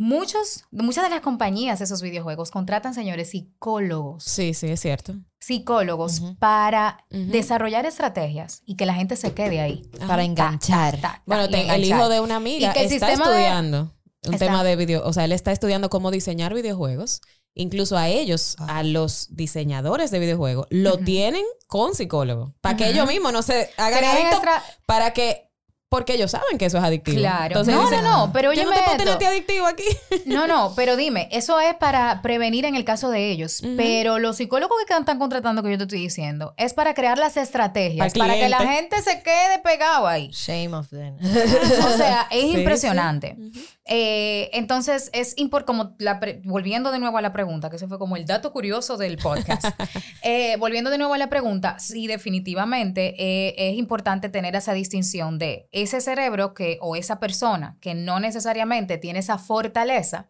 Muchos, 0.00 0.64
muchas 0.70 1.02
de 1.04 1.10
las 1.10 1.20
compañías 1.22 1.80
de 1.80 1.84
esos 1.84 2.02
videojuegos 2.02 2.52
contratan, 2.52 2.94
señores, 2.94 3.30
psicólogos 3.30 4.22
Sí, 4.22 4.54
sí, 4.54 4.68
es 4.68 4.78
cierto. 4.80 5.14
psicólogos 5.40 6.22
para 6.38 7.04
desarrollar 7.10 7.84
estrategias 7.84 8.62
y 8.64 8.76
que 8.76 8.86
la 8.86 8.94
gente 8.94 9.16
se 9.16 9.34
quede 9.34 9.60
ahí. 9.60 9.82
Para 10.06 10.22
enganchar. 10.22 10.94
Ta, 10.96 11.00
ta, 11.00 11.12
ta, 11.14 11.22
Bueno, 11.26 11.48
te- 11.48 11.68
el 11.74 11.84
hijo 11.84 12.08
de 12.08 12.20
una 12.20 12.36
amiga 12.36 12.70
Y 12.70 12.72
que 12.74 12.86
el 12.86 12.92
está 12.92 13.08
de- 13.08 13.12
estudiando 13.14 13.92
un 14.26 14.34
Está- 14.34 14.46
tema 14.46 14.62
de 14.62 14.76
video, 14.76 15.04
o 15.04 15.12
sea, 15.12 15.24
él 15.24 15.32
está 15.32 15.50
estudiando 15.50 15.90
cómo 15.90 16.10
diseñar 16.12 16.54
videojuegos. 16.54 17.20
Incluso 17.54 17.96
a 17.98 18.06
ellos, 18.08 18.54
a 18.60 18.84
los 18.84 19.34
diseñadores 19.34 20.12
de 20.12 20.20
videojuegos, 20.20 20.68
lo 20.70 20.98
tienen 20.98 21.42
con 21.66 21.96
psicólogo. 21.96 22.54
Para 22.60 22.76
que 22.76 22.88
ellos 22.88 23.08
mismos 23.08 23.32
no 23.32 23.42
se 23.42 23.70
hagan 23.76 24.04
extra- 24.28 24.62
para 24.86 25.12
que, 25.12 25.47
porque 25.88 26.14
ellos 26.14 26.30
saben 26.30 26.58
que 26.58 26.66
eso 26.66 26.78
es 26.78 26.84
adictivo. 26.84 27.16
Claro. 27.18 27.46
Entonces 27.46 27.74
no, 27.74 27.82
dicen, 27.88 28.04
no, 28.04 28.26
no, 28.26 28.32
pero 28.32 28.52
yo 28.52 28.60
oye, 28.62 28.64
no 28.64 28.72
te 28.76 28.82
puedo 28.82 28.96
tener 28.98 29.14
a 29.14 29.18
ti 29.18 29.24
adictivo 29.24 29.66
aquí. 29.66 29.84
No, 30.26 30.46
no, 30.46 30.74
pero 30.76 30.96
dime, 30.96 31.28
eso 31.32 31.58
es 31.58 31.74
para 31.74 32.20
prevenir 32.22 32.64
en 32.66 32.74
el 32.74 32.84
caso 32.84 33.08
de. 33.10 33.28
Ujú. 33.38 33.76
Pero 33.76 34.18
los 34.18 34.36
psicólogos 34.36 34.76
que 34.86 34.94
están 34.94 35.18
contratando, 35.18 35.62
que 35.62 35.70
yo 35.70 35.78
te 35.78 35.84
estoy 35.84 36.00
diciendo, 36.00 36.54
es 36.56 36.74
para 36.74 36.92
crear 36.94 37.18
las 37.18 37.36
estrategias, 37.36 38.12
Para 38.14 38.34
que 38.34 38.48
la 38.48 38.58
gente 38.58 39.00
se 39.02 39.22
quede 39.22 39.58
pegado 39.62 40.06
ahí. 40.06 40.28
Shame 40.32 40.74
of 40.74 40.88
them. 40.90 41.16
O 41.86 41.96
sea, 41.96 42.26
es 42.30 42.42
Sí, 42.42 42.58
impresionante. 42.58 43.36
sí. 43.52 43.68
Eh, 43.90 44.50
entonces, 44.52 45.08
es 45.14 45.32
importante, 45.38 45.66
como 45.66 45.96
la 45.98 46.20
volviendo 46.44 46.92
de 46.92 46.98
nuevo 46.98 47.16
a 47.16 47.22
la 47.22 47.32
pregunta, 47.32 47.70
que 47.70 47.76
ese 47.76 47.88
fue 47.88 47.98
como 47.98 48.16
el 48.16 48.26
dato 48.26 48.52
curioso 48.52 48.96
del 48.96 49.16
podcast. 49.16 49.64
Eh, 50.24 50.56
volviendo 50.58 50.90
de 50.90 50.98
nuevo 50.98 51.14
a 51.14 51.18
la 51.18 51.28
pregunta, 51.28 51.78
sí, 51.78 52.06
definitivamente 52.06 53.14
eh, 53.18 53.54
es 53.56 53.78
importante 53.78 54.28
tener 54.28 54.56
esa 54.56 54.74
distinción 54.74 55.38
de 55.38 55.68
ese 55.70 56.00
cerebro 56.00 56.54
que, 56.54 56.76
o 56.80 56.96
esa 56.96 57.20
persona 57.20 57.78
que 57.80 57.94
no 57.94 58.18
necesariamente 58.18 58.98
tiene 58.98 59.20
esa 59.20 59.38
fortaleza, 59.38 60.28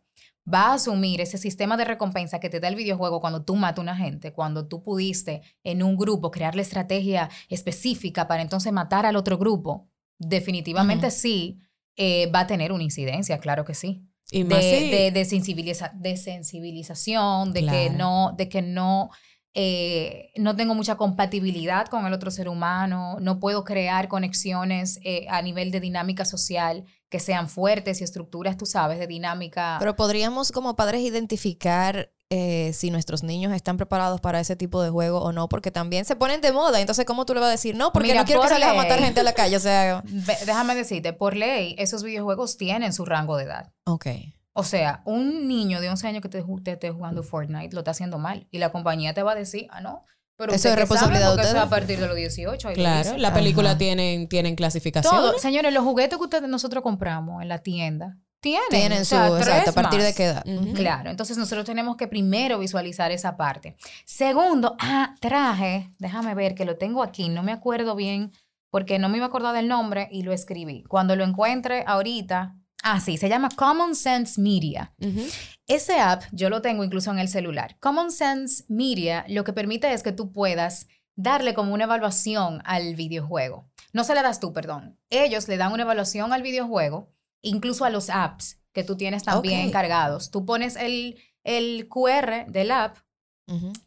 va 0.52 0.66
a 0.66 0.74
asumir 0.74 1.20
ese 1.20 1.38
sistema 1.38 1.76
de 1.76 1.86
recompensa 1.86 2.38
que 2.38 2.50
te 2.50 2.60
da 2.60 2.68
el 2.68 2.76
videojuego 2.76 3.20
cuando 3.20 3.44
tú 3.44 3.56
matas 3.56 3.78
a 3.78 3.82
una 3.82 3.96
gente, 3.96 4.32
cuando 4.32 4.68
tú 4.68 4.82
pudiste 4.82 5.42
en 5.64 5.82
un 5.82 5.96
grupo 5.96 6.30
crear 6.30 6.54
la 6.54 6.62
estrategia 6.62 7.30
específica 7.48 8.28
para 8.28 8.42
entonces 8.42 8.72
matar 8.72 9.06
al 9.06 9.16
otro 9.16 9.38
grupo. 9.38 9.88
Definitivamente 10.18 11.10
sí 11.10 11.60
eh, 11.98 12.30
va 12.34 12.40
a 12.40 12.46
tener 12.46 12.72
una 12.72 12.84
incidencia, 12.84 13.38
claro 13.38 13.64
que 13.66 13.74
sí. 13.74 14.04
Y 14.30 14.42
De, 14.44 14.50
de, 14.90 15.10
de 15.10 15.24
sensibiliza- 15.24 15.92
de 15.94 16.16
sensibilización, 16.16 17.52
de 17.52 17.62
que 17.72 17.90
no, 17.90 18.34
de 18.36 18.48
que 18.48 18.62
no, 18.62 19.10
eh, 19.54 20.30
no 20.36 20.54
tengo 20.54 20.74
mucha 20.74 20.96
compatibilidad 20.96 21.86
con 21.86 22.06
el 22.06 22.12
otro 22.12 22.30
ser 22.30 22.48
humano, 22.48 23.16
no 23.20 23.40
puedo 23.40 23.64
crear 23.64 24.08
conexiones 24.08 25.00
eh, 25.02 25.26
a 25.28 25.42
nivel 25.42 25.70
de 25.70 25.80
dinámica 25.80 26.24
social 26.24 26.84
que 27.08 27.20
sean 27.20 27.48
fuertes 27.48 28.00
y 28.00 28.04
estructuras, 28.04 28.56
tú 28.56 28.66
sabes, 28.66 28.98
de 28.98 29.06
dinámica. 29.06 29.76
Pero 29.80 29.96
podríamos 29.96 30.52
como 30.52 30.76
padres 30.76 31.00
identificar 31.00 32.12
eh, 32.30 32.72
si 32.74 32.90
nuestros 32.90 33.22
niños 33.22 33.52
están 33.54 33.76
preparados 33.76 34.20
para 34.20 34.38
ese 34.40 34.54
tipo 34.54 34.82
de 34.82 34.90
juego 34.90 35.20
o 35.20 35.32
no, 35.32 35.48
porque 35.48 35.70
también 35.70 36.04
se 36.04 36.14
ponen 36.16 36.40
de 36.40 36.52
moda. 36.52 36.80
Entonces, 36.80 37.04
¿cómo 37.06 37.24
tú 37.24 37.34
le 37.34 37.40
vas 37.40 37.48
a 37.48 37.52
decir? 37.52 37.74
No, 37.74 37.92
porque 37.92 38.08
Mira, 38.08 38.20
no 38.20 38.26
quiero 38.26 38.42
que 38.42 38.48
por 38.48 38.54
salgas 38.54 38.70
a 38.70 38.74
matar 38.74 39.00
gente 39.00 39.20
a 39.20 39.22
la 39.22 39.32
calle. 39.32 39.56
O 39.56 39.60
sea, 39.60 40.02
déjame 40.44 40.74
decirte, 40.74 41.12
por 41.12 41.36
ley, 41.36 41.74
esos 41.78 42.02
videojuegos 42.02 42.56
tienen 42.56 42.92
su 42.92 43.04
rango 43.04 43.36
de 43.36 43.44
edad. 43.44 43.72
ok. 43.84 44.06
O 44.54 44.64
sea, 44.64 45.02
un 45.04 45.46
niño 45.46 45.80
de 45.80 45.88
11 45.88 46.08
años 46.08 46.20
que 46.20 46.28
te, 46.28 46.42
te 46.64 46.72
esté 46.72 46.90
jugando 46.90 47.22
Fortnite 47.22 47.72
lo 47.74 47.82
está 47.82 47.92
haciendo 47.92 48.18
mal. 48.18 48.48
Y 48.50 48.58
la 48.58 48.72
compañía 48.72 49.14
te 49.14 49.22
va 49.22 49.32
a 49.32 49.34
decir, 49.36 49.68
ah, 49.70 49.80
no, 49.80 50.04
Pero 50.36 50.52
Eso 50.52 50.66
es 50.66 50.74
que 50.74 50.80
responsabilidad 50.80 51.30
de 51.30 51.36
porque 51.36 51.46
eso 51.46 51.56
es 51.56 51.62
a 51.62 51.64
ustedes. 51.64 51.80
partir 51.80 52.00
de 52.00 52.08
los 52.08 52.16
18. 52.16 52.68
ahí 52.68 52.74
lo 52.74 52.80
Claro, 52.82 53.16
la 53.18 53.32
película 53.32 53.78
tienen, 53.78 54.28
tienen 54.28 54.56
clasificación. 54.56 55.14
Todo, 55.14 55.38
señores, 55.38 55.72
los 55.72 55.84
juguetes 55.84 56.18
que 56.18 56.24
ustedes 56.24 56.48
nosotros 56.48 56.82
compramos 56.82 57.40
en 57.40 57.48
la 57.48 57.58
tienda 57.58 58.18
tienen. 58.40 58.68
Tienen 58.70 59.02
o 59.02 59.04
su, 59.04 59.10
sea, 59.10 59.28
exacto, 59.28 59.42
a 59.42 59.62
tres 59.62 59.74
partir 59.74 60.00
de 60.00 60.06
más. 60.06 60.14
qué 60.14 60.24
edad. 60.24 60.44
Ujú. 60.46 60.74
Claro, 60.74 61.10
entonces 61.10 61.36
nosotros 61.38 61.64
tenemos 61.66 61.96
que 61.96 62.08
primero 62.08 62.58
visualizar 62.58 63.10
esa 63.10 63.36
parte. 63.36 63.76
Segundo, 64.04 64.76
ah, 64.80 65.14
traje, 65.20 65.90
déjame 65.98 66.34
ver 66.34 66.54
que 66.54 66.64
lo 66.64 66.76
tengo 66.76 67.02
aquí, 67.02 67.28
no 67.28 67.42
me 67.42 67.52
acuerdo 67.52 67.94
bien 67.94 68.32
porque 68.70 68.98
no 68.98 69.08
me 69.08 69.16
iba 69.16 69.26
a 69.26 69.28
acordar 69.28 69.54
del 69.54 69.68
nombre 69.68 70.08
y 70.12 70.22
lo 70.22 70.32
escribí. 70.32 70.84
Cuando 70.84 71.16
lo 71.16 71.24
encuentre 71.24 71.84
ahorita, 71.86 72.54
ah, 72.82 73.00
sí, 73.00 73.16
se 73.16 73.28
llama 73.28 73.48
Common 73.56 73.94
Sense 73.94 74.40
Media. 74.40 74.92
Ujú. 75.00 75.22
Ese 75.66 75.98
app 76.00 76.24
yo 76.32 76.50
lo 76.50 76.62
tengo 76.62 76.84
incluso 76.84 77.10
en 77.10 77.18
el 77.18 77.28
celular. 77.28 77.76
Common 77.80 78.10
Sense 78.12 78.64
Media 78.68 79.24
lo 79.28 79.44
que 79.44 79.52
permite 79.52 79.92
es 79.92 80.02
que 80.02 80.12
tú 80.12 80.32
puedas 80.32 80.86
darle 81.16 81.54
como 81.54 81.74
una 81.74 81.84
evaluación 81.84 82.62
al 82.64 82.94
videojuego. 82.94 83.68
No 83.92 84.04
se 84.04 84.14
la 84.14 84.22
das 84.22 84.38
tú, 84.38 84.52
perdón. 84.52 84.98
Ellos 85.10 85.48
le 85.48 85.56
dan 85.56 85.72
una 85.72 85.82
evaluación 85.82 86.32
al 86.32 86.42
videojuego, 86.42 87.10
incluso 87.42 87.84
a 87.84 87.90
los 87.90 88.10
apps 88.10 88.58
que 88.72 88.84
tú 88.84 88.96
tienes 88.96 89.24
también 89.24 89.66
Ok. 89.66 89.72
cargados. 89.72 90.30
Tú 90.30 90.44
pones 90.44 90.76
el, 90.76 91.18
el 91.44 91.88
QR 91.88 92.46
del 92.48 92.70
app 92.70 92.96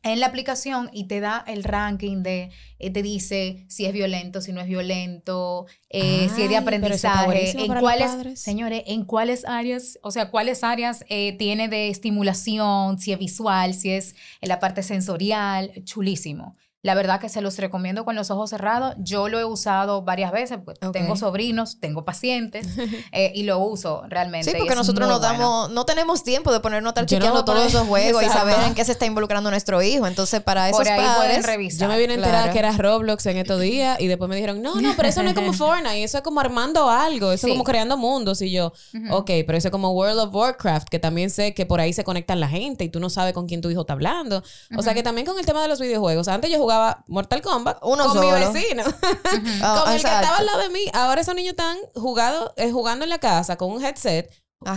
en 0.01 0.19
la 0.19 0.25
aplicación 0.25 0.89
y 0.91 1.05
te 1.07 1.19
da 1.19 1.43
el 1.45 1.63
ranking 1.63 2.23
de, 2.23 2.49
eh, 2.79 2.89
te 2.89 3.03
dice 3.03 3.63
si 3.69 3.85
es 3.85 3.93
violento, 3.93 4.41
si 4.41 4.53
no 4.53 4.59
es 4.59 4.67
violento, 4.67 5.67
eh, 5.89 6.29
si 6.35 6.41
es 6.41 6.49
de 6.49 6.57
aprendizaje, 6.57 7.51
en 7.51 7.67
cuáles, 7.79 8.39
señores, 8.39 8.81
en 8.87 9.05
cuáles 9.05 9.45
áreas, 9.45 9.99
o 10.01 10.09
sea, 10.09 10.31
cuáles 10.31 10.63
áreas 10.63 11.05
eh, 11.09 11.37
tiene 11.37 11.67
de 11.67 11.89
estimulación, 11.89 12.97
si 12.97 13.11
es 13.11 13.19
visual, 13.19 13.75
si 13.75 13.91
es 13.91 14.15
en 14.41 14.49
la 14.49 14.59
parte 14.59 14.81
sensorial, 14.81 15.71
chulísimo. 15.83 16.55
La 16.83 16.95
verdad 16.95 17.19
que 17.19 17.29
se 17.29 17.41
los 17.41 17.57
recomiendo 17.59 18.05
con 18.05 18.15
los 18.15 18.31
ojos 18.31 18.49
cerrados. 18.49 18.95
Yo 18.97 19.29
lo 19.29 19.39
he 19.39 19.45
usado 19.45 20.01
varias 20.01 20.31
veces 20.31 20.57
porque 20.65 20.79
tengo 20.91 21.15
sobrinos, 21.15 21.79
tengo 21.79 22.05
pacientes 22.05 22.65
eh, 23.11 23.31
y 23.35 23.43
lo 23.43 23.59
uso 23.59 24.01
realmente. 24.07 24.49
Sí, 24.49 24.57
porque 24.57 24.73
nosotros 24.73 25.07
bueno. 25.07 25.19
damos, 25.19 25.69
no 25.69 25.85
tenemos 25.85 26.23
tiempo 26.23 26.51
de 26.51 26.59
ponernos 26.59 26.89
a 26.89 26.91
estar 26.91 27.03
no 27.03 27.07
chequeando 27.07 27.45
todos 27.45 27.65
esos 27.67 27.87
juegos 27.87 28.23
y 28.23 28.29
saber 28.29 28.55
en 28.65 28.73
qué 28.73 28.83
se 28.83 28.93
está 28.93 29.05
involucrando 29.05 29.51
nuestro 29.51 29.79
hijo. 29.83 30.07
Entonces, 30.07 30.41
para 30.41 30.69
esos 30.69 30.79
Por 30.79 30.87
ahí 30.87 30.95
pueden 30.99 31.15
padres, 31.15 31.45
revisar. 31.45 31.81
Yo 31.81 31.87
me 31.87 31.99
vine 31.99 32.13
a 32.13 32.15
enterar 32.15 32.41
Claro. 32.41 32.53
que 32.53 32.59
era 32.59 32.71
Roblox 32.71 33.25
en 33.27 33.37
estos 33.37 33.61
días 33.61 33.99
y 34.01 34.07
después 34.07 34.27
me 34.27 34.35
dijeron, 34.35 34.61
no, 34.63 34.81
no, 34.81 34.93
pero 34.97 35.07
eso 35.07 35.21
no 35.21 35.29
es 35.29 35.35
como 35.35 35.53
Fortnite, 35.53 36.03
eso 36.03 36.17
es 36.17 36.23
como 36.23 36.39
armando 36.39 36.89
algo, 36.89 37.31
eso 37.31 37.45
Sí. 37.45 37.51
es 37.51 37.53
como 37.53 37.63
creando 37.63 37.95
mundos. 37.95 38.41
Y 38.41 38.49
yo, 38.49 38.73
Ujú. 38.95 39.15
ok, 39.17 39.29
pero 39.45 39.55
eso 39.55 39.67
es 39.67 39.71
como 39.71 39.91
World 39.91 40.17
of 40.19 40.33
Warcraft, 40.33 40.87
que 40.89 40.97
también 40.97 41.29
sé 41.29 41.53
que 41.53 41.67
por 41.67 41.79
ahí 41.79 41.93
se 41.93 42.03
conectan 42.03 42.39
la 42.39 42.47
gente 42.47 42.83
y 42.85 42.89
tú 42.89 42.99
no 42.99 43.11
sabes 43.11 43.33
con 43.33 43.47
quién 43.47 43.61
tu 43.61 43.69
hijo 43.69 43.81
está 43.81 43.93
hablando. 43.93 44.41
O 44.75 44.81
sea 44.81 44.95
que 44.95 45.03
también 45.03 45.27
con 45.27 45.37
el 45.37 45.45
tema 45.45 45.61
de 45.61 45.67
los 45.67 45.79
videojuegos, 45.79 46.27
antes 46.27 46.49
yo 46.49 46.57
jugaba 46.57 46.70
Mortal 47.07 47.41
Kombat 47.41 47.79
Uno 47.81 48.05
con 48.05 48.13
solo. 48.13 48.37
mi 48.37 48.45
vecino, 48.45 48.83
con 49.23 49.93
el 49.93 50.01
que 50.01 50.07
estaba 50.07 50.37
al 50.37 50.45
lado 50.45 50.59
de 50.59 50.69
mí. 50.69 50.85
Ahora 50.93 51.21
esos 51.21 51.35
niños 51.35 51.51
están 51.51 51.77
jugado, 51.95 52.53
eh, 52.57 52.71
jugando 52.71 53.03
en 53.03 53.09
la 53.09 53.19
casa 53.19 53.57
con 53.57 53.71
un 53.71 53.83
headset. 53.83 54.31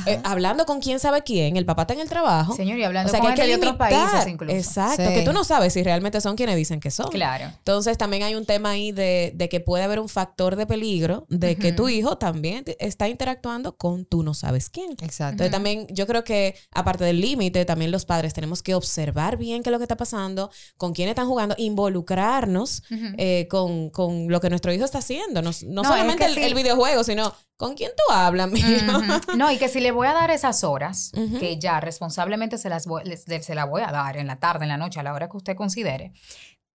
Eh, 0.06 0.18
hablando 0.24 0.64
con 0.66 0.80
quién 0.80 0.98
sabe 0.98 1.22
quién, 1.22 1.56
el 1.56 1.66
papá 1.66 1.82
está 1.82 1.94
en 1.94 2.00
el 2.00 2.08
trabajo. 2.08 2.54
Señor, 2.56 2.78
y 2.78 2.84
hablando 2.84 3.08
o 3.08 3.10
sea 3.10 3.20
con 3.20 3.34
que 3.34 3.42
hay 3.42 3.48
que 3.48 3.52
gente 3.52 3.66
de 3.66 3.72
otros 3.72 3.78
países 3.78 4.26
incluso. 4.32 4.56
Exacto, 4.56 5.02
Sí. 5.06 5.14
que 5.14 5.22
tú 5.22 5.32
no 5.32 5.44
sabes 5.44 5.72
si 5.74 5.82
realmente 5.82 6.20
son 6.20 6.36
quienes 6.36 6.56
dicen 6.56 6.80
que 6.80 6.90
son. 6.90 7.10
Claro. 7.10 7.44
Entonces 7.46 7.98
también 7.98 8.22
hay 8.22 8.34
un 8.34 8.46
tema 8.46 8.70
ahí 8.70 8.92
de, 8.92 9.32
de 9.34 9.48
que 9.48 9.60
puede 9.60 9.84
haber 9.84 10.00
un 10.00 10.08
factor 10.08 10.56
de 10.56 10.66
peligro 10.66 11.26
de 11.28 11.56
que 11.56 11.72
tu 11.72 11.88
hijo 11.88 12.16
también 12.18 12.64
está 12.78 13.08
interactuando 13.08 13.76
con 13.76 14.04
tú 14.06 14.22
no 14.22 14.32
sabes 14.34 14.70
quién. 14.70 14.92
Exacto. 15.02 15.32
Entonces 15.32 15.50
también 15.52 15.86
yo 15.90 16.06
creo 16.06 16.24
que 16.24 16.56
aparte 16.72 17.04
del 17.04 17.20
límite, 17.20 17.64
también 17.64 17.90
los 17.90 18.04
padres 18.06 18.32
tenemos 18.32 18.62
que 18.62 18.74
observar 18.74 19.36
bien 19.36 19.62
qué 19.62 19.68
es 19.68 19.72
lo 19.72 19.78
que 19.78 19.84
está 19.84 19.96
pasando, 19.96 20.50
con 20.76 20.92
quién 20.94 21.08
están 21.08 21.26
jugando, 21.28 21.54
involucrarnos 21.58 22.82
eh, 23.18 23.46
con, 23.50 23.90
con 23.90 24.28
lo 24.28 24.40
que 24.40 24.48
nuestro 24.50 24.72
hijo 24.72 24.84
está 24.84 24.98
haciendo. 24.98 25.42
No, 25.42 25.50
no 25.66 25.82
No, 25.82 25.88
solamente 25.88 26.24
es 26.24 26.30
el, 26.30 26.34
que 26.36 26.40
sí. 26.42 26.46
el 26.46 26.54
videojuego, 26.54 27.04
sino 27.04 27.34
con 27.56 27.74
quién 27.74 27.90
tú 27.96 28.12
hablas, 28.12 28.50
mi 28.50 28.60
hijo. 28.60 28.98
Ujú. 28.98 29.36
No, 29.36 29.50
y 29.50 29.58
que 29.58 29.68
si 29.68 29.80
le 29.80 29.90
voy 29.92 30.06
a 30.06 30.12
dar 30.12 30.30
esas 30.30 30.64
horas, 30.64 31.12
que 31.38 31.58
ya 31.58 31.80
responsablemente 31.80 32.58
se 32.58 32.68
las 32.68 32.86
voy, 32.86 33.04
les- 33.04 33.24
se 33.24 33.54
la 33.54 33.64
voy 33.64 33.82
a 33.82 33.92
dar 33.92 34.16
en 34.16 34.26
la 34.26 34.36
tarde, 34.40 34.64
en 34.64 34.68
la 34.70 34.76
noche, 34.76 35.00
a 35.00 35.02
la 35.02 35.12
hora 35.12 35.28
que 35.28 35.36
usted 35.36 35.56
considere, 35.56 36.12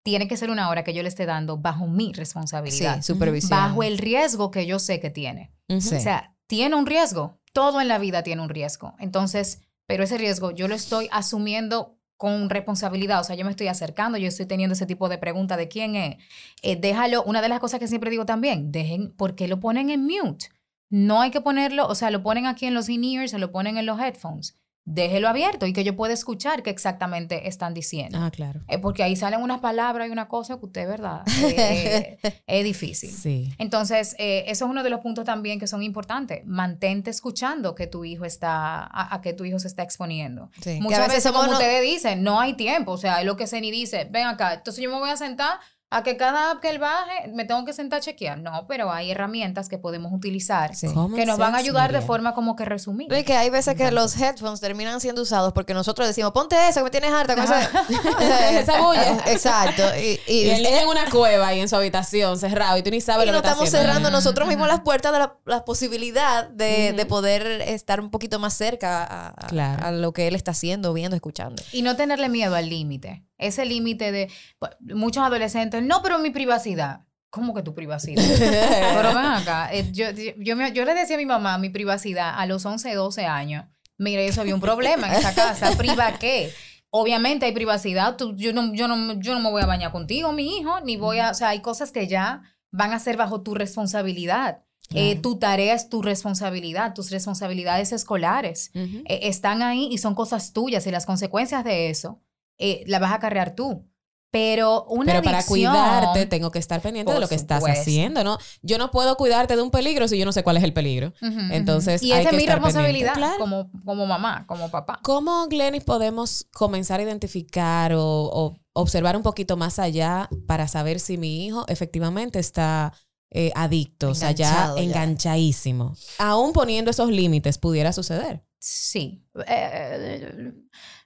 tiene 0.04 0.28
que 0.28 0.38
ser 0.38 0.50
una 0.50 0.70
hora 0.70 0.84
que 0.84 0.94
yo 0.94 1.04
le 1.04 1.10
esté 1.10 1.26
dando 1.26 1.58
bajo 1.58 1.86
mi 1.88 2.08
Sí, 2.08 2.14
responsabilidad, 2.14 3.02
supervisión. 3.02 3.50
bajo 3.60 3.84
el 3.84 3.98
riesgo 3.98 4.50
que 4.52 4.66
yo 4.66 4.80
sé 4.80 5.00
que 5.00 5.10
tiene. 5.10 5.52
Sí. 5.68 5.96
O 5.96 6.00
sea, 6.00 6.34
tiene 6.48 6.76
un 6.76 6.86
riesgo. 6.86 7.40
Todo 7.52 7.82
en 7.82 7.88
la 7.88 7.98
vida 8.00 8.24
tiene 8.24 8.42
un 8.42 8.50
riesgo. 8.50 8.96
Entonces, 9.00 9.62
pero 9.86 10.04
ese 10.04 10.18
riesgo 10.18 10.52
yo 10.52 10.68
lo 10.68 10.76
estoy 10.76 11.10
asumiendo 11.12 11.98
con 12.16 12.50
responsabilidad. 12.50 13.20
O 13.22 13.24
sea, 13.24 13.36
yo 13.36 13.44
me 13.46 13.52
estoy 13.52 13.68
acercando, 13.68 14.18
yo 14.18 14.28
estoy 14.28 14.46
teniendo 14.46 14.74
ese 14.74 14.86
tipo 14.86 15.10
de 15.10 15.18
pregunta 15.18 15.58
de 15.58 15.68
quién 15.68 15.96
es. 15.96 16.18
Eh, 16.62 16.76
déjalo, 16.76 17.24
una 17.24 17.42
de 17.42 17.50
las 17.50 17.60
cosas 17.60 17.80
que 17.80 17.88
siempre 17.88 18.10
digo 18.12 18.26
también, 18.26 18.72
dejen, 18.72 19.12
¿por 19.16 19.36
qué 19.36 19.48
lo 19.48 19.60
ponen 19.60 19.90
en 19.90 20.04
mute? 20.06 20.48
No 20.90 21.22
hay 21.22 21.32
que 21.32 21.42
ponerlo, 21.42 21.88
o 21.88 21.96
sea, 21.96 22.10
lo 22.12 22.24
ponen 22.24 22.46
aquí 22.46 22.66
en 22.66 22.74
los 22.74 22.90
in-ears, 22.90 23.32
se 23.32 23.38
lo 23.40 23.52
ponen 23.52 23.78
en 23.78 23.86
los 23.86 24.00
headphones. 24.00 24.56
Déjelo 24.86 25.30
abierto 25.30 25.68
y 25.68 25.74
que 25.74 25.84
yo 25.84 25.96
pueda 25.96 26.14
escuchar 26.16 26.64
qué 26.64 26.72
exactamente 26.72 27.48
están 27.48 27.76
diciendo. 27.76 28.18
Ah, 28.20 28.32
claro. 28.32 28.62
Eh, 28.68 28.80
porque 28.80 29.04
ahí 29.04 29.16
salen 29.16 29.40
unas 29.44 29.60
palabras 29.60 30.08
y 30.08 30.12
una 30.12 30.28
cosa 30.28 30.58
que 30.58 30.66
usted, 30.66 30.88
¿verdad? 30.88 31.22
Eh, 31.44 32.18
eh, 32.24 32.42
es 32.48 32.64
difícil. 32.64 33.12
Sí. 33.12 33.54
Entonces, 33.60 34.16
eh, 34.18 34.46
eso 34.48 34.66
es 34.66 34.72
uno 34.72 34.82
de 34.82 34.90
los 34.90 35.02
puntos 35.02 35.26
también 35.26 35.60
que 35.60 35.68
son 35.68 35.84
importantes. 35.84 36.44
Mantente 36.46 37.12
escuchando 37.12 37.76
que 37.76 37.86
tu 37.86 38.04
hijo 38.04 38.26
está, 38.26 38.80
a, 38.84 39.14
a 39.14 39.22
que 39.22 39.34
tu 39.34 39.46
hijo 39.46 39.60
se 39.60 39.68
está 39.68 39.84
exponiendo. 39.84 40.50
Sí. 40.60 40.80
Muchas 40.82 41.02
veces 41.02 41.16
veces, 41.18 41.32
como 41.34 41.46
no- 41.46 41.54
ustedes 41.54 41.84
dicen, 41.84 42.24
no 42.24 42.40
hay 42.40 42.54
tiempo. 42.54 42.94
O 42.94 42.98
sea, 42.98 43.20
es 43.20 43.28
lo 43.28 43.38
que 43.38 43.46
Ceni 43.46 43.70
dice, 43.70 44.08
ven 44.10 44.26
acá, 44.26 44.56
entonces 44.56 44.84
yo 44.84 44.90
me 44.90 44.98
voy 44.98 45.12
a 45.12 45.18
sentar 45.18 45.60
a 45.92 46.04
que 46.04 46.18
cada 46.18 46.52
app 46.52 46.60
que 46.60 46.70
él 46.70 46.78
baje, 46.78 47.30
me 47.34 47.46
tengo 47.46 47.66
que 47.66 47.74
sentar 47.74 47.98
a 47.98 48.02
chequear. 48.02 48.38
No, 48.40 48.68
pero 48.68 48.92
hay 48.92 49.10
herramientas 49.10 49.70
que 49.70 49.80
podemos 49.80 50.14
utilizar 50.14 50.76
Sí. 50.76 50.88
Que 51.16 51.26
nos 51.26 51.40
van 51.40 51.56
a 51.56 51.58
ayudar 51.58 51.92
de 51.92 52.02
forma 52.02 52.36
como 52.36 52.56
que 52.56 52.64
resumir. 52.66 53.10
No, 53.10 53.18
y 53.18 53.24
que 53.24 53.34
hay 53.36 53.50
veces 53.50 53.76
que 53.76 53.90
los 53.92 54.16
headphones 54.22 54.60
terminan 54.60 55.02
siendo 55.02 55.24
usados 55.24 55.52
porque 55.52 55.74
nosotros 55.74 56.08
decimos, 56.08 56.32
ponte 56.32 56.56
eso, 56.68 56.82
que 56.82 56.84
me 56.84 56.90
tienes 56.92 57.12
harta 57.12 57.34
con 57.36 57.44
Esa 58.30 58.82
bulla. 58.82 59.18
Exacto. 59.28 59.84
Y, 59.98 60.20
y- 60.28 60.42
Y 60.46 60.50
el 60.52 60.64
niño 60.64 60.78
en 60.82 60.88
una 60.90 61.10
cueva 61.10 61.54
y 61.54 61.60
en 61.60 61.68
su 61.70 61.76
habitación 61.76 62.38
cerrado 62.40 62.78
y 62.78 62.84
tú 62.84 62.92
ni 62.92 63.02
sabes 63.02 63.24
y 63.24 63.28
lo 63.28 63.32
nos 63.34 63.42
que 63.42 63.48
está 63.48 63.52
estamos 63.54 63.70
haciendo. 63.70 63.88
cerrando 63.90 64.12
nosotros 64.12 64.48
mismos 64.48 64.68
las 64.68 64.82
puertas 64.82 65.12
de 65.12 65.20
la, 65.20 65.38
la 65.46 65.66
posibilidad 65.66 66.48
de, 66.50 66.94
de 66.94 67.06
poder 67.06 67.62
estar 67.62 68.00
un 68.00 68.12
poquito 68.12 68.38
más 68.40 68.54
cerca 68.54 69.04
a, 69.04 69.28
a- 69.30 69.48
Claro. 69.48 69.86
a 69.86 69.92
lo 69.92 70.14
que 70.14 70.28
él 70.28 70.36
está 70.36 70.52
haciendo, 70.52 70.94
viendo, 70.94 71.16
escuchando. 71.16 71.64
Y 71.72 71.82
no 71.82 71.96
tenerle 71.96 72.30
miedo 72.30 72.56
al 72.56 72.70
límite. 72.70 73.24
Ese 73.40 73.66
límite 73.66 74.12
de 74.12 74.30
pues, 74.60 74.72
muchos 74.82 75.24
adolescentes, 75.24 75.82
no, 75.82 76.02
pero 76.04 76.20
mi 76.20 76.30
privacidad. 76.30 77.02
¿Cómo 77.32 77.54
que 77.54 77.62
tu 77.64 77.74
privacidad? 77.76 78.24
pero 78.96 79.10
ven 79.10 79.26
acá. 79.26 79.70
eh, 79.74 79.90
yo, 79.92 80.12
yo, 80.12 80.56
yo 80.68 80.86
le 80.86 80.94
decía 80.94 81.16
a 81.16 81.20
mi 81.20 81.26
mamá 81.26 81.58
mi 81.58 81.70
privacidad 81.70 82.34
a 82.38 82.46
los 82.46 82.66
11, 82.66 82.94
12 82.94 83.26
años. 83.26 83.66
Mira, 83.98 84.22
eso 84.22 84.42
había 84.42 84.56
un 84.56 84.62
problema 84.62 85.08
en 85.08 85.14
esa 85.14 85.34
casa. 85.36 85.72
¿Priva 85.78 86.18
qué? 86.20 86.52
Obviamente 86.90 87.46
hay 87.46 87.52
privacidad. 87.52 88.16
Tú- 88.18 88.36
yo, 88.36 88.52
no, 88.54 88.74
yo, 88.74 88.88
no, 88.88 89.20
yo 89.20 89.34
no 89.34 89.40
me 89.42 89.52
voy 89.52 89.62
a 89.62 89.66
bañar 89.68 89.92
contigo, 89.92 90.32
mi 90.32 90.58
hijo, 90.58 90.80
ni 90.82 90.98
voy 90.98 91.20
a... 91.20 91.32
O 91.32 91.34
sea, 91.34 91.50
hay 91.50 91.60
cosas 91.62 91.92
que 91.92 92.08
ya 92.08 92.42
van 92.72 92.94
a 92.94 93.00
ser 93.00 93.16
bajo 93.18 93.42
tu 93.42 93.54
responsabilidad. 93.56 94.64
Eh, 94.96 95.16
tu 95.22 95.38
tarea 95.38 95.76
es 95.76 95.88
tu 95.90 96.02
responsabilidad, 96.02 96.96
tus 96.96 97.12
responsabilidades 97.12 97.92
escolares 97.92 98.72
eh, 98.74 99.02
están 99.24 99.62
ahí 99.62 99.88
y 99.92 100.00
son 100.00 100.16
cosas 100.16 100.52
tuyas 100.52 100.88
y 100.88 100.92
las 100.92 101.06
consecuencias 101.06 101.64
de 101.64 101.92
eso 101.92 102.24
eh, 102.60 102.84
las 102.88 103.02
vas 103.02 103.14
a 103.14 103.20
cargar 103.20 103.56
tú. 103.56 103.86
Pero 104.32 104.84
una 104.84 105.14
Pero 105.14 105.24
para 105.24 105.40
adicción- 105.40 105.72
cuidarte 105.74 106.28
tengo 106.28 106.52
que 106.52 106.60
estar 106.60 106.80
pendiente 106.82 107.12
de 107.12 107.20
lo 107.20 107.28
que 107.28 107.34
estás 107.34 107.62
supuesto. 107.62 107.82
haciendo, 107.82 108.24
¿no? 108.24 108.38
Yo 108.62 108.78
no 108.78 108.92
puedo 108.92 109.18
cuidarte 109.18 109.56
de 109.56 109.62
un 109.64 109.72
peligro 109.72 110.08
si 110.08 110.20
yo 110.20 110.26
no 110.26 110.32
sé 110.32 110.44
cuál 110.44 110.58
es 110.58 110.64
el 110.64 110.72
peligro. 110.72 111.14
Entonces, 111.50 112.04
y 112.04 112.12
hay 112.12 112.22
esa 112.22 112.30
que 112.30 112.36
es 112.36 112.40
mi 112.40 112.44
estar 112.44 112.58
responsabilidad. 112.62 113.16
Claro. 113.16 113.40
como, 113.40 113.72
como 113.84 114.06
mamá, 114.06 114.46
como 114.46 114.70
papá. 114.70 115.00
¿Cómo, 115.02 115.48
Glennis, 115.48 115.84
podemos 115.84 116.46
comenzar 116.54 117.00
a 117.00 117.04
identificar 117.04 117.94
o, 117.94 118.02
o 118.04 118.56
observar 118.74 119.18
un 119.18 119.24
poquito 119.24 119.58
más 119.58 119.80
allá 119.80 120.30
para 120.46 120.68
saber 120.68 121.00
si 121.00 121.18
mi 121.18 121.48
hijo 121.48 121.66
efectivamente 121.68 122.38
está 122.38 122.94
eh, 123.32 123.52
adicto, 123.56 124.10
o 124.10 124.16
sea, 124.16 124.30
ya. 124.30 124.76
enganchadísimo? 124.78 125.96
Aún 126.20 126.54
poniendo 126.54 126.92
esos 126.92 127.10
límites, 127.10 127.58
pudiera 127.58 127.94
suceder. 127.94 128.44
Sí. 128.60 129.24
Eh, 129.48 130.54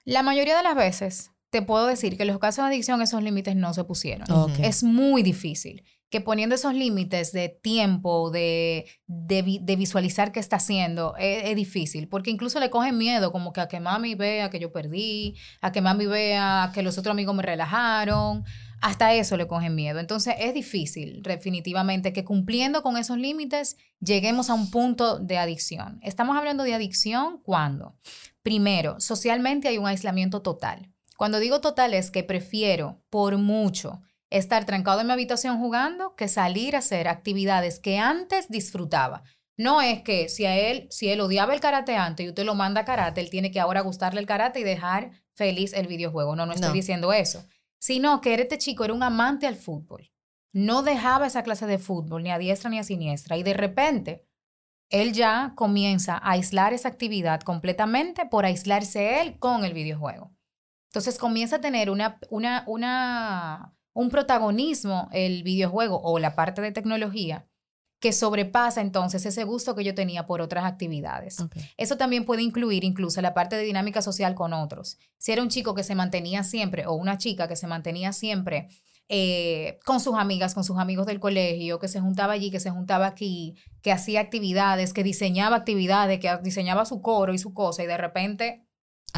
la 0.04 0.22
mayoría 0.22 0.58
de 0.58 0.62
las 0.62 0.74
veces 0.76 1.30
te 1.54 1.62
puedo 1.62 1.86
decir 1.86 2.16
que 2.16 2.24
en 2.24 2.30
los 2.30 2.40
casos 2.40 2.64
de 2.64 2.70
adicción 2.70 3.00
esos 3.00 3.22
límites 3.22 3.54
no 3.54 3.72
se 3.74 3.84
pusieron. 3.84 4.26
Es 4.58 4.82
muy 4.82 5.22
difícil 5.22 5.84
que 6.10 6.20
poniendo 6.20 6.56
esos 6.56 6.74
límites 6.74 7.30
de 7.30 7.48
tiempo, 7.48 8.32
de, 8.32 8.86
de 9.06 9.76
visualizar 9.76 10.32
qué 10.32 10.40
está 10.40 10.56
haciendo, 10.56 11.14
es, 11.16 11.44
es 11.44 11.54
difícil, 11.54 12.08
porque 12.08 12.32
incluso 12.32 12.58
le 12.58 12.70
cogen 12.70 12.98
miedo, 12.98 13.30
como 13.30 13.52
que 13.52 13.60
a 13.60 13.68
que 13.68 13.78
mami 13.78 14.16
vea 14.16 14.50
que 14.50 14.58
yo 14.58 14.72
perdí, 14.72 15.36
a 15.60 15.70
que 15.70 15.80
mami 15.80 16.06
vea 16.06 16.72
que 16.74 16.82
los 16.82 16.98
otros 16.98 17.12
amigos 17.12 17.36
me 17.36 17.44
relajaron, 17.44 18.42
hasta 18.80 19.14
eso 19.14 19.36
le 19.36 19.46
cogen 19.46 19.76
miedo. 19.76 20.00
Entonces 20.00 20.34
es 20.40 20.54
difícil, 20.54 21.22
definitivamente, 21.22 22.12
que 22.12 22.24
cumpliendo 22.24 22.82
con 22.82 22.96
esos 22.96 23.16
límites 23.16 23.76
lleguemos 24.00 24.50
a 24.50 24.54
un 24.54 24.72
punto 24.72 25.20
de 25.20 25.38
adicción. 25.38 26.00
Estamos 26.02 26.36
hablando 26.36 26.64
de 26.64 26.74
adicción 26.74 27.40
cuando, 27.44 27.96
primero, 28.42 28.98
socialmente 28.98 29.68
hay 29.68 29.78
un 29.78 29.86
aislamiento 29.86 30.42
total. 30.42 30.93
Cuando 31.16 31.38
digo 31.38 31.60
total 31.60 31.94
es 31.94 32.10
que 32.10 32.24
prefiero 32.24 33.02
por 33.10 33.38
mucho 33.38 34.02
estar 34.30 34.64
trancado 34.64 35.00
en 35.00 35.06
mi 35.06 35.12
habitación 35.12 35.58
jugando 35.58 36.16
que 36.16 36.28
salir 36.28 36.74
a 36.74 36.80
hacer 36.80 37.06
actividades 37.08 37.78
que 37.78 37.98
antes 37.98 38.48
disfrutaba. 38.48 39.22
No 39.56 39.80
es 39.80 40.02
que 40.02 40.28
si 40.28 40.44
a 40.46 40.56
él, 40.56 40.88
si 40.90 41.08
él 41.08 41.20
odiaba 41.20 41.54
el 41.54 41.60
karate 41.60 41.94
antes 41.96 42.26
y 42.26 42.28
usted 42.28 42.44
lo 42.44 42.56
manda 42.56 42.80
a 42.80 42.84
karate, 42.84 43.20
él 43.20 43.30
tiene 43.30 43.52
que 43.52 43.60
ahora 43.60 43.82
gustarle 43.82 44.18
el 44.18 44.26
karate 44.26 44.58
y 44.58 44.64
dejar 44.64 45.12
feliz 45.34 45.72
el 45.72 45.86
videojuego. 45.86 46.34
No, 46.34 46.46
no 46.46 46.52
estoy 46.52 46.70
No. 46.70 46.74
diciendo 46.74 47.12
eso. 47.12 47.44
Sino 47.78 48.20
que 48.20 48.34
este 48.34 48.58
chico 48.58 48.84
era 48.84 48.94
un 48.94 49.04
amante 49.04 49.46
al 49.46 49.54
fútbol. 49.54 50.10
No 50.52 50.82
dejaba 50.82 51.26
esa 51.28 51.44
clase 51.44 51.66
de 51.66 51.78
fútbol, 51.78 52.24
ni 52.24 52.30
a 52.32 52.38
diestra 52.38 52.70
ni 52.70 52.78
a 52.80 52.84
siniestra. 52.84 53.36
Y 53.36 53.44
de 53.44 53.54
repente, 53.54 54.26
él 54.90 55.12
ya 55.12 55.52
comienza 55.54 56.14
a 56.16 56.32
aislar 56.32 56.72
esa 56.72 56.88
actividad 56.88 57.40
completamente 57.42 58.26
por 58.26 58.44
aislarse 58.44 59.20
él 59.20 59.38
con 59.38 59.64
el 59.64 59.72
videojuego. 59.74 60.32
Entonces 60.94 61.18
comienza 61.18 61.56
a 61.56 61.60
tener 61.60 61.90
una, 61.90 62.20
una, 62.30 62.62
una, 62.68 63.74
un 63.94 64.10
protagonismo 64.10 65.08
el 65.10 65.42
videojuego 65.42 66.00
o 66.00 66.20
la 66.20 66.36
parte 66.36 66.62
de 66.62 66.70
tecnología 66.70 67.48
que 67.98 68.12
sobrepasa 68.12 68.80
entonces 68.80 69.26
ese 69.26 69.42
gusto 69.42 69.74
que 69.74 69.82
yo 69.82 69.96
tenía 69.96 70.24
por 70.26 70.40
otras 70.40 70.64
actividades. 70.64 71.38
Eso 71.76 71.96
también 71.96 72.24
puede 72.24 72.42
incluir 72.42 72.84
incluso 72.84 73.20
la 73.22 73.34
parte 73.34 73.56
de 73.56 73.64
dinámica 73.64 74.02
social 74.02 74.36
con 74.36 74.52
otros. 74.52 74.98
Si 75.18 75.32
era 75.32 75.42
un 75.42 75.48
chico 75.48 75.74
que 75.74 75.82
se 75.82 75.96
mantenía 75.96 76.44
siempre 76.44 76.86
o 76.86 76.92
una 76.92 77.18
chica 77.18 77.48
que 77.48 77.56
se 77.56 77.66
mantenía 77.66 78.12
siempre 78.12 78.68
eh, 79.08 79.80
con 79.84 79.98
sus 79.98 80.14
amigas, 80.14 80.54
con 80.54 80.62
sus 80.62 80.78
amigos 80.78 81.06
del 81.06 81.18
colegio, 81.18 81.80
que 81.80 81.88
se 81.88 82.00
juntaba 82.00 82.34
allí, 82.34 82.52
que 82.52 82.60
se 82.60 82.70
juntaba 82.70 83.06
aquí, 83.06 83.56
que 83.82 83.90
hacía 83.90 84.20
actividades, 84.20 84.92
que 84.92 85.02
diseñaba 85.02 85.56
actividades, 85.56 86.20
que 86.20 86.38
diseñaba 86.44 86.84
su 86.84 87.02
coro 87.02 87.34
y 87.34 87.38
su 87.38 87.52
cosa 87.52 87.82
y 87.82 87.88
de 87.88 87.96
repente 87.96 88.63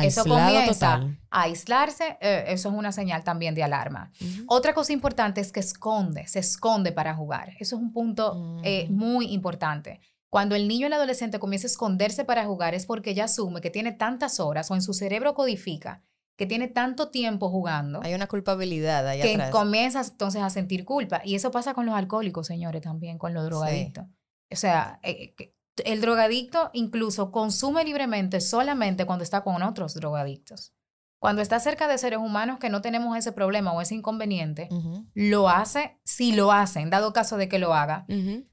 eso 0.04 0.24
comienza 0.24 0.96
total. 0.96 1.18
a 1.30 1.42
aislarse, 1.42 2.16
eh, 2.20 2.44
eso 2.48 2.68
es 2.68 2.74
una 2.74 2.92
señal 2.92 3.24
también 3.24 3.54
de 3.54 3.62
alarma. 3.62 4.10
Otra 4.46 4.74
cosa 4.74 4.92
importante 4.92 5.40
es 5.40 5.52
que 5.52 5.60
esconde, 5.60 6.26
se 6.26 6.38
esconde 6.40 6.92
para 6.92 7.14
jugar. 7.14 7.50
Eso 7.58 7.76
es 7.76 7.82
un 7.82 7.92
punto 7.92 8.60
eh, 8.62 8.86
Mm. 8.88 8.94
muy 8.96 9.32
importante. 9.32 10.00
Cuando 10.28 10.54
el 10.54 10.68
niño 10.68 10.86
o 10.86 10.88
el 10.88 10.92
adolescente 10.92 11.38
comienza 11.38 11.66
a 11.66 11.70
esconderse 11.70 12.24
para 12.24 12.44
jugar 12.44 12.74
es 12.74 12.84
porque 12.84 13.14
ya 13.14 13.24
asume 13.24 13.60
que 13.60 13.70
tiene 13.70 13.92
tantas 13.92 14.40
horas 14.40 14.70
o 14.70 14.74
en 14.74 14.82
su 14.82 14.92
cerebro 14.92 15.34
codifica 15.34 16.02
que 16.36 16.44
tiene 16.44 16.68
tanto 16.68 17.08
tiempo 17.08 17.48
jugando 17.48 18.02
Hay 18.02 18.12
una 18.12 18.26
culpabilidad 18.26 19.08
ahí 19.08 19.22
que 19.22 19.32
atrás. 19.34 19.50
comienza 19.50 20.02
entonces 20.02 20.42
a 20.42 20.50
sentir 20.50 20.84
culpa. 20.84 21.22
Y 21.24 21.34
eso 21.34 21.50
pasa 21.50 21.72
con 21.72 21.86
los 21.86 21.94
alcohólicos, 21.94 22.46
señores, 22.46 22.82
también, 22.82 23.16
con 23.16 23.32
los 23.32 23.44
drogadictos. 23.46 24.04
O 24.52 24.56
sea, 24.56 25.00
eh, 25.02 25.34
que 25.34 25.55
el 25.84 26.00
drogadicto 26.00 26.70
incluso 26.72 27.30
consume 27.30 27.84
libremente 27.84 28.40
solamente 28.40 29.04
cuando 29.04 29.24
está 29.24 29.42
con 29.42 29.62
otros 29.62 29.94
drogadictos. 29.94 30.72
Cuando 31.18 31.40
está 31.40 31.58
cerca 31.58 31.88
de 31.88 31.96
seres 31.98 32.18
humanos 32.18 32.58
que 32.58 32.68
no 32.68 32.82
tenemos 32.82 33.16
ese 33.16 33.32
problema 33.32 33.72
o 33.72 33.80
ese 33.80 33.94
inconveniente, 33.94 34.68
lo 35.14 35.48
hace, 35.48 35.98
si 36.04 36.32
lo 36.32 36.52
hace, 36.52 36.80
en 36.80 36.90
dado 36.90 37.12
caso 37.12 37.38
de 37.38 37.48
que 37.48 37.58
lo 37.58 37.74
haga, 37.74 38.06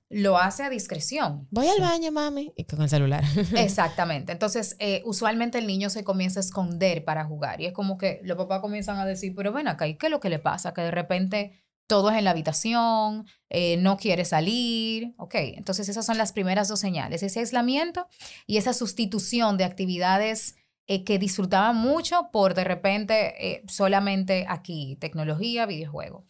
lo 0.09 0.37
hace 0.37 0.63
a 0.63 0.69
discreción. 0.69 1.47
Voy 1.51 1.67
al 1.67 1.81
baño, 1.81 2.11
mami. 2.11 2.53
Y 2.55 2.63
con 2.65 2.81
el 2.81 2.89
celular. 2.89 3.23
Exactamente. 3.57 4.31
Entonces, 4.31 4.75
eh, 4.79 5.01
usualmente 5.05 5.57
el 5.57 5.67
niño 5.67 5.89
se 5.89 6.03
comienza 6.03 6.39
a 6.39 6.41
esconder 6.41 7.03
para 7.03 7.25
jugar 7.25 7.59
y 7.59 7.65
es 7.65 7.73
como 7.73 7.97
que 7.97 8.21
los 8.23 8.37
papás 8.37 8.61
comienzan 8.61 8.97
a 8.97 9.05
decir, 9.05 9.33
pero 9.35 9.51
ven 9.51 9.67
acá, 9.67 9.87
¿y 9.87 9.97
qué 9.97 10.07
es 10.07 10.11
lo 10.11 10.19
que 10.19 10.29
le 10.29 10.39
pasa? 10.39 10.73
Que 10.73 10.81
de 10.81 10.91
repente 10.91 11.62
todo 11.87 12.11
es 12.11 12.17
en 12.17 12.23
la 12.23 12.31
habitación, 12.31 13.27
eh, 13.49 13.77
no 13.77 13.97
quiere 13.97 14.25
salir. 14.25 15.13
Ok, 15.17 15.35
entonces 15.35 15.89
esas 15.89 16.05
son 16.05 16.17
las 16.17 16.33
primeras 16.33 16.67
dos 16.67 16.79
señales, 16.79 17.23
ese 17.23 17.39
aislamiento 17.39 18.07
y 18.47 18.57
esa 18.57 18.73
sustitución 18.73 19.57
de 19.57 19.63
actividades 19.63 20.55
eh, 20.87 21.03
que 21.03 21.17
disfrutaba 21.17 21.71
mucho 21.71 22.29
por 22.31 22.55
de 22.55 22.65
repente 22.65 23.33
eh, 23.39 23.63
solamente 23.67 24.45
aquí, 24.49 24.97
tecnología, 24.99 25.65
videojuego. 25.65 26.25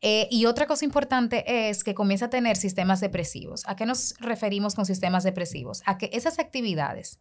Y 0.00 0.46
otra 0.46 0.66
cosa 0.66 0.84
importante 0.84 1.68
es 1.68 1.82
que 1.82 1.94
comienza 1.94 2.26
a 2.26 2.30
tener 2.30 2.56
sistemas 2.56 3.00
depresivos. 3.00 3.62
¿A 3.66 3.74
qué 3.74 3.86
nos 3.86 4.14
referimos 4.18 4.74
con 4.74 4.86
sistemas 4.86 5.24
depresivos? 5.24 5.82
A 5.86 5.98
que 5.98 6.10
esas 6.12 6.38
actividades 6.38 7.20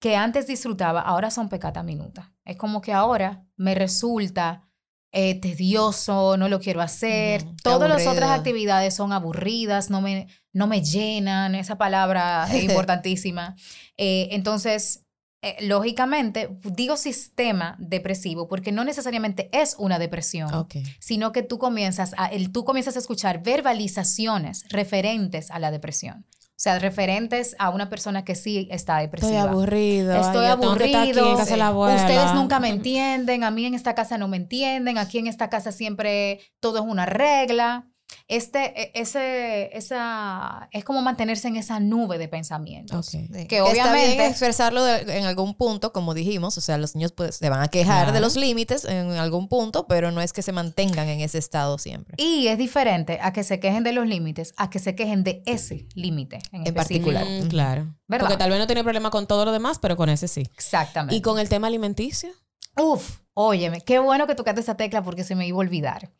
que 0.00 0.16
antes 0.16 0.46
disfrutaba 0.46 1.02
ahora 1.02 1.30
son 1.30 1.48
pecata 1.50 1.82
minuta. 1.82 2.32
Es 2.44 2.56
como 2.56 2.80
que 2.80 2.92
ahora 2.92 3.46
me 3.56 3.74
resulta 3.74 4.69
eh, 5.12 5.40
tedioso, 5.40 6.36
no 6.36 6.48
lo 6.48 6.60
quiero 6.60 6.80
hacer. 6.80 7.44
Todas 7.62 7.88
las 7.88 8.06
otras 8.06 8.30
actividades 8.30 8.94
son 8.94 9.12
aburridas, 9.12 9.90
no 9.90 10.00
me, 10.00 10.28
no 10.52 10.66
me 10.66 10.82
llenan. 10.82 11.54
Esa 11.54 11.76
palabra 11.76 12.46
es 12.52 12.62
importantísima. 12.64 13.56
Eh, 13.96 14.28
entonces, 14.30 15.04
eh, 15.42 15.56
lógicamente, 15.62 16.48
digo 16.62 16.96
sistema 16.96 17.76
depresivo 17.78 18.46
porque 18.46 18.72
no 18.72 18.84
necesariamente 18.84 19.48
es 19.52 19.74
una 19.78 19.98
depresión 19.98 20.66
sino 20.98 21.32
que 21.32 21.42
tú 21.42 21.58
comienzas 21.58 22.14
a, 22.18 22.26
el, 22.26 22.52
tú 22.52 22.64
comienzas 22.64 22.96
a 22.96 22.98
escuchar 22.98 23.42
verbalizaciones 23.42 24.64
referentes 24.68 25.50
a 25.50 25.58
la 25.58 25.70
depresión. 25.70 26.26
O 26.60 26.62
sea, 26.62 26.78
referentes 26.78 27.56
a 27.58 27.70
una 27.70 27.88
persona 27.88 28.22
que 28.22 28.34
sí 28.34 28.68
está 28.70 29.02
Estoy 29.02 29.06
depresiva. 29.06 29.50
aburrido. 29.50 30.14
Estoy 30.14 30.44
ay, 30.44 30.52
aquí 30.52 30.66
aburrido. 30.66 31.56
la. 31.56 31.72
Ustedes 31.72 32.34
nunca 32.34 32.60
me 32.60 32.68
entienden, 32.68 33.44
a 33.44 33.50
mí 33.50 33.64
en 33.64 33.72
esta 33.72 33.94
casa 33.94 34.18
no 34.18 34.28
me 34.28 34.36
entienden, 34.36 34.98
aquí 34.98 35.16
en 35.16 35.26
esta 35.26 35.48
casa 35.48 35.72
siempre 35.72 36.40
todo 36.60 36.80
es 36.80 36.84
una 36.84 37.06
regla. 37.06 37.89
Este, 38.28 38.80
e- 38.80 38.92
ese, 38.94 39.76
esa, 39.76 40.68
es 40.72 40.84
como 40.84 41.02
mantenerse 41.02 41.48
en 41.48 41.56
esa 41.56 41.80
nube 41.80 42.16
de 42.18 42.28
pensamientos. 42.28 43.08
Ok. 43.08 43.10
Sí. 43.32 43.46
Que 43.48 43.58
Está 43.58 43.64
obviamente- 43.70 44.16
bien 44.16 44.30
expresarlo 44.30 44.84
de- 44.84 45.18
en 45.18 45.24
algún 45.24 45.54
punto, 45.54 45.92
como 45.92 46.14
dijimos, 46.14 46.56
o 46.56 46.60
sea, 46.60 46.78
los 46.78 46.94
niños 46.94 47.12
pues, 47.12 47.36
se 47.36 47.48
van 47.50 47.60
a 47.62 47.68
quejar 47.68 48.06
de 48.06 48.12
Claro. 48.12 48.24
los 48.24 48.36
límites 48.36 48.84
en 48.84 49.10
algún 49.12 49.48
punto, 49.48 49.86
pero 49.88 50.10
no 50.12 50.20
es 50.20 50.32
que 50.32 50.42
se 50.42 50.52
mantengan 50.52 51.08
en 51.08 51.20
ese 51.20 51.38
estado 51.38 51.76
siempre. 51.78 52.14
Y 52.18 52.46
es 52.46 52.56
diferente 52.58 53.18
a 53.20 53.32
que 53.32 53.42
se 53.42 53.58
quejen 53.58 53.82
de 53.82 53.92
los 53.92 54.06
límites, 54.06 54.52
a 54.56 54.70
que 54.70 54.78
se 54.78 54.94
quejen 54.94 55.24
de 55.24 55.42
ese 55.46 55.88
límite 55.94 56.38
en, 56.52 56.66
En 56.66 56.74
particular. 56.74 57.24
Mm, 57.26 57.48
claro. 57.48 57.96
¿Verdad? 58.06 58.26
Porque 58.26 58.38
tal 58.38 58.50
vez 58.50 58.58
no 58.60 58.66
tiene 58.66 58.82
problema 58.84 59.10
con 59.10 59.26
todo 59.26 59.44
lo 59.44 59.52
demás, 59.52 59.78
pero 59.80 59.96
con 59.96 60.08
ese 60.08 60.28
sí. 60.28 60.42
Exactamente. 60.54 61.16
¿Y 61.16 61.20
con 61.20 61.38
el 61.38 61.48
tema 61.48 61.66
alimenticio? 61.66 62.30
Uf, 62.76 63.18
óyeme, 63.34 63.80
qué 63.80 63.98
bueno 63.98 64.26
que 64.28 64.34
tocaste 64.36 64.60
esa 64.60 64.76
tecla 64.76 65.02
porque 65.02 65.24
se 65.24 65.34
me 65.34 65.46
iba 65.46 65.56
a 65.56 65.60
olvidar. 65.60 66.10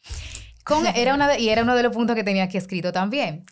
Con, 0.65 0.87
era 0.95 1.15
una 1.15 1.29
de- 1.29 1.41
y 1.41 1.49
era 1.49 1.63
uno 1.63 1.75
de 1.75 1.83
los 1.83 1.93
puntos 1.93 2.17
que 2.17 2.25
tenía 2.25 2.45
aquí 2.45 2.57
escrito 2.59 2.93
también. 2.93 3.45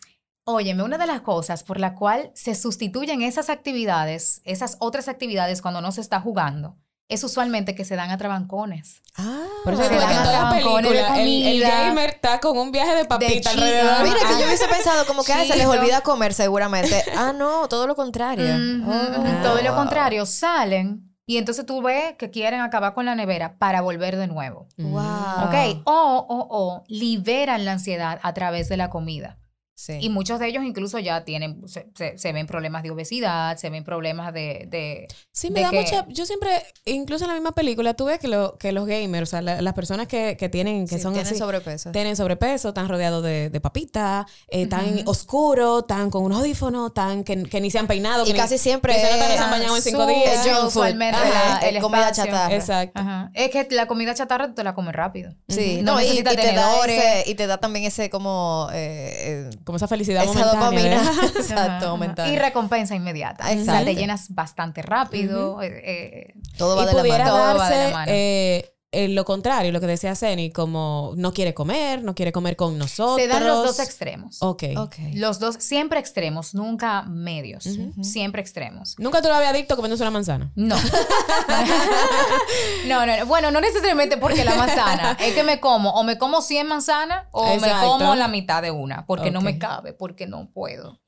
Óyeme, 0.45 0.81
una 0.83 0.97
de 0.97 1.05
las 1.05 1.21
cosas 1.21 1.63
por 1.63 1.79
la 1.79 1.93
cual 1.93 2.31
se 2.33 2.55
sustituyen 2.55 3.21
esas 3.21 3.49
actividades, 3.49 4.41
esas 4.45 4.77
otras 4.79 5.07
actividades 5.07 5.61
cuando 5.61 5.79
no 5.81 5.91
se 5.91 6.01
está 6.01 6.19
jugando, 6.21 6.75
es 7.07 7.23
usualmente 7.23 7.75
que 7.75 7.85
se 7.85 7.95
dan 7.95 8.09
a 8.09 8.17
trabancones. 8.17 9.01
Ah, 9.17 9.45
por 9.63 9.73
eso 9.73 9.81
que 9.87 9.93
en 9.95 9.99
dan 9.99 10.09
todas 10.09 10.25
las 10.25 10.31
trabancones 10.49 10.91
de 10.91 10.97
películas 11.03 11.19
el, 11.19 11.45
el 11.47 11.61
gamer 11.61 12.09
está 12.11 12.39
con 12.39 12.57
un 12.57 12.71
viaje 12.71 12.95
de 12.95 13.05
papita 13.05 13.51
chica. 13.51 13.51
alrededor. 13.51 14.03
Mira, 14.03 14.15
que 14.15 14.33
yo 14.39 14.43
Ah. 14.43 14.47
hubiese 14.47 14.67
pensado 14.67 15.05
como 15.05 15.23
que 15.23 15.33
ah, 15.33 15.45
se 15.45 15.55
les 15.55 15.65
olvida 15.67 16.01
comer 16.01 16.33
seguramente. 16.33 17.03
Ah, 17.15 17.31
no, 17.35 17.67
todo 17.67 17.85
lo 17.85 17.95
contrario. 17.95 18.45
Ujú, 18.45 18.91
Oh, 18.91 19.19
ujú. 19.21 19.43
Todo 19.43 19.61
lo 19.61 19.69
wow. 19.69 19.75
contrario, 19.75 20.25
salen 20.25 21.08
y 21.29 21.37
entonces 21.37 21.63
tú 21.63 21.83
ves 21.83 22.15
que 22.17 22.31
quieren 22.31 22.59
acabar 22.59 22.95
con 22.95 23.05
la 23.05 23.13
nevera 23.13 23.53
para 23.59 23.81
volver 23.81 24.17
de 24.17 24.25
nuevo. 24.25 24.67
Mm. 24.77 24.91
Wow. 24.91 25.45
¿Ok? 25.45 25.83
O, 25.83 26.25
o, 26.27 26.47
o 26.49 26.83
liberan 26.87 27.65
la 27.65 27.73
ansiedad 27.73 28.19
a 28.23 28.33
través 28.33 28.67
de 28.67 28.77
la 28.77 28.89
comida. 28.89 29.37
Sí. 29.81 29.97
Y 30.01 30.09
muchos 30.09 30.41
de 30.41 30.47
ellos 30.47 30.65
incluso 30.65 30.99
ya 30.99 31.23
tienen, 31.23 31.65
se, 31.65 31.87
se- 31.95 32.17
se 32.17 32.33
ven 32.33 32.47
problemas 32.47 32.83
de 32.83 32.91
obesidad, 32.91 33.55
se 33.55 33.69
ven 33.69 33.85
problemas 33.85 34.33
de... 34.33 34.67
de 34.69 35.07
Sí, 35.31 35.51
me 35.51 35.59
de 35.61 35.65
da 35.67 35.69
que- 35.71 35.79
mucha. 35.79 36.05
Yo 36.09 36.25
siempre, 36.25 36.49
incluso 36.83 37.23
en 37.23 37.29
la 37.29 37.33
misma 37.35 37.53
película, 37.53 37.93
tú 37.93 38.03
ves 38.03 38.19
que, 38.19 38.27
lo- 38.27 38.57
que 38.57 38.73
los 38.73 38.85
gamers, 38.85 39.29
o 39.29 39.31
sea, 39.31 39.41
la- 39.41 39.61
las 39.61 39.73
personas 39.73 40.07
que, 40.07 40.35
que 40.37 40.49
tienen, 40.49 40.85
que 40.85 40.97
Sí, 40.97 41.01
son 41.01 41.13
tienen 41.13 41.31
así, 41.31 41.39
sobrepeso. 41.39 41.91
tienen 41.93 42.17
sobrepeso, 42.17 42.67
están 42.67 42.89
rodeados 42.89 43.23
de, 43.23 43.49
de 43.49 43.61
papita, 43.61 44.27
eh, 44.49 44.67
tan 44.67 44.95
Ujú. 44.99 45.09
oscuro, 45.11 45.83
tan 45.83 46.09
con 46.11 46.23
unos 46.25 46.39
audífonos, 46.39 46.93
tan 46.93 47.23
que, 47.23 47.43
que 47.43 47.61
ni 47.61 47.71
se 47.71 47.79
han 47.79 47.87
peinado. 47.87 48.23
Y 48.23 48.27
que 48.27 48.33
ni- 48.33 48.39
casi 48.39 48.57
siempre 48.57 48.93
que 48.95 48.99
se 48.99 49.11
nota 49.13 49.27
que 49.27 49.31
es- 49.33 49.37
se 49.39 49.45
han 49.45 49.51
bañado 49.51 49.77
en 49.77 49.81
cinco 49.81 50.05
días. 50.07 50.45
Food. 50.45 50.67
usualmente 50.67 51.15
Ajá, 51.17 51.59
la- 51.61 51.69
el 51.69 51.79
comida 51.79 52.09
espacio. 52.09 52.25
chatarra. 52.25 52.53
Exacto. 52.55 52.99
Ajá. 52.99 53.31
Es 53.33 53.49
que 53.49 53.65
la 53.71 53.87
comida 53.87 54.13
chatarra 54.13 54.53
te 54.53 54.61
la 54.65 54.75
comes 54.75 54.93
rápido. 54.93 55.33
Sí, 55.47 55.75
Ujú. 55.75 55.83
no, 55.85 55.93
No 55.93 56.01
y, 56.01 56.19
y 56.19 56.21
te 56.23 56.35
da 56.53 56.85
ese, 56.85 57.23
y 57.29 57.35
te 57.35 57.47
da 57.47 57.59
también 57.59 57.85
ese 57.85 58.09
como 58.09 58.67
eh, 58.73 59.47
eh, 59.47 59.49
Como 59.69 59.77
esa 59.77 59.87
felicidad 59.87 60.23
esa 60.23 60.33
momentánea. 60.33 60.99
dopamina. 61.03 61.27
Exacto, 61.39 61.89
momentánea. 61.91 62.33
Y 62.33 62.39
recompensa 62.39 62.95
inmediata. 62.95 63.43
O 63.43 63.47
sea, 63.49 63.53
Exacto. 63.59 63.85
te 63.85 63.95
llenas 63.95 64.33
bastante 64.33 64.81
rápido. 64.81 65.61
eh, 65.61 65.67
eh, 65.85 66.33
Todo 66.57 66.75
va 66.75 66.81
y 66.81 66.85
de 66.87 66.93
la 66.93 67.03
mano. 67.03 67.23
Todo 67.29 67.57
va 67.59 67.69
de 67.69 67.83
la 67.83 67.89
mano. 67.91 68.11
eh, 68.11 68.73
eh, 68.91 69.07
lo 69.07 69.23
contrario, 69.23 69.71
lo 69.71 69.79
que 69.79 69.85
decía 69.85 70.15
Ceni, 70.15 70.51
como 70.51 71.13
no 71.15 71.31
quiere 71.31 71.53
comer, 71.53 72.03
no 72.03 72.15
quiere 72.15 72.31
comer 72.31 72.55
con 72.55 72.77
nosotros. 72.77 73.17
se 73.17 73.27
dan 73.27 73.45
los 73.45 73.63
dos 73.63 73.79
extremos. 73.79 74.41
Ok. 74.41 74.63
Ok. 74.77 74.95
Los 75.13 75.39
dos, 75.39 75.57
siempre 75.59 75.99
extremos, 75.99 76.55
nunca 76.55 77.03
medios. 77.03 77.67
Siempre 78.01 78.41
extremos. 78.41 78.95
Nunca 78.97 79.21
tú 79.21 79.27
lo 79.27 79.35
habías 79.35 79.51
adicto 79.51 79.75
comiéndose 79.75 80.03
una 80.03 80.11
manzana. 80.11 80.51
No. 80.55 80.75
no, 82.87 83.05
no, 83.05 83.17
no. 83.17 83.25
Bueno, 83.27 83.51
no 83.51 83.61
necesariamente 83.61 84.17
porque 84.17 84.43
la 84.43 84.55
manzana. 84.55 85.17
Es 85.29 85.35
que 85.35 85.43
me 85.43 85.59
como, 85.59 85.91
o 85.91 86.03
me 86.03 86.17
como 86.17 86.41
100 86.41 86.67
manzanas, 86.67 87.25
o 87.31 87.57
me 87.57 87.69
como 87.81 88.15
la 88.15 88.27
mitad 88.27 88.61
de 88.61 88.71
una, 88.71 89.05
porque 89.05 89.29
no 89.29 89.41
me 89.41 89.59
cabe, 89.59 89.93
porque 89.93 90.25
no 90.25 90.49
puedo. 90.51 90.99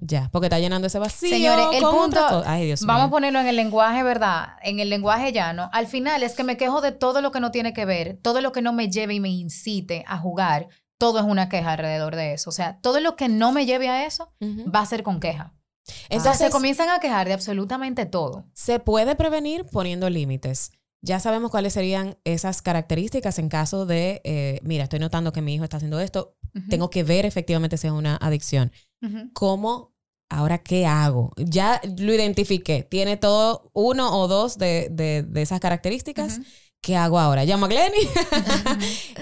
Ya, 0.00 0.30
porque 0.32 0.46
está 0.46 0.58
llenando 0.58 0.86
ese 0.86 0.98
vacío. 0.98 1.28
Señores, 1.28 1.66
el 1.72 1.82
punto. 1.82 2.42
Ay, 2.46 2.66
Dios 2.66 2.86
vamos 2.86 3.08
a 3.08 3.10
ponerlo 3.10 3.40
en 3.40 3.46
el 3.46 3.56
lenguaje, 3.56 4.02
¿verdad? 4.02 4.56
En 4.62 4.80
el 4.80 4.88
lenguaje 4.88 5.32
llano. 5.32 5.68
Al 5.72 5.86
final 5.86 6.22
es 6.22 6.34
que 6.34 6.44
me 6.44 6.56
quejo 6.56 6.80
de 6.80 6.92
todo 6.92 7.17
todo 7.18 7.22
lo 7.22 7.32
que 7.32 7.40
no 7.40 7.50
tiene 7.50 7.72
que 7.72 7.84
ver, 7.84 8.16
todo 8.22 8.40
lo 8.40 8.52
que 8.52 8.62
no 8.62 8.72
me 8.72 8.88
lleve 8.90 9.12
y 9.14 9.18
me 9.20 9.28
incite 9.28 10.04
a 10.06 10.18
jugar, 10.18 10.68
todo 10.98 11.18
es 11.18 11.24
una 11.24 11.48
queja 11.48 11.72
alrededor 11.72 12.14
de 12.14 12.32
eso. 12.34 12.48
O 12.50 12.52
sea, 12.52 12.78
todo 12.80 13.00
lo 13.00 13.16
que 13.16 13.28
no 13.28 13.50
me 13.50 13.66
lleve 13.66 13.88
a 13.88 14.06
eso 14.06 14.32
Ujú. 14.40 14.70
va 14.70 14.80
a 14.82 14.86
ser 14.86 15.02
con 15.02 15.18
queja. 15.18 15.52
Entonces 15.84 16.10
Entonces, 16.10 16.46
se 16.46 16.50
comienzan 16.52 16.90
a 16.90 17.00
quejar 17.00 17.26
de 17.26 17.32
absolutamente 17.34 18.06
todo. 18.06 18.46
se 18.54 18.78
puede 18.78 19.16
prevenir 19.16 19.64
poniendo 19.72 20.08
límites. 20.10 20.70
Ya 21.02 21.18
sabemos 21.18 21.50
cuáles 21.50 21.72
serían 21.72 22.16
esas 22.22 22.62
características 22.62 23.40
en 23.40 23.48
caso 23.48 23.84
de, 23.84 24.20
eh, 24.22 24.60
mira, 24.62 24.84
estoy 24.84 25.00
notando 25.00 25.32
que 25.32 25.42
mi 25.42 25.54
hijo 25.54 25.64
está 25.64 25.78
haciendo 25.78 25.98
esto, 25.98 26.36
Ujú. 26.54 26.68
tengo 26.68 26.88
que 26.90 27.02
ver 27.02 27.26
efectivamente 27.26 27.76
si 27.78 27.88
es 27.88 27.92
una 27.92 28.16
adicción. 28.16 28.70
Ujú. 29.02 29.30
¿Cómo, 29.32 29.94
ahora 30.30 30.58
qué 30.58 30.86
hago? 30.86 31.32
Ya 31.36 31.80
lo 31.98 32.14
identifiqué, 32.14 32.82
tiene 32.84 33.16
todo 33.16 33.70
uno 33.74 34.16
o 34.20 34.28
dos 34.28 34.56
de, 34.58 34.88
de- 34.90 35.22
de 35.24 35.42
esas 35.42 35.58
características. 35.58 36.38
Ujú. 36.38 36.46
¿Qué 36.80 36.96
hago 36.96 37.18
ahora? 37.18 37.44
Llamo 37.44 37.66
a 37.66 37.68
Glenny. 37.68 37.98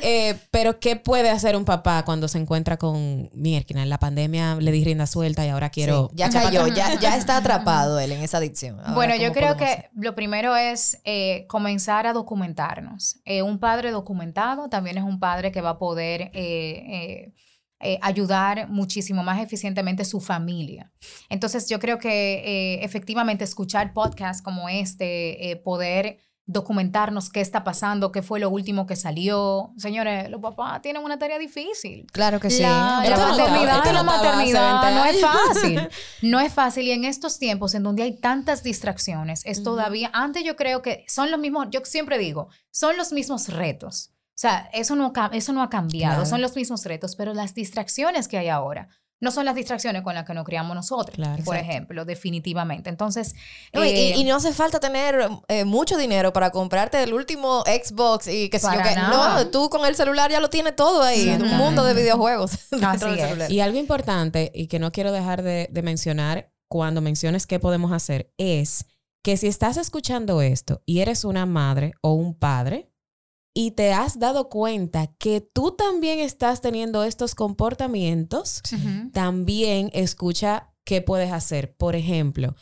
Eh, 0.02 0.36
pero, 0.52 0.78
¿qué 0.78 0.94
puede 0.94 1.30
hacer 1.30 1.56
un 1.56 1.64
papá 1.64 2.04
cuando 2.04 2.28
se 2.28 2.38
encuentra 2.38 2.76
con 2.76 3.28
Mierkina? 3.34 3.82
En 3.82 3.88
la 3.88 3.98
pandemia 3.98 4.54
le 4.56 4.70
di 4.70 4.84
rienda 4.84 5.06
suelta 5.06 5.44
y 5.44 5.48
ahora 5.48 5.70
quiero. 5.70 6.08
Sí, 6.10 6.16
ya 6.16 6.30
cayó, 6.30 6.68
ya, 6.68 7.00
ya 7.00 7.16
está 7.16 7.38
atrapado 7.38 7.98
él 7.98 8.12
en 8.12 8.22
esa 8.22 8.36
adicción. 8.36 8.78
Ahora, 8.80 8.94
Bueno, 8.94 9.14
yo 9.16 9.22
¿cómo 9.22 9.32
creo 9.34 9.56
que 9.56 9.64
hacer? 9.64 9.90
lo 9.96 10.14
primero 10.14 10.54
es 10.54 11.00
eh, 11.04 11.46
comenzar 11.48 12.06
a 12.06 12.12
documentarnos. 12.12 13.20
Eh, 13.24 13.42
un 13.42 13.58
padre 13.58 13.90
documentado 13.90 14.68
también 14.68 14.98
es 14.98 15.02
un 15.04 15.18
padre 15.18 15.50
que 15.50 15.60
va 15.62 15.70
a 15.70 15.78
poder 15.78 16.20
eh, 16.22 16.32
eh, 16.34 17.32
eh, 17.80 17.98
ayudar 18.02 18.68
muchísimo 18.68 19.24
más 19.24 19.40
eficientemente 19.42 20.04
su 20.04 20.20
familia. 20.20 20.92
Entonces, 21.30 21.68
yo 21.68 21.80
creo 21.80 21.98
que 21.98 22.34
eh, 22.78 22.84
efectivamente 22.84 23.42
escuchar 23.44 23.92
podcasts 23.92 24.40
como 24.42 24.68
este, 24.68 25.50
eh, 25.50 25.56
poder 25.56 26.18
documentarnos 26.46 27.28
qué 27.28 27.40
está 27.40 27.64
pasando, 27.64 28.12
qué 28.12 28.22
fue 28.22 28.38
lo 28.38 28.48
último 28.50 28.86
que 28.86 28.94
salió. 28.94 29.72
Señores, 29.76 30.30
los 30.30 30.40
papás 30.40 30.80
tienen 30.80 31.02
una 31.02 31.18
tarea 31.18 31.38
difícil. 31.38 32.06
Claro 32.12 32.38
que 32.38 32.50
sí. 32.50 32.62
La, 32.62 33.02
maternidad 33.02 33.78
esto 33.78 33.90
y 33.90 33.92
la 33.92 34.02
no 34.02 34.14
estaba 34.14 34.40
hace 34.40 34.52
maternidad 34.52 34.82
20 34.82 34.94
no 34.94 35.04
es 35.04 35.20
fácil. 35.20 35.88
No 36.22 36.40
es 36.40 36.52
fácil. 36.52 36.86
Y 36.86 36.92
en 36.92 37.04
estos 37.04 37.38
tiempos 37.38 37.74
en 37.74 37.82
donde 37.82 38.04
hay 38.04 38.16
tantas 38.18 38.62
distracciones, 38.62 39.42
es 39.44 39.62
todavía, 39.62 40.10
antes 40.12 40.44
yo 40.44 40.56
creo 40.56 40.82
que 40.82 41.04
son 41.08 41.30
los 41.30 41.40
mismos, 41.40 41.66
yo 41.70 41.80
siempre 41.84 42.16
digo, 42.18 42.48
son 42.70 42.96
los 42.96 43.12
mismos 43.12 43.48
retos. 43.48 44.12
O 44.28 44.38
sea, 44.38 44.68
eso 44.72 44.96
no, 44.96 45.12
eso 45.32 45.52
no 45.52 45.62
ha 45.62 45.70
cambiado, 45.70 46.16
Claro. 46.16 46.26
son 46.26 46.42
los 46.42 46.54
mismos 46.54 46.84
retos, 46.84 47.16
pero 47.16 47.32
las 47.34 47.54
distracciones 47.54 48.28
que 48.28 48.38
hay 48.38 48.48
ahora 48.48 48.88
no 49.20 49.30
son 49.30 49.46
las 49.46 49.54
distracciones 49.54 50.02
con 50.02 50.14
las 50.14 50.24
que 50.26 50.34
nos 50.34 50.44
criamos 50.44 50.74
nosotros, 50.76 51.14
Claro. 51.16 51.42
por 51.44 51.54
Exacto. 51.56 51.70
ejemplo, 51.72 52.04
definitivamente. 52.04 52.90
Entonces, 52.90 53.34
No, 53.72 53.84
y- 53.84 53.88
eh, 53.88 54.14
y, 54.16 54.20
y 54.20 54.24
no 54.24 54.36
hace 54.36 54.52
falta 54.52 54.78
tener 54.80 55.28
eh, 55.48 55.64
mucho 55.64 55.96
dinero 55.96 56.32
para 56.32 56.50
comprarte 56.50 57.02
el 57.02 57.14
último 57.14 57.62
Xbox 57.66 58.28
y 58.28 58.50
que 58.50 58.58
sé 58.58 58.66
yo 58.74 58.82
qué. 58.82 58.94
No, 58.96 59.46
tú 59.48 59.70
con 59.70 59.86
el 59.86 59.94
celular 59.94 60.30
ya 60.30 60.40
lo 60.40 60.50
tienes 60.50 60.76
todo 60.76 61.02
ahí. 61.02 61.28
Un 61.30 61.56
mundo 61.56 61.82
de 61.84 61.94
videojuegos 61.94 62.52
Así 62.82 63.06
es. 63.08 63.50
Y 63.50 63.60
algo 63.60 63.78
importante 63.78 64.52
y 64.54 64.66
que 64.66 64.78
no 64.78 64.92
quiero 64.92 65.12
dejar 65.12 65.42
de, 65.42 65.68
de 65.70 65.82
mencionar 65.82 66.52
cuando 66.68 67.00
menciones 67.00 67.46
qué 67.46 67.58
podemos 67.58 67.92
hacer 67.92 68.32
es 68.36 68.84
que 69.22 69.36
si 69.36 69.46
estás 69.46 69.76
escuchando 69.76 70.42
esto 70.42 70.82
y 70.84 71.00
eres 71.00 71.24
una 71.24 71.46
madre 71.46 71.94
o 72.02 72.12
un 72.12 72.38
padre 72.38 72.92
y 73.58 73.70
te 73.70 73.94
has 73.94 74.18
dado 74.18 74.50
cuenta 74.50 75.06
que 75.16 75.40
tú 75.40 75.70
también 75.70 76.18
estás 76.18 76.60
teniendo 76.60 77.04
estos 77.04 77.34
comportamientos, 77.34 78.60
también 79.14 79.88
escucha 79.94 80.74
qué 80.84 81.00
puedes 81.00 81.32
hacer. 81.32 81.74
Por 81.74 81.96
ejemplo, 81.96 82.54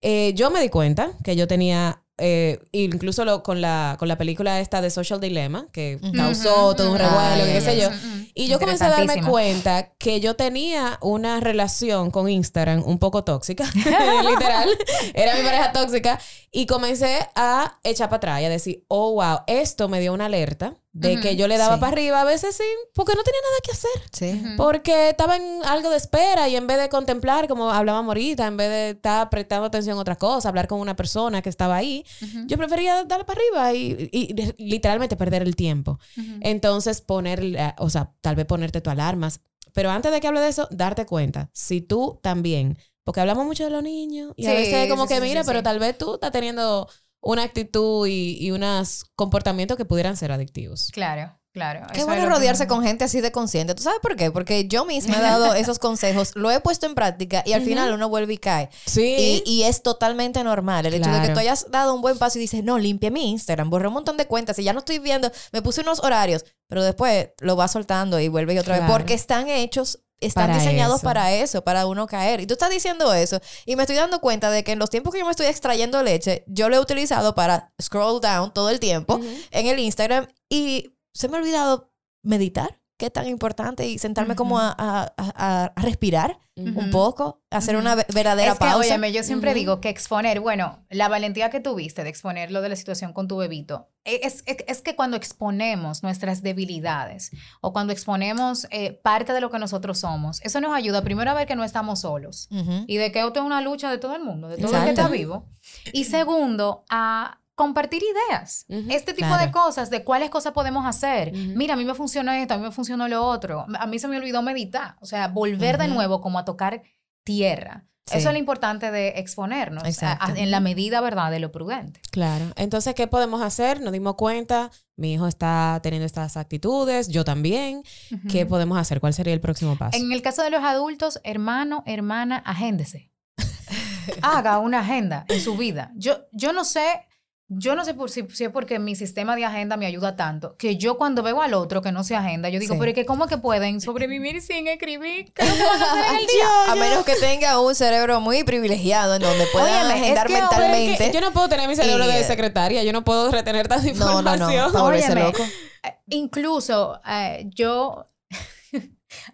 eh, 0.00 0.32
yo 0.34 0.50
me 0.50 0.62
di 0.62 0.70
cuenta 0.70 1.12
que 1.22 1.36
yo 1.36 1.46
tenía, 1.46 2.02
eh, 2.18 2.60
incluso 2.72 3.24
lo- 3.24 3.42
con, 3.42 3.60
la, 3.60 3.96
con 3.98 4.08
la 4.08 4.18
película 4.18 4.60
esta 4.60 4.80
de 4.80 4.90
Social 4.90 5.20
Dilemma, 5.20 5.66
que 5.72 5.98
causó 6.14 6.74
todo 6.76 6.92
un 6.92 6.98
revuelo, 6.98 7.46
y 7.48 7.52
qué 7.52 7.60
sé 7.60 7.80
yo. 7.80 7.88
Y 8.34 8.46
yo 8.48 8.58
comencé 8.60 8.84
a 8.84 8.90
darme 8.90 9.14
cuenta 9.30 9.92
que 9.98 10.20
yo 10.20 10.36
tenía 10.36 10.98
una 11.00 11.40
relación 11.40 12.10
con 12.10 12.28
Instagram 12.28 12.82
un 12.86 12.98
poco 12.98 13.24
tóxica, 13.24 13.64
literal. 13.74 14.68
Era 15.14 15.34
mi 15.36 15.42
pareja 15.42 15.72
tóxica. 15.72 16.20
Y 16.50 16.66
comencé 16.66 17.18
a 17.34 17.78
echar 17.84 18.08
para 18.08 18.16
atrás 18.18 18.40
y 18.42 18.44
a 18.44 18.48
decir, 18.48 18.84
oh, 18.88 19.12
wow, 19.14 19.40
esto 19.46 19.88
me 19.88 20.00
dio 20.00 20.12
una 20.14 20.26
alerta 20.26 20.74
de 20.92 21.12
Ujú, 21.12 21.22
que 21.22 21.36
yo 21.36 21.46
le 21.48 21.58
daba 21.58 21.74
sí. 21.76 21.80
para 21.80 21.92
arriba 21.92 22.22
a 22.22 22.24
veces 22.24 22.56
sin, 22.56 22.66
porque 22.94 23.12
no 23.14 23.22
tenía 23.22 23.40
nada 23.40 23.60
que 23.62 23.70
hacer. 23.70 24.02
Sí. 24.12 24.42
Ujú. 24.44 24.56
Porque 24.56 25.10
estaba 25.10 25.36
en 25.36 25.64
algo 25.64 25.90
de 25.90 25.96
espera 25.96 26.48
y 26.48 26.56
en 26.56 26.66
vez 26.66 26.78
de 26.78 26.88
contemplar, 26.88 27.46
como 27.46 27.70
hablábamos 27.70 28.08
ahorita, 28.10 28.46
en 28.46 28.56
vez 28.56 28.68
de 28.68 28.90
estar 28.90 29.30
prestando 29.30 29.66
atención 29.66 29.96
a 29.98 30.00
otras 30.00 30.18
cosas, 30.18 30.46
hablar 30.46 30.66
con 30.66 30.80
una 30.80 30.96
persona 30.96 31.42
que 31.42 31.50
estaba 31.50 31.76
ahí, 31.76 32.04
Ujú. 32.22 32.46
yo 32.46 32.56
prefería 32.56 33.04
darle 33.04 33.24
para 33.24 33.40
arriba 33.40 33.74
y, 33.74 34.08
y 34.12 34.34
literalmente 34.64 35.16
perder 35.16 35.42
el 35.42 35.54
tiempo. 35.54 35.98
Entonces, 36.40 37.00
poner, 37.00 37.42
la- 37.44 37.76
o 37.78 37.90
sea, 37.90 38.12
tal 38.20 38.34
vez 38.36 38.46
ponerte 38.46 38.80
tu 38.80 38.90
alarmas. 38.90 39.40
Pero 39.74 39.90
antes 39.90 40.10
de 40.10 40.20
que 40.20 40.26
hable 40.26 40.40
de 40.40 40.48
eso, 40.48 40.66
darte 40.70 41.06
cuenta, 41.06 41.50
si 41.52 41.80
tú 41.80 42.18
también, 42.22 42.78
porque 43.04 43.20
hablamos 43.20 43.44
mucho 43.46 43.64
de 43.64 43.70
los 43.70 43.82
niños 43.82 44.32
y 44.36 44.46
a 44.46 44.50
Sí, 44.50 44.56
veces 44.56 44.88
como 44.90 45.06
sí, 45.06 45.14
que 45.14 45.20
sí, 45.20 45.26
mira, 45.26 45.42
sí, 45.42 45.46
pero 45.46 45.60
sí. 45.60 45.62
tal 45.64 45.78
vez 45.78 45.96
tú 45.96 46.14
estás 46.14 46.32
teniendo 46.32 46.88
una 47.20 47.42
actitud 47.42 48.06
y, 48.06 48.38
y 48.40 48.50
unos 48.50 49.04
comportamientos 49.16 49.76
que 49.76 49.84
pudieran 49.84 50.16
ser 50.16 50.32
adictivos. 50.32 50.90
Claro, 50.92 51.38
claro. 51.52 51.86
Qué 51.92 52.04
bueno 52.04 52.22
que 52.22 52.28
rodearse 52.28 52.66
con 52.66 52.82
gente 52.82 53.04
así 53.04 53.20
de 53.20 53.32
consciente. 53.32 53.74
¿Tú 53.74 53.82
sabes 53.82 53.98
por 54.00 54.14
qué? 54.16 54.30
Porque 54.30 54.68
yo 54.68 54.84
misma 54.84 55.18
he 55.18 55.20
dado 55.20 55.54
esos 55.54 55.78
consejos, 55.78 56.32
lo 56.36 56.50
he 56.50 56.60
puesto 56.60 56.86
en 56.86 56.94
práctica 56.94 57.42
y 57.44 57.52
al 57.52 57.62
final 57.62 57.92
uno 57.92 58.08
vuelve 58.08 58.34
y 58.34 58.38
cae. 58.38 58.70
Sí. 58.86 59.42
Y, 59.44 59.50
y 59.50 59.62
es 59.64 59.82
totalmente 59.82 60.42
normal. 60.44 60.86
El 60.86 60.94
hecho 60.94 61.10
de 61.10 61.22
que 61.22 61.32
tú 61.32 61.40
hayas 61.40 61.70
dado 61.70 61.94
un 61.94 62.00
buen 62.00 62.18
paso 62.18 62.38
y 62.38 62.40
dices, 62.40 62.62
no, 62.62 62.78
limpie 62.78 63.10
mi 63.10 63.30
Instagram, 63.30 63.68
borré 63.70 63.88
un 63.88 63.94
montón 63.94 64.16
de 64.16 64.26
cuentas 64.26 64.58
y 64.58 64.64
ya 64.64 64.72
no 64.72 64.78
estoy 64.80 64.98
viendo, 64.98 65.30
me 65.52 65.62
puse 65.62 65.80
unos 65.80 66.00
horarios, 66.00 66.44
pero 66.68 66.84
después 66.84 67.30
lo 67.40 67.56
vas 67.56 67.72
soltando 67.72 68.20
y 68.20 68.28
vuelve 68.28 68.54
y 68.54 68.58
otra 68.58 68.78
vez. 68.78 68.88
Porque 68.88 69.14
están 69.14 69.48
hechos, 69.48 70.00
están 70.20 70.48
Para 70.48 70.58
diseñados 70.58 70.96
eso. 70.96 71.04
para 71.04 71.32
eso, 71.32 71.62
para 71.62 71.86
uno 71.86 72.06
caer. 72.06 72.40
Y 72.40 72.46
tú 72.46 72.54
estás 72.54 72.70
diciendo 72.70 73.12
eso 73.14 73.40
y 73.66 73.76
me 73.76 73.82
estoy 73.82 73.96
dando 73.96 74.20
cuenta 74.20 74.50
de 74.50 74.64
que 74.64 74.72
en 74.72 74.78
los 74.78 74.90
tiempos 74.90 75.12
que 75.12 75.20
yo 75.20 75.24
me 75.24 75.30
estoy 75.30 75.46
extrayendo 75.46 76.02
leche, 76.02 76.44
yo 76.46 76.68
lo 76.68 76.76
he 76.76 76.80
utilizado 76.80 77.34
para 77.34 77.72
scroll 77.80 78.20
down 78.20 78.52
todo 78.52 78.70
el 78.70 78.80
tiempo 78.80 79.20
en 79.50 79.66
el 79.66 79.78
Instagram 79.78 80.26
y 80.48 80.94
se 81.12 81.28
me 81.28 81.36
ha 81.36 81.40
olvidado 81.40 81.92
meditar, 82.22 82.80
es 83.06 83.12
tan 83.12 83.26
importante, 83.28 83.86
y 83.86 83.98
sentarme 83.98 84.34
como 84.36 84.58
a, 84.58 84.74
a- 84.76 85.12
a- 85.16 85.72
a 85.74 85.82
respirar 85.82 86.38
un 86.56 86.76
Ujú. 86.76 86.90
poco, 86.90 87.40
hacer 87.50 87.76
Ujú. 87.76 87.82
una 87.82 87.94
ve- 87.94 88.06
verdadera 88.12 88.52
es 88.52 88.58
que, 88.58 88.64
pausa. 88.64 88.78
óyeme, 88.78 89.12
yo 89.12 89.22
siempre 89.22 89.54
digo 89.54 89.80
que 89.80 89.88
exponer, 89.90 90.40
bueno, 90.40 90.84
la 90.90 91.08
valentía 91.08 91.50
que 91.50 91.60
tuviste 91.60 92.02
de 92.02 92.10
exponer 92.10 92.50
lo 92.50 92.60
de 92.62 92.68
la 92.70 92.74
situación 92.76 93.12
con 93.12 93.28
tu 93.28 93.36
bebito, 93.36 93.88
e- 94.04 94.20
es, 94.24 94.42
es, 94.46 94.56
es 94.66 94.82
que 94.82 94.96
cuando 94.96 95.16
exponemos 95.16 96.02
nuestras 96.02 96.42
debilidades 96.42 97.30
o 97.60 97.72
cuando 97.72 97.92
exponemos 97.92 98.66
eh, 98.70 98.92
parte 99.04 99.32
de 99.32 99.40
lo 99.40 99.50
que 99.50 99.60
nosotros 99.60 100.00
somos, 100.00 100.40
eso 100.42 100.60
nos 100.60 100.74
ayuda 100.74 101.02
primero 101.02 101.30
a 101.30 101.34
ver 101.34 101.46
que 101.46 101.54
no 101.54 101.62
estamos 101.62 102.00
solos 102.00 102.48
y 102.88 102.96
de 102.96 103.12
que 103.12 103.20
esto 103.24 103.38
es 103.38 103.46
una 103.46 103.60
lucha 103.60 103.88
de 103.90 103.98
todo 103.98 104.16
el 104.16 104.22
mundo, 104.24 104.48
de 104.48 104.56
todo 104.56 104.66
el 104.66 104.72
que 104.72 104.90
Exacto. 104.90 105.00
está 105.02 105.08
vivo. 105.12 105.46
Y 105.92 106.04
segundo, 106.04 106.84
a 106.90 107.38
compartir 107.58 108.02
ideas. 108.02 108.64
Ujú, 108.70 108.86
Este 108.90 109.12
tipo 109.12 109.28
claro. 109.28 109.44
de 109.44 109.50
cosas, 109.52 109.90
de 109.90 110.02
cuáles 110.04 110.30
cosas 110.30 110.52
podemos 110.54 110.86
hacer. 110.86 111.32
Mira, 111.34 111.74
a 111.74 111.76
mí 111.76 111.84
me 111.84 111.94
funcionó 111.94 112.32
esto, 112.32 112.54
a 112.54 112.56
mí 112.56 112.62
me 112.62 112.70
funcionó 112.72 113.06
lo 113.08 113.22
otro. 113.26 113.66
A 113.78 113.86
mí 113.86 113.98
se 113.98 114.08
me 114.08 114.16
olvidó 114.16 114.40
meditar. 114.40 114.96
O 115.00 115.06
sea, 115.06 115.28
volver 115.28 115.76
de 115.76 115.88
nuevo 115.88 116.20
como 116.22 116.38
a 116.38 116.44
tocar 116.46 116.82
tierra. 117.24 117.84
Sí. 118.06 118.16
Eso 118.16 118.28
es 118.28 118.32
lo 118.32 118.38
importante 118.38 118.90
de 118.90 119.08
exponernos 119.18 119.82
a- 120.02 120.32
en 120.34 120.50
la 120.50 120.60
medida, 120.60 121.02
¿verdad?, 121.02 121.30
de 121.30 121.40
lo 121.40 121.52
prudente. 121.52 122.00
Claro. 122.10 122.46
Entonces, 122.56 122.94
¿qué 122.94 123.06
podemos 123.06 123.42
hacer? 123.42 123.82
Nos 123.82 123.92
dimos 123.92 124.14
cuenta, 124.14 124.70
mi 124.96 125.12
hijo 125.12 125.26
está 125.26 125.78
teniendo 125.82 126.06
estas 126.06 126.38
actitudes, 126.38 127.08
yo 127.08 127.24
también. 127.24 127.82
¿Qué 128.30 128.46
podemos 128.46 128.78
hacer? 128.78 129.00
¿Cuál 129.00 129.12
sería 129.12 129.34
el 129.34 129.42
próximo 129.42 129.76
paso? 129.76 129.98
En 129.98 130.10
el 130.10 130.22
caso 130.22 130.42
de 130.42 130.48
los 130.48 130.62
adultos, 130.64 131.20
hermano, 131.22 131.82
hermana, 131.84 132.38
agéndese. 132.46 133.10
Haga 134.22 134.58
una 134.58 134.80
agenda 134.80 135.26
en 135.28 135.40
su 135.40 135.56
vida. 135.58 135.90
Yo, 135.94 136.20
yo 136.32 136.54
no 136.54 136.64
sé, 136.64 137.06
yo 137.50 137.74
no 137.74 137.84
sé 137.84 137.94
por 137.94 138.10
si, 138.10 138.26
si 138.32 138.44
es 138.44 138.50
porque 138.50 138.78
mi 138.78 138.94
sistema 138.94 139.34
de 139.34 139.44
agenda 139.44 139.76
me 139.78 139.86
ayuda 139.86 140.16
tanto, 140.16 140.54
que 140.58 140.76
yo 140.76 140.98
cuando 140.98 141.22
veo 141.22 141.40
al 141.40 141.54
otro 141.54 141.80
que 141.80 141.92
no 141.92 142.04
se 142.04 142.14
agenda, 142.14 142.50
yo 142.50 142.58
digo, 142.60 142.74
Sí. 142.74 142.78
pero 142.78 142.90
es 142.90 142.94
que 142.94 143.06
¿cómo 143.06 143.26
que 143.26 143.38
pueden 143.38 143.80
sobrevivir 143.80 144.42
sin 144.42 144.68
escribir? 144.68 145.32
¿Qué 145.32 145.42
es 145.42 145.48
lo 145.50 145.56
que 145.56 145.62
van 145.64 145.80
a 145.82 145.92
hacer 145.92 146.04
en 146.14 146.20
el 146.20 146.26
día? 146.26 146.46
A 146.72 146.74
menos 146.74 147.04
que 147.06 147.14
tenga 147.16 147.58
un 147.60 147.74
cerebro 147.74 148.20
muy 148.20 148.44
privilegiado 148.44 149.14
en 149.16 149.22
donde 149.22 149.46
pueda 149.46 149.64
Óyeme, 149.64 149.94
es 149.94 150.02
agendar 150.02 150.26
que 150.26 150.36
ahora 150.36 150.48
Pero 150.50 150.64
es 150.64 150.70
que 150.72 150.86
mentalmente. 150.88 151.18
yo 151.18 151.20
no 151.22 151.32
puedo 151.32 151.48
tener 151.48 151.68
mi 151.68 151.74
cerebro 151.76 152.04
Y, 152.04 152.08
de 152.08 152.20
eh, 152.20 152.24
secretaria, 152.24 152.82
yo 152.84 152.92
no 152.92 153.02
puedo 153.02 153.30
retener 153.30 153.66
tanta 153.66 153.86
No, 153.86 153.92
no, 153.92 153.92
información. 154.20 154.66
no. 154.66 154.72
Para 154.72 154.84
Óyeme, 154.84 155.20
loco. 155.22 155.42
eh, 155.84 155.94
Incluso 156.08 157.00
eh, 157.08 157.46
yo... 157.54 158.04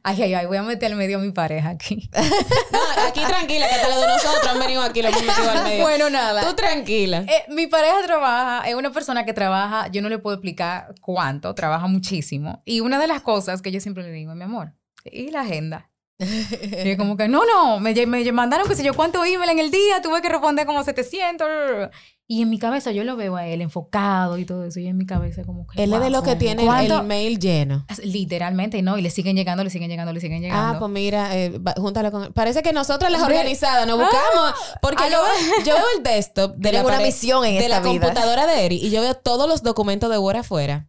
Ay, 0.02 0.22
ay, 0.22 0.34
ay, 0.34 0.46
voy 0.46 0.56
a 0.56 0.62
meter 0.62 0.94
medio 0.94 1.18
a 1.18 1.20
mi 1.20 1.32
pareja 1.32 1.70
aquí. 1.70 2.10
No, 2.72 2.80
aquí 3.06 3.20
tranquila, 3.24 3.68
que 3.68 3.74
hasta 3.74 3.88
lo 3.88 4.00
de 4.00 4.06
nosotros 4.06 4.46
han 4.46 4.58
venido 4.58 4.82
aquí, 4.82 5.02
lo 5.02 5.08
hemos 5.08 5.22
metido 5.22 5.50
al 5.50 5.64
medio. 5.64 5.82
bueno, 5.82 6.10
nada. 6.10 6.42
Tú 6.42 6.54
tranquila. 6.54 7.24
Eh, 7.28 7.44
mi 7.48 7.66
pareja 7.66 8.02
trabaja, 8.04 8.68
es 8.68 8.74
una 8.74 8.90
persona 8.90 9.24
que 9.24 9.32
trabaja, 9.32 9.88
yo 9.88 10.02
no 10.02 10.08
le 10.08 10.18
puedo 10.18 10.34
explicar 10.34 10.94
cuánto, 11.00 11.54
trabaja 11.54 11.86
muchísimo. 11.86 12.62
Y 12.64 12.80
una 12.80 12.98
de 12.98 13.06
las 13.06 13.22
cosas 13.22 13.62
que 13.62 13.70
yo 13.70 13.80
siempre 13.80 14.02
le 14.02 14.10
digo, 14.10 14.34
mi 14.34 14.42
amor, 14.42 14.72
¿y 15.04 15.30
la 15.30 15.42
agenda? 15.42 15.90
Y 16.18 16.88
es 16.88 16.96
como 16.96 17.16
que, 17.16 17.28
no, 17.28 17.44
no, 17.44 17.80
me, 17.80 17.94
me 18.06 18.32
mandaron 18.32 18.68
que 18.68 18.76
sé 18.76 18.84
yo 18.84 18.94
cuánto 18.94 19.24
email 19.24 19.50
en 19.50 19.58
el 19.58 19.70
día, 19.70 20.00
tuve 20.02 20.22
que 20.22 20.28
responder 20.28 20.66
como 20.66 20.82
700. 20.82 21.90
Y 22.26 22.40
en 22.40 22.48
mi 22.48 22.58
cabeza 22.58 22.90
yo 22.90 23.04
lo 23.04 23.16
veo 23.16 23.36
a 23.36 23.46
él 23.46 23.60
enfocado 23.60 24.38
y 24.38 24.46
todo 24.46 24.64
eso. 24.64 24.80
Y 24.80 24.86
en 24.86 24.96
mi 24.96 25.04
cabeza 25.04 25.42
como 25.44 25.66
que... 25.66 25.82
Él 25.82 25.92
es 25.92 25.98
de 26.00 26.06
wow, 26.06 26.10
lo 26.10 26.22
que 26.22 26.36
tiene 26.36 26.64
¿cuánto? 26.64 27.00
el 27.00 27.06
mail 27.06 27.38
lleno. 27.38 27.84
Literalmente, 28.02 28.80
¿no? 28.80 28.96
Y 28.96 29.02
le 29.02 29.10
siguen 29.10 29.36
llegando, 29.36 29.62
le 29.62 29.68
siguen 29.68 29.90
llegando, 29.90 30.10
le 30.10 30.20
siguen 30.20 30.40
llegando. 30.40 30.76
Ah, 30.76 30.78
pues 30.78 30.90
mira, 30.90 31.36
eh, 31.36 31.60
júntalo 31.76 32.10
con... 32.10 32.32
Parece 32.32 32.62
que 32.62 32.72
nosotras 32.72 33.12
las 33.12 33.20
organizadas 33.22 33.86
nos 33.86 33.98
buscamos. 33.98 34.54
porque 34.80 35.02
ah, 35.04 35.08
yo, 35.10 35.18
no. 35.18 35.22
veo, 35.24 35.64
yo 35.66 35.74
veo 35.74 35.84
el 35.98 36.02
desktop 36.02 36.52
de 36.56 36.62
la, 36.64 36.70
Tienen 36.70 36.86
una 36.86 36.94
pared- 36.96 37.06
misión 37.06 37.44
en 37.44 37.58
de 37.58 37.68
la 37.68 37.76
esta 37.76 37.88
vida. 37.90 38.00
computadora 38.06 38.46
de 38.46 38.64
Eri 38.64 38.76
y 38.76 38.88
yo 38.90 39.02
veo 39.02 39.14
todos 39.14 39.46
los 39.46 39.62
documentos 39.62 40.08
de 40.10 40.16
Word 40.16 40.36
afuera. 40.38 40.88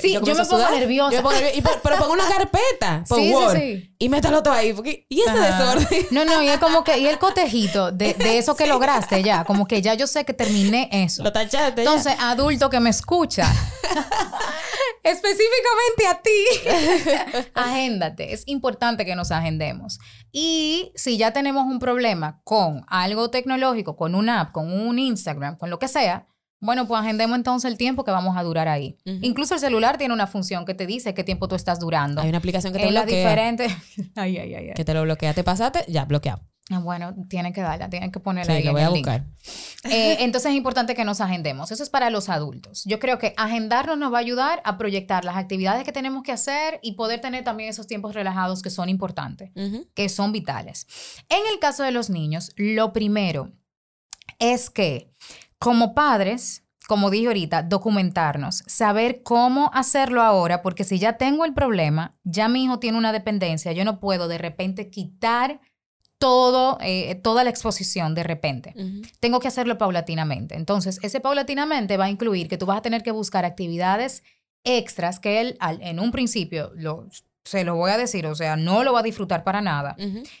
Sí, 0.00 0.12
yo 0.12 0.20
me 0.34 0.44
sudar. 0.44 0.72
nerviosa. 0.72 1.12
Yo 1.12 1.16
me 1.18 1.22
pongo 1.22 1.32
nerviosa. 1.34 1.58
Y 1.58 1.62
por- 1.62 1.80
pero 1.82 1.96
pongo 1.96 2.12
una 2.12 2.28
carpeta 2.28 3.04
por 3.08 3.18
Sí, 3.18 3.28
sí, 3.28 3.34
Word 3.34 3.56
sí. 3.56 3.94
y 3.98 4.08
métalo 4.10 4.42
todo 4.42 4.52
ahí. 4.54 4.74
porque- 4.74 5.06
y 5.08 5.20
ese 5.20 5.30
Ajá. 5.30 5.74
desorden. 5.74 6.06
No, 6.10 6.24
no, 6.26 6.42
y 6.42 6.48
es 6.48 6.58
como 6.58 6.84
que, 6.84 6.98
y 6.98 7.06
el 7.06 7.18
cotejito 7.18 7.90
de, 7.90 8.12
de 8.14 8.36
eso 8.36 8.54
que 8.54 8.66
lograste 8.72 9.22
ya, 9.22 9.44
como 9.44 9.66
que 9.66 9.80
ya 9.80 9.94
yo 9.94 10.06
sé 10.06 10.26
que 10.26 10.34
terminé 10.44 10.88
eso. 10.92 11.22
Lo 11.22 11.32
tachaste. 11.32 11.84
ya. 11.84 11.90
Entonces, 11.90 12.14
adulto 12.20 12.70
que 12.70 12.80
me 12.80 12.90
escucha, 12.90 13.44
específicamente 15.02 16.06
a 16.10 16.22
ti, 16.22 17.48
agéndate. 17.54 18.32
Es 18.32 18.44
importante 18.46 19.04
que 19.04 19.16
nos 19.16 19.30
agendemos. 19.30 19.98
Y 20.30 20.92
si 20.94 21.16
ya 21.18 21.32
tenemos 21.32 21.66
un 21.66 21.78
problema 21.78 22.40
con 22.44 22.84
algo 22.88 23.30
tecnológico, 23.30 23.96
con 23.96 24.14
una 24.14 24.40
app, 24.40 24.52
con 24.52 24.72
un 24.72 24.98
Instagram, 24.98 25.56
con 25.56 25.70
lo 25.70 25.78
que 25.78 25.88
sea, 25.88 26.26
bueno, 26.60 26.86
pues 26.86 27.00
agendemos 27.00 27.36
entonces 27.36 27.68
el 27.68 27.76
tiempo 27.76 28.04
que 28.04 28.12
vamos 28.12 28.36
a 28.36 28.42
durar 28.44 28.68
ahí. 28.68 28.96
Incluso 29.04 29.54
el 29.54 29.60
celular 29.60 29.98
tiene 29.98 30.14
una 30.14 30.28
función 30.28 30.64
que 30.64 30.74
te 30.74 30.86
dice 30.86 31.12
qué 31.12 31.24
tiempo 31.24 31.48
tú 31.48 31.56
estás 31.56 31.80
durando. 31.80 32.20
Hay 32.22 32.28
una 32.28 32.38
aplicación 32.38 32.72
que 32.72 32.78
te 32.78 32.86
en 32.86 32.94
las 32.94 33.04
bloquea. 33.04 33.18
diferentes... 33.20 33.72
Ay, 34.14 34.38
ay, 34.38 34.54
ay, 34.54 34.68
ay. 34.68 34.74
Que 34.74 34.84
te 34.84 34.94
lo 34.94 35.02
bloquea. 35.02 35.34
Te 35.34 35.42
pasaste, 35.42 35.84
ya, 35.88 36.04
bloqueado. 36.04 36.40
Ah, 36.70 36.78
Bueno, 36.78 37.14
tienen 37.28 37.52
que 37.52 37.60
darla, 37.60 37.90
tienen 37.90 38.12
que 38.12 38.20
ponerla 38.20 38.52
Sí, 38.52 38.58
ahí 38.58 38.64
lo 38.64 38.72
voy 38.72 38.82
a 38.82 38.86
el 38.86 38.90
buscar. 38.92 39.24
Eh, 39.84 40.18
entonces 40.20 40.50
es 40.52 40.56
importante 40.56 40.94
que 40.94 41.04
nos 41.04 41.20
agendemos. 41.20 41.72
Eso 41.72 41.82
es 41.82 41.90
para 41.90 42.08
los 42.08 42.28
adultos. 42.28 42.84
Yo 42.84 42.98
creo 42.98 43.18
que 43.18 43.34
agendarnos 43.36 43.98
nos 43.98 44.12
va 44.12 44.18
a 44.18 44.20
ayudar 44.20 44.62
a 44.64 44.78
proyectar 44.78 45.24
las 45.24 45.36
actividades 45.36 45.84
que 45.84 45.92
tenemos 45.92 46.22
que 46.22 46.32
hacer 46.32 46.78
y 46.82 46.92
poder 46.92 47.20
tener 47.20 47.42
también 47.42 47.68
esos 47.68 47.86
tiempos 47.86 48.14
relajados 48.14 48.62
que 48.62 48.70
son 48.70 48.88
importantes, 48.88 49.50
que 49.94 50.08
son 50.08 50.30
vitales. 50.32 50.86
En 51.28 51.40
el 51.52 51.58
caso 51.58 51.82
de 51.82 51.90
los 51.90 52.10
niños, 52.10 52.52
lo 52.56 52.92
primero 52.92 53.50
es 54.38 54.70
que 54.70 55.12
como 55.58 55.94
padres, 55.94 56.64
como 56.86 57.10
dije 57.10 57.26
ahorita, 57.26 57.62
documentarnos, 57.62 58.62
saber 58.66 59.22
cómo 59.22 59.70
hacerlo 59.74 60.22
ahora, 60.22 60.62
porque 60.62 60.84
si 60.84 60.98
ya 60.98 61.14
tengo 61.14 61.44
el 61.44 61.54
problema, 61.54 62.12
ya 62.24 62.48
mi 62.48 62.64
hijo 62.64 62.78
tiene 62.78 62.98
una 62.98 63.12
dependencia, 63.12 63.72
yo 63.72 63.84
no 63.84 63.98
puedo 64.00 64.28
de 64.28 64.38
repente 64.38 64.90
quitar 64.90 65.60
todo, 66.22 66.78
eh, 66.80 67.14
toda 67.16 67.42
la 67.44 67.50
exposición 67.50 68.14
de 68.14 68.22
repente 68.22 68.74
tengo 69.20 69.40
que 69.40 69.48
hacerlo 69.48 69.76
paulatinamente. 69.76 70.54
Entonces, 70.56 70.98
ese 71.02 71.20
paulatinamente 71.20 71.96
va 71.96 72.04
a 72.04 72.10
incluir 72.10 72.48
que 72.48 72.56
tú 72.58 72.66
vas 72.66 72.78
a 72.78 72.82
tener 72.82 73.02
que 73.02 73.10
buscar 73.10 73.44
actividades 73.44 74.22
extras 74.64 75.18
que 75.18 75.40
él 75.40 75.56
al- 75.58 75.82
en 75.82 75.98
un 75.98 76.12
principio 76.12 76.70
lo, 76.76 77.08
se 77.44 77.64
lo 77.64 77.74
voy 77.74 77.90
a 77.90 77.98
decir, 77.98 78.24
o 78.26 78.34
sea, 78.36 78.54
no 78.54 78.84
lo 78.84 78.92
va 78.92 79.00
a 79.00 79.02
disfrutar 79.02 79.42
para 79.42 79.60
nada, 79.60 79.96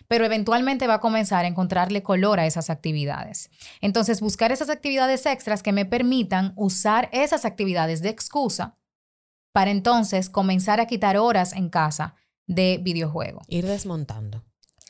pero 0.06 0.24
eventualmente 0.24 0.86
va 0.86 0.94
a 0.94 1.00
comenzar 1.00 1.44
a 1.44 1.48
encontrarle 1.48 2.04
color 2.04 2.38
a 2.38 2.46
esas 2.46 2.70
actividades. 2.70 3.50
Entonces, 3.80 4.20
buscar 4.20 4.52
esas 4.52 4.70
actividades 4.70 5.26
extras 5.26 5.64
que 5.64 5.72
me 5.72 5.84
permitan 5.84 6.52
usar 6.54 7.08
esas 7.12 7.44
actividades 7.44 8.02
de 8.02 8.10
excusa 8.10 8.76
para 9.52 9.72
entonces 9.72 10.30
comenzar 10.30 10.80
a 10.80 10.86
quitar 10.86 11.16
horas 11.16 11.52
en 11.54 11.68
casa 11.70 12.14
de 12.46 12.78
videojuego. 12.80 13.40
Ir 13.48 13.66
desmontando. 13.66 14.44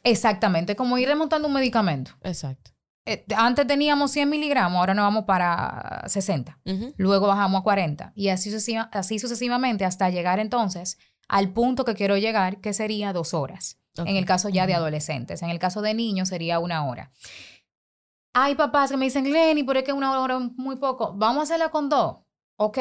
Exactamente, 0.04 0.74
como 0.76 0.98
ir 0.98 1.08
remontando 1.08 1.48
un 1.48 1.54
medicamento. 1.54 2.12
Exacto. 2.22 2.72
Eh, 3.04 3.24
antes 3.36 3.66
teníamos 3.66 4.10
100 4.12 4.28
miligramos, 4.30 4.78
ahora 4.78 4.94
nos 4.94 5.04
vamos 5.04 5.24
para 5.24 6.04
60. 6.06 6.58
Ujú. 6.64 6.94
Luego 6.96 7.26
bajamos 7.26 7.60
a 7.60 7.64
40. 7.64 8.12
Y 8.14 8.28
así, 8.28 8.50
sucesiva- 8.50 8.88
así 8.92 9.18
sucesivamente 9.18 9.84
hasta 9.84 10.08
llegar 10.10 10.38
entonces 10.38 10.98
al 11.28 11.52
punto 11.52 11.84
que 11.84 11.94
quiero 11.94 12.16
llegar, 12.16 12.60
que 12.60 12.72
sería 12.72 13.12
dos 13.12 13.34
horas. 13.34 13.78
Ok. 13.98 14.06
En 14.08 14.16
el 14.16 14.24
caso 14.24 14.48
ya 14.48 14.66
de 14.66 14.74
adolescentes. 14.74 15.42
En 15.42 15.50
el 15.50 15.58
caso 15.58 15.82
de 15.82 15.94
niños 15.94 16.28
sería 16.28 16.58
una 16.58 16.84
hora. 16.86 17.10
Hay 18.34 18.54
papás 18.54 18.90
que 18.90 18.96
me 18.96 19.04
dicen, 19.04 19.30
Lenny, 19.30 19.62
pero 19.64 19.80
es 19.80 19.84
que 19.84 19.92
una 19.92 20.18
hora 20.20 20.36
es 20.36 20.56
muy 20.56 20.76
poco. 20.76 21.12
Vamos 21.14 21.40
a 21.40 21.42
hacerla 21.44 21.70
con 21.70 21.88
dos. 21.88 22.18
Ok. 22.56 22.78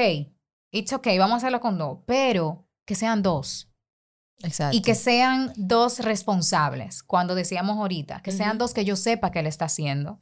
It's 0.71 0.93
okay, 0.93 1.17
vamos 1.17 1.35
a 1.35 1.37
hacerla 1.37 1.59
con 1.59 1.77
dos. 1.77 1.99
Pero 2.05 2.67
que 2.85 2.95
sean 2.95 3.21
dos. 3.21 3.70
Exacto. 4.43 4.75
Y 4.75 4.81
que 4.81 4.95
sean 4.95 5.53
dos 5.55 5.99
responsables, 5.99 7.03
cuando 7.03 7.35
decíamos 7.35 7.77
ahorita, 7.77 8.21
que 8.21 8.31
sean 8.31 8.57
dos 8.57 8.73
que 8.73 8.85
yo 8.85 8.95
sepa 8.95 9.31
que 9.31 9.39
él 9.39 9.47
está 9.47 9.65
haciendo. 9.65 10.19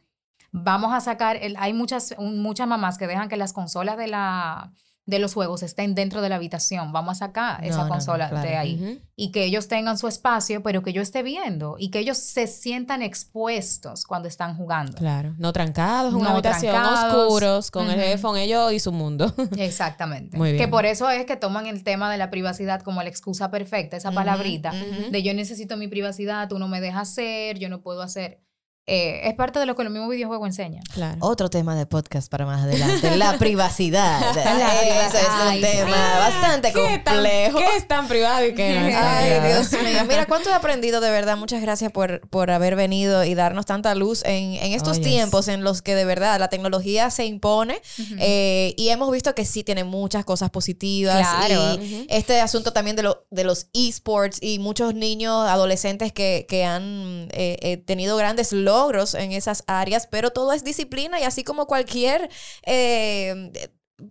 Vamos 0.51 0.93
a 0.93 0.99
sacar, 1.01 1.37
el- 1.37 1.55
hay 1.59 1.73
muchas, 1.73 2.15
un- 2.17 2.41
muchas 2.41 2.67
mamás 2.67 2.97
que 2.97 3.07
dejan 3.07 3.29
que 3.29 3.37
las 3.37 3.53
consolas 3.53 3.97
de, 3.97 4.07
la, 4.07 4.71
de 5.09 5.19
los 5.19 5.33
juegos 5.33 5.63
estén 5.63 5.95
dentro 5.95 6.21
de 6.21 6.29
la 6.29 6.35
habitación. 6.35 6.91
Vamos 6.91 7.17
a 7.17 7.27
sacar 7.27 7.61
No, 7.61 7.67
esa 7.67 7.77
no, 7.79 7.83
no, 7.85 7.89
consola 7.89 8.29
de 8.29 8.55
ahí. 8.55 9.01
Y 9.15 9.31
que 9.31 9.43
ellos 9.43 9.67
tengan 9.67 9.97
su 9.97 10.07
espacio, 10.07 10.61
pero 10.63 10.83
que 10.83 10.93
yo 10.93 11.01
esté 11.01 11.23
viendo 11.23 11.75
y 11.79 11.89
que 11.89 11.99
ellos 11.99 12.17
se 12.17 12.47
sientan 12.47 13.01
expuestos 13.01 14.05
cuando 14.05 14.27
están 14.27 14.55
jugando. 14.55 14.93
Claro. 14.97 15.33
No 15.37 15.51
trancados 15.51 16.13
en 16.13 16.19
una 16.19 16.29
No 16.29 16.35
habitación, 16.35 16.73
trancados. 16.73 17.23
oscuros, 17.23 17.71
con 17.71 17.89
el 17.89 17.99
headphone, 17.99 18.37
ellos 18.37 18.71
y 18.71 18.79
su 18.79 18.91
mundo. 18.91 19.33
Exactamente. 19.57 20.37
Muy 20.37 20.51
bien. 20.53 20.63
Que 20.63 20.67
por 20.67 20.85
eso 20.85 21.09
es 21.09 21.25
que 21.25 21.35
toman 21.35 21.65
el 21.65 21.83
tema 21.83 22.11
de 22.11 22.17
la 22.17 22.29
privacidad 22.29 22.81
como 22.81 23.01
la 23.01 23.09
excusa 23.09 23.49
perfecta, 23.49 23.97
esa 23.97 24.11
palabrita 24.11 24.71
de 25.11 25.23
yo 25.23 25.33
necesito 25.33 25.75
mi 25.77 25.87
privacidad, 25.87 26.47
tú 26.47 26.59
no 26.59 26.67
me 26.67 26.79
dejas 26.81 27.09
hacer, 27.09 27.57
yo 27.57 27.69
no 27.69 27.81
puedo 27.81 28.01
hacer. 28.01 28.41
Eh, 28.89 29.27
es 29.29 29.35
parte 29.35 29.59
de 29.59 29.65
lo 29.67 29.75
que 29.75 29.83
los 29.83 29.93
mismos 29.93 30.09
videojuegos 30.09 30.47
enseñan. 30.47 30.81
Claro. 30.93 31.17
Otro 31.21 31.49
tema 31.49 31.75
de 31.75 31.85
podcast 31.85 32.29
para 32.29 32.45
más 32.45 32.63
adelante, 32.63 33.15
la 33.17 33.37
privacidad. 33.39 34.19
La 34.35 34.81
Eso 35.05 35.17
es 35.17 35.23
un 35.27 35.47
Ay, 35.47 35.61
tema 35.61 35.95
sí. 35.95 36.19
bastante 36.19 36.73
¿Qué 36.73 37.01
tan, 37.03 37.13
complejo. 37.15 37.57
¿Qué 37.59 37.77
es 37.77 37.87
tan 37.87 38.07
privado 38.07 38.45
y 38.47 38.55
qué 38.55 38.73
no 38.79 38.87
es 38.87 38.93
tan 38.95 39.03
Ay, 39.05 39.29
privado? 39.29 39.47
Dios 39.47 39.71
mío. 39.83 40.05
Mira, 40.07 40.25
cuánto 40.25 40.49
he 40.49 40.53
aprendido 40.53 41.01
de 41.01 41.11
verdad. 41.11 41.37
Muchas 41.37 41.61
gracias 41.61 41.91
por, 41.91 42.27
por 42.29 42.49
haber 42.49 42.75
venido 42.75 43.23
y 43.23 43.35
darnos 43.35 43.65
tanta 43.67 43.93
luz 43.93 44.23
en, 44.25 44.55
en 44.55 44.73
estos 44.73 44.97
Oh, 44.97 45.01
yes. 45.01 45.07
tiempos 45.07 45.47
en 45.49 45.63
los 45.63 45.83
que 45.83 45.93
de 45.93 46.03
verdad 46.05 46.39
la 46.39 46.47
tecnología 46.49 47.11
se 47.11 47.25
impone 47.25 47.79
eh, 48.17 48.73
y 48.75 48.89
hemos 48.89 49.11
visto 49.11 49.35
que 49.35 49.45
sí 49.45 49.63
tiene 49.63 49.83
muchas 49.83 50.25
cosas 50.25 50.49
positivas. 50.49 51.27
Claro. 51.47 51.75
Y 51.83 52.07
este 52.09 52.41
asunto 52.41 52.73
también 52.73 52.95
de, 52.95 53.03
lo- 53.03 53.27
de 53.29 53.43
los 53.43 53.67
esports 53.73 54.39
y 54.41 54.57
muchos 54.57 54.95
niños, 54.95 55.47
adolescentes 55.47 56.11
que, 56.11 56.47
que 56.49 56.65
han 56.65 57.27
eh, 57.33 57.57
eh, 57.61 57.77
tenido 57.77 58.17
grandes 58.17 58.51
logros 58.51 58.78
en 59.13 59.31
esas 59.31 59.63
áreas, 59.67 60.07
pero 60.07 60.31
todo 60.31 60.53
es 60.53 60.63
disciplina 60.63 61.19
y 61.19 61.23
así 61.23 61.43
como 61.43 61.67
cualquier 61.67 62.29
eh, 62.65 63.51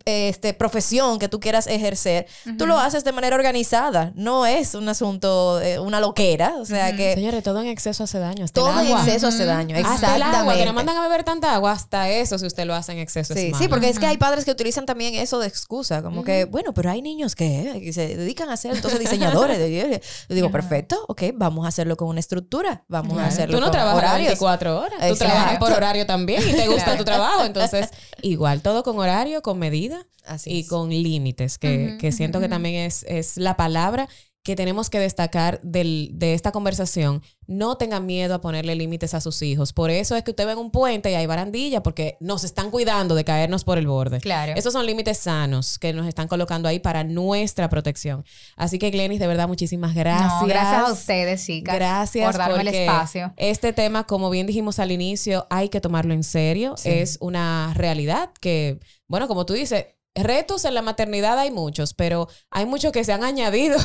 este, 0.04 0.54
profesión 0.54 1.18
que 1.18 1.28
tú 1.28 1.40
quieras 1.40 1.66
ejercer, 1.66 2.26
tú 2.58 2.66
lo 2.66 2.78
haces 2.78 3.04
de 3.04 3.12
manera 3.12 3.36
organizada, 3.36 4.12
no 4.14 4.46
es 4.46 4.74
un 4.74 4.88
asunto, 4.88 5.60
eh, 5.60 5.78
una 5.78 6.00
loquera, 6.00 6.54
o 6.58 6.64
sea 6.64 6.94
que 6.96 7.14
Señores, 7.14 7.42
todo 7.42 7.60
en 7.60 7.68
exceso 7.68 8.04
hace 8.04 8.18
daño. 8.18 8.44
Hasta 8.44 8.60
todo 8.60 8.70
el 8.80 8.86
en 8.86 8.92
agua. 8.92 9.04
exceso 9.04 9.26
hace 9.28 9.44
daño, 9.44 9.76
Hasta 9.76 10.16
el 10.16 10.22
agua, 10.22 10.54
que 10.54 10.60
exactamente. 10.60 10.72
mandan 10.72 10.96
a 10.96 11.02
beber 11.02 11.24
tanta 11.24 11.54
agua, 11.54 11.72
hasta 11.72 12.08
eso, 12.10 12.38
si 12.38 12.46
usted 12.46 12.64
lo 12.66 12.74
hace 12.74 12.92
en 12.92 12.98
exceso. 12.98 13.34
es 13.34 13.40
Sí, 13.40 13.46
malo. 13.50 13.62
sí, 13.62 13.68
porque 13.68 13.88
es 13.88 13.98
que 13.98 14.06
hay 14.06 14.16
padres 14.16 14.44
que 14.44 14.50
utilizan 14.50 14.86
también 14.86 15.14
eso 15.14 15.38
de 15.38 15.46
excusa, 15.48 16.02
como 16.02 16.24
que, 16.24 16.44
bueno, 16.44 16.72
pero 16.74 16.90
hay 16.90 17.02
niños 17.02 17.34
que, 17.34 17.80
que 17.82 17.92
se 17.92 18.16
dedican 18.16 18.50
a 18.50 18.56
ser 18.56 18.74
entonces 18.74 18.98
diseñadores. 19.00 19.58
Yo 20.28 20.34
digo, 20.34 20.50
perfecto, 20.50 21.04
ok, 21.08 21.22
vamos 21.34 21.64
a 21.64 21.68
hacerlo 21.68 21.96
con 21.96 22.08
una 22.08 22.20
estructura, 22.20 22.84
vamos 22.88 23.18
a 23.18 23.26
hacerlo 23.26 23.56
Tú 23.56 23.60
no 23.60 23.66
con 23.66 23.72
trabajas 23.72 23.98
horarios. 23.98 24.28
24 24.28 24.78
horas. 24.80 24.98
Tú 25.00 25.04
Exacto. 25.06 25.24
trabajas 25.24 25.58
por 25.58 25.72
horario 25.72 26.06
también 26.06 26.42
y 26.48 26.52
te 26.52 26.68
gusta 26.68 26.96
tu 26.96 27.04
trabajo. 27.04 27.44
Entonces, 27.44 27.88
igual, 28.22 28.60
todo 28.62 28.82
con 28.82 28.98
horario, 28.98 29.42
con 29.42 29.58
medida 29.58 29.77
Así 30.24 30.50
y 30.50 30.60
es. 30.60 30.68
con 30.68 30.90
límites, 30.90 31.58
que, 31.58 32.10
siento 32.12 32.40
que 32.40 32.48
también 32.48 32.74
es, 32.76 33.04
es 33.08 33.36
la 33.36 33.56
palabra 33.56 34.08
que 34.48 34.56
tenemos 34.56 34.88
que 34.88 34.98
destacar 34.98 35.60
del- 35.62 36.08
de 36.14 36.32
esta 36.32 36.52
conversación. 36.52 37.22
No 37.46 37.76
tengan 37.76 38.06
miedo 38.06 38.34
a 38.34 38.40
ponerle 38.40 38.74
límites 38.76 39.12
a 39.12 39.20
sus 39.20 39.42
hijos. 39.42 39.74
Por 39.74 39.90
eso 39.90 40.16
es 40.16 40.22
que 40.22 40.30
usted 40.30 40.46
ve 40.46 40.52
en 40.52 40.58
un 40.58 40.70
puente 40.70 41.10
y 41.10 41.14
hay 41.16 41.26
barandilla, 41.26 41.82
porque 41.82 42.16
nos 42.20 42.44
están 42.44 42.70
cuidando 42.70 43.14
de 43.14 43.24
caernos 43.24 43.64
por 43.64 43.76
el 43.76 43.86
borde. 43.86 44.20
Claro. 44.20 44.54
Esos 44.56 44.72
son 44.72 44.86
límites 44.86 45.18
sanos 45.18 45.78
que 45.78 45.92
nos 45.92 46.06
están 46.06 46.28
colocando 46.28 46.66
ahí 46.66 46.78
para 46.78 47.04
nuestra 47.04 47.68
protección. 47.68 48.24
Así 48.56 48.78
que, 48.78 48.88
Glenis, 48.90 49.20
de 49.20 49.26
verdad, 49.26 49.48
muchísimas 49.48 49.94
gracias. 49.94 50.40
No, 50.40 50.46
gracias 50.46 50.88
a 50.88 50.92
ustedes, 50.92 51.44
chicas. 51.44 51.74
Gracias 51.74 52.24
por 52.24 52.38
darme 52.38 52.62
el 52.62 52.68
espacio. 52.68 53.34
Este 53.36 53.74
tema, 53.74 54.04
como 54.04 54.30
bien 54.30 54.46
dijimos 54.46 54.78
al 54.78 54.92
inicio, 54.92 55.46
hay 55.50 55.68
que 55.68 55.82
tomarlo 55.82 56.14
en 56.14 56.22
serio. 56.22 56.74
Es 56.84 57.18
una 57.20 57.74
realidad 57.74 58.30
que, 58.40 58.80
bueno, 59.08 59.28
como 59.28 59.44
tú 59.44 59.52
dices, 59.52 59.88
retos 60.14 60.64
en 60.64 60.74
la 60.74 60.82
maternidad 60.82 61.38
hay 61.38 61.50
muchos, 61.50 61.94
pero 61.94 62.28
hay 62.50 62.66
muchos 62.66 62.92
que 62.92 63.04
se 63.04 63.12
han 63.12 63.24
añadido 63.24 63.78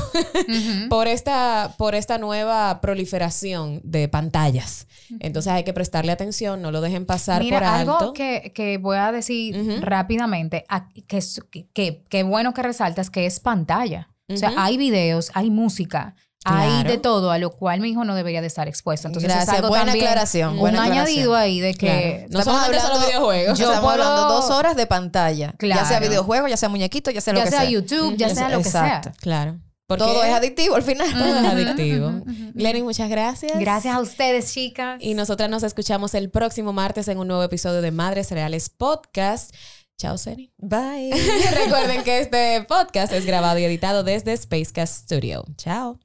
por 0.89 1.07
esta, 1.07 1.75
por 1.77 1.95
esta 1.95 2.17
nueva 2.17 2.81
proliferación 2.81 3.81
de 3.83 4.07
pantallas. 4.07 4.87
Entonces 5.19 5.51
hay 5.51 5.63
que 5.63 5.73
prestarle 5.73 6.11
atención, 6.11 6.61
no 6.61 6.71
lo 6.71 6.81
dejen 6.81 7.05
pasar 7.05 7.43
Mira, 7.43 7.59
por 7.59 7.67
alto. 7.67 7.97
algo 7.99 8.13
que, 8.13 8.51
que 8.55 8.77
voy 8.77 8.97
a 8.97 9.11
decir 9.11 9.79
rápidamente, 9.81 10.65
que, 11.73 12.23
bueno 12.23 12.53
que 12.53 12.63
resaltas 12.63 13.09
que 13.09 13.25
es 13.25 13.39
pantalla. 13.39 14.09
O 14.29 14.37
sea, 14.37 14.53
hay 14.57 14.77
videos, 14.77 15.31
hay 15.33 15.51
música, 15.51 16.15
Hay 16.45 16.83
de 16.83 16.97
todo, 16.97 17.31
a 17.31 17.37
lo 17.37 17.51
cual 17.51 17.79
mi 17.79 17.89
hijo 17.89 18.03
no 18.05 18.15
debería 18.15 18.41
de 18.41 18.47
estar 18.47 18.67
expuesto. 18.67 19.07
Entonces, 19.07 19.29
es 19.29 19.35
Gracias, 19.35 19.55
algo 19.57 19.69
buena 19.69 19.85
también, 19.85 20.05
aclaración, 20.07 20.53
Un 20.53 20.59
buena 20.59 20.83
añadido 20.83 21.35
aclaración. 21.35 21.41
ahí 21.41 21.59
de 21.61 21.73
que... 21.73 22.25
Claro. 22.27 22.27
No 22.31 22.39
Estamos 22.39 22.63
hablando- 22.63 23.07
videojuegos. 23.07 23.59
Yo 23.59 23.65
Estamos 23.65 23.91
puedo- 23.93 24.03
hablando 24.03 24.33
dos 24.35 24.49
horas 24.51 24.75
de 24.75 24.87
pantalla. 24.87 25.53
Ya 25.61 25.85
sea 25.85 25.99
videojuego, 25.99 26.47
ya 26.47 26.57
sea 26.57 26.69
muñequito, 26.69 27.11
ya 27.11 27.21
sea 27.21 27.33
lo 27.33 27.39
ya 27.39 27.45
que 27.45 27.51
sea 27.51 27.61
sea. 27.61 27.69
YouTube, 27.69 28.15
ya 28.17 28.29
sea 28.33 28.49
lo 28.49 28.57
que 28.61 28.67
Exacto. 28.67 29.09
sea. 29.11 29.19
Claro. 29.21 29.59
Porque 29.85 30.03
Todo 30.05 30.23
es 30.23 30.33
adictivo 30.33 30.75
al 30.75 30.83
final. 30.83 31.11
todo 31.11 31.25
es 31.39 31.45
adictivo. 31.45 32.11
Glenny, 32.53 32.81
muchas 32.83 33.09
gracias. 33.09 33.59
Gracias 33.59 33.93
a 33.93 33.99
ustedes, 33.99 34.53
chicas. 34.53 34.97
Y 35.01 35.13
nosotras 35.13 35.49
nos 35.49 35.61
escuchamos 35.63 36.13
el 36.13 36.29
próximo 36.29 36.71
martes 36.73 37.07
en 37.09 37.17
un 37.19 37.27
nuevo 37.27 37.43
episodio 37.43 37.81
de 37.81 37.91
Madres 37.91 38.31
Reales 38.31 38.69
Podcast. 38.69 39.53
Chao, 39.97 40.17
Seni. 40.17 40.51
Bye. 40.57 41.11
Recuerden 41.65 42.03
que 42.03 42.19
este 42.19 42.65
podcast 42.67 43.13
es 43.13 43.25
grabado 43.25 43.59
y 43.59 43.65
editado 43.65 44.03
desde 44.03 44.35
Spacecast 44.35 45.03
Studio. 45.03 45.43
Chao. 45.57 46.02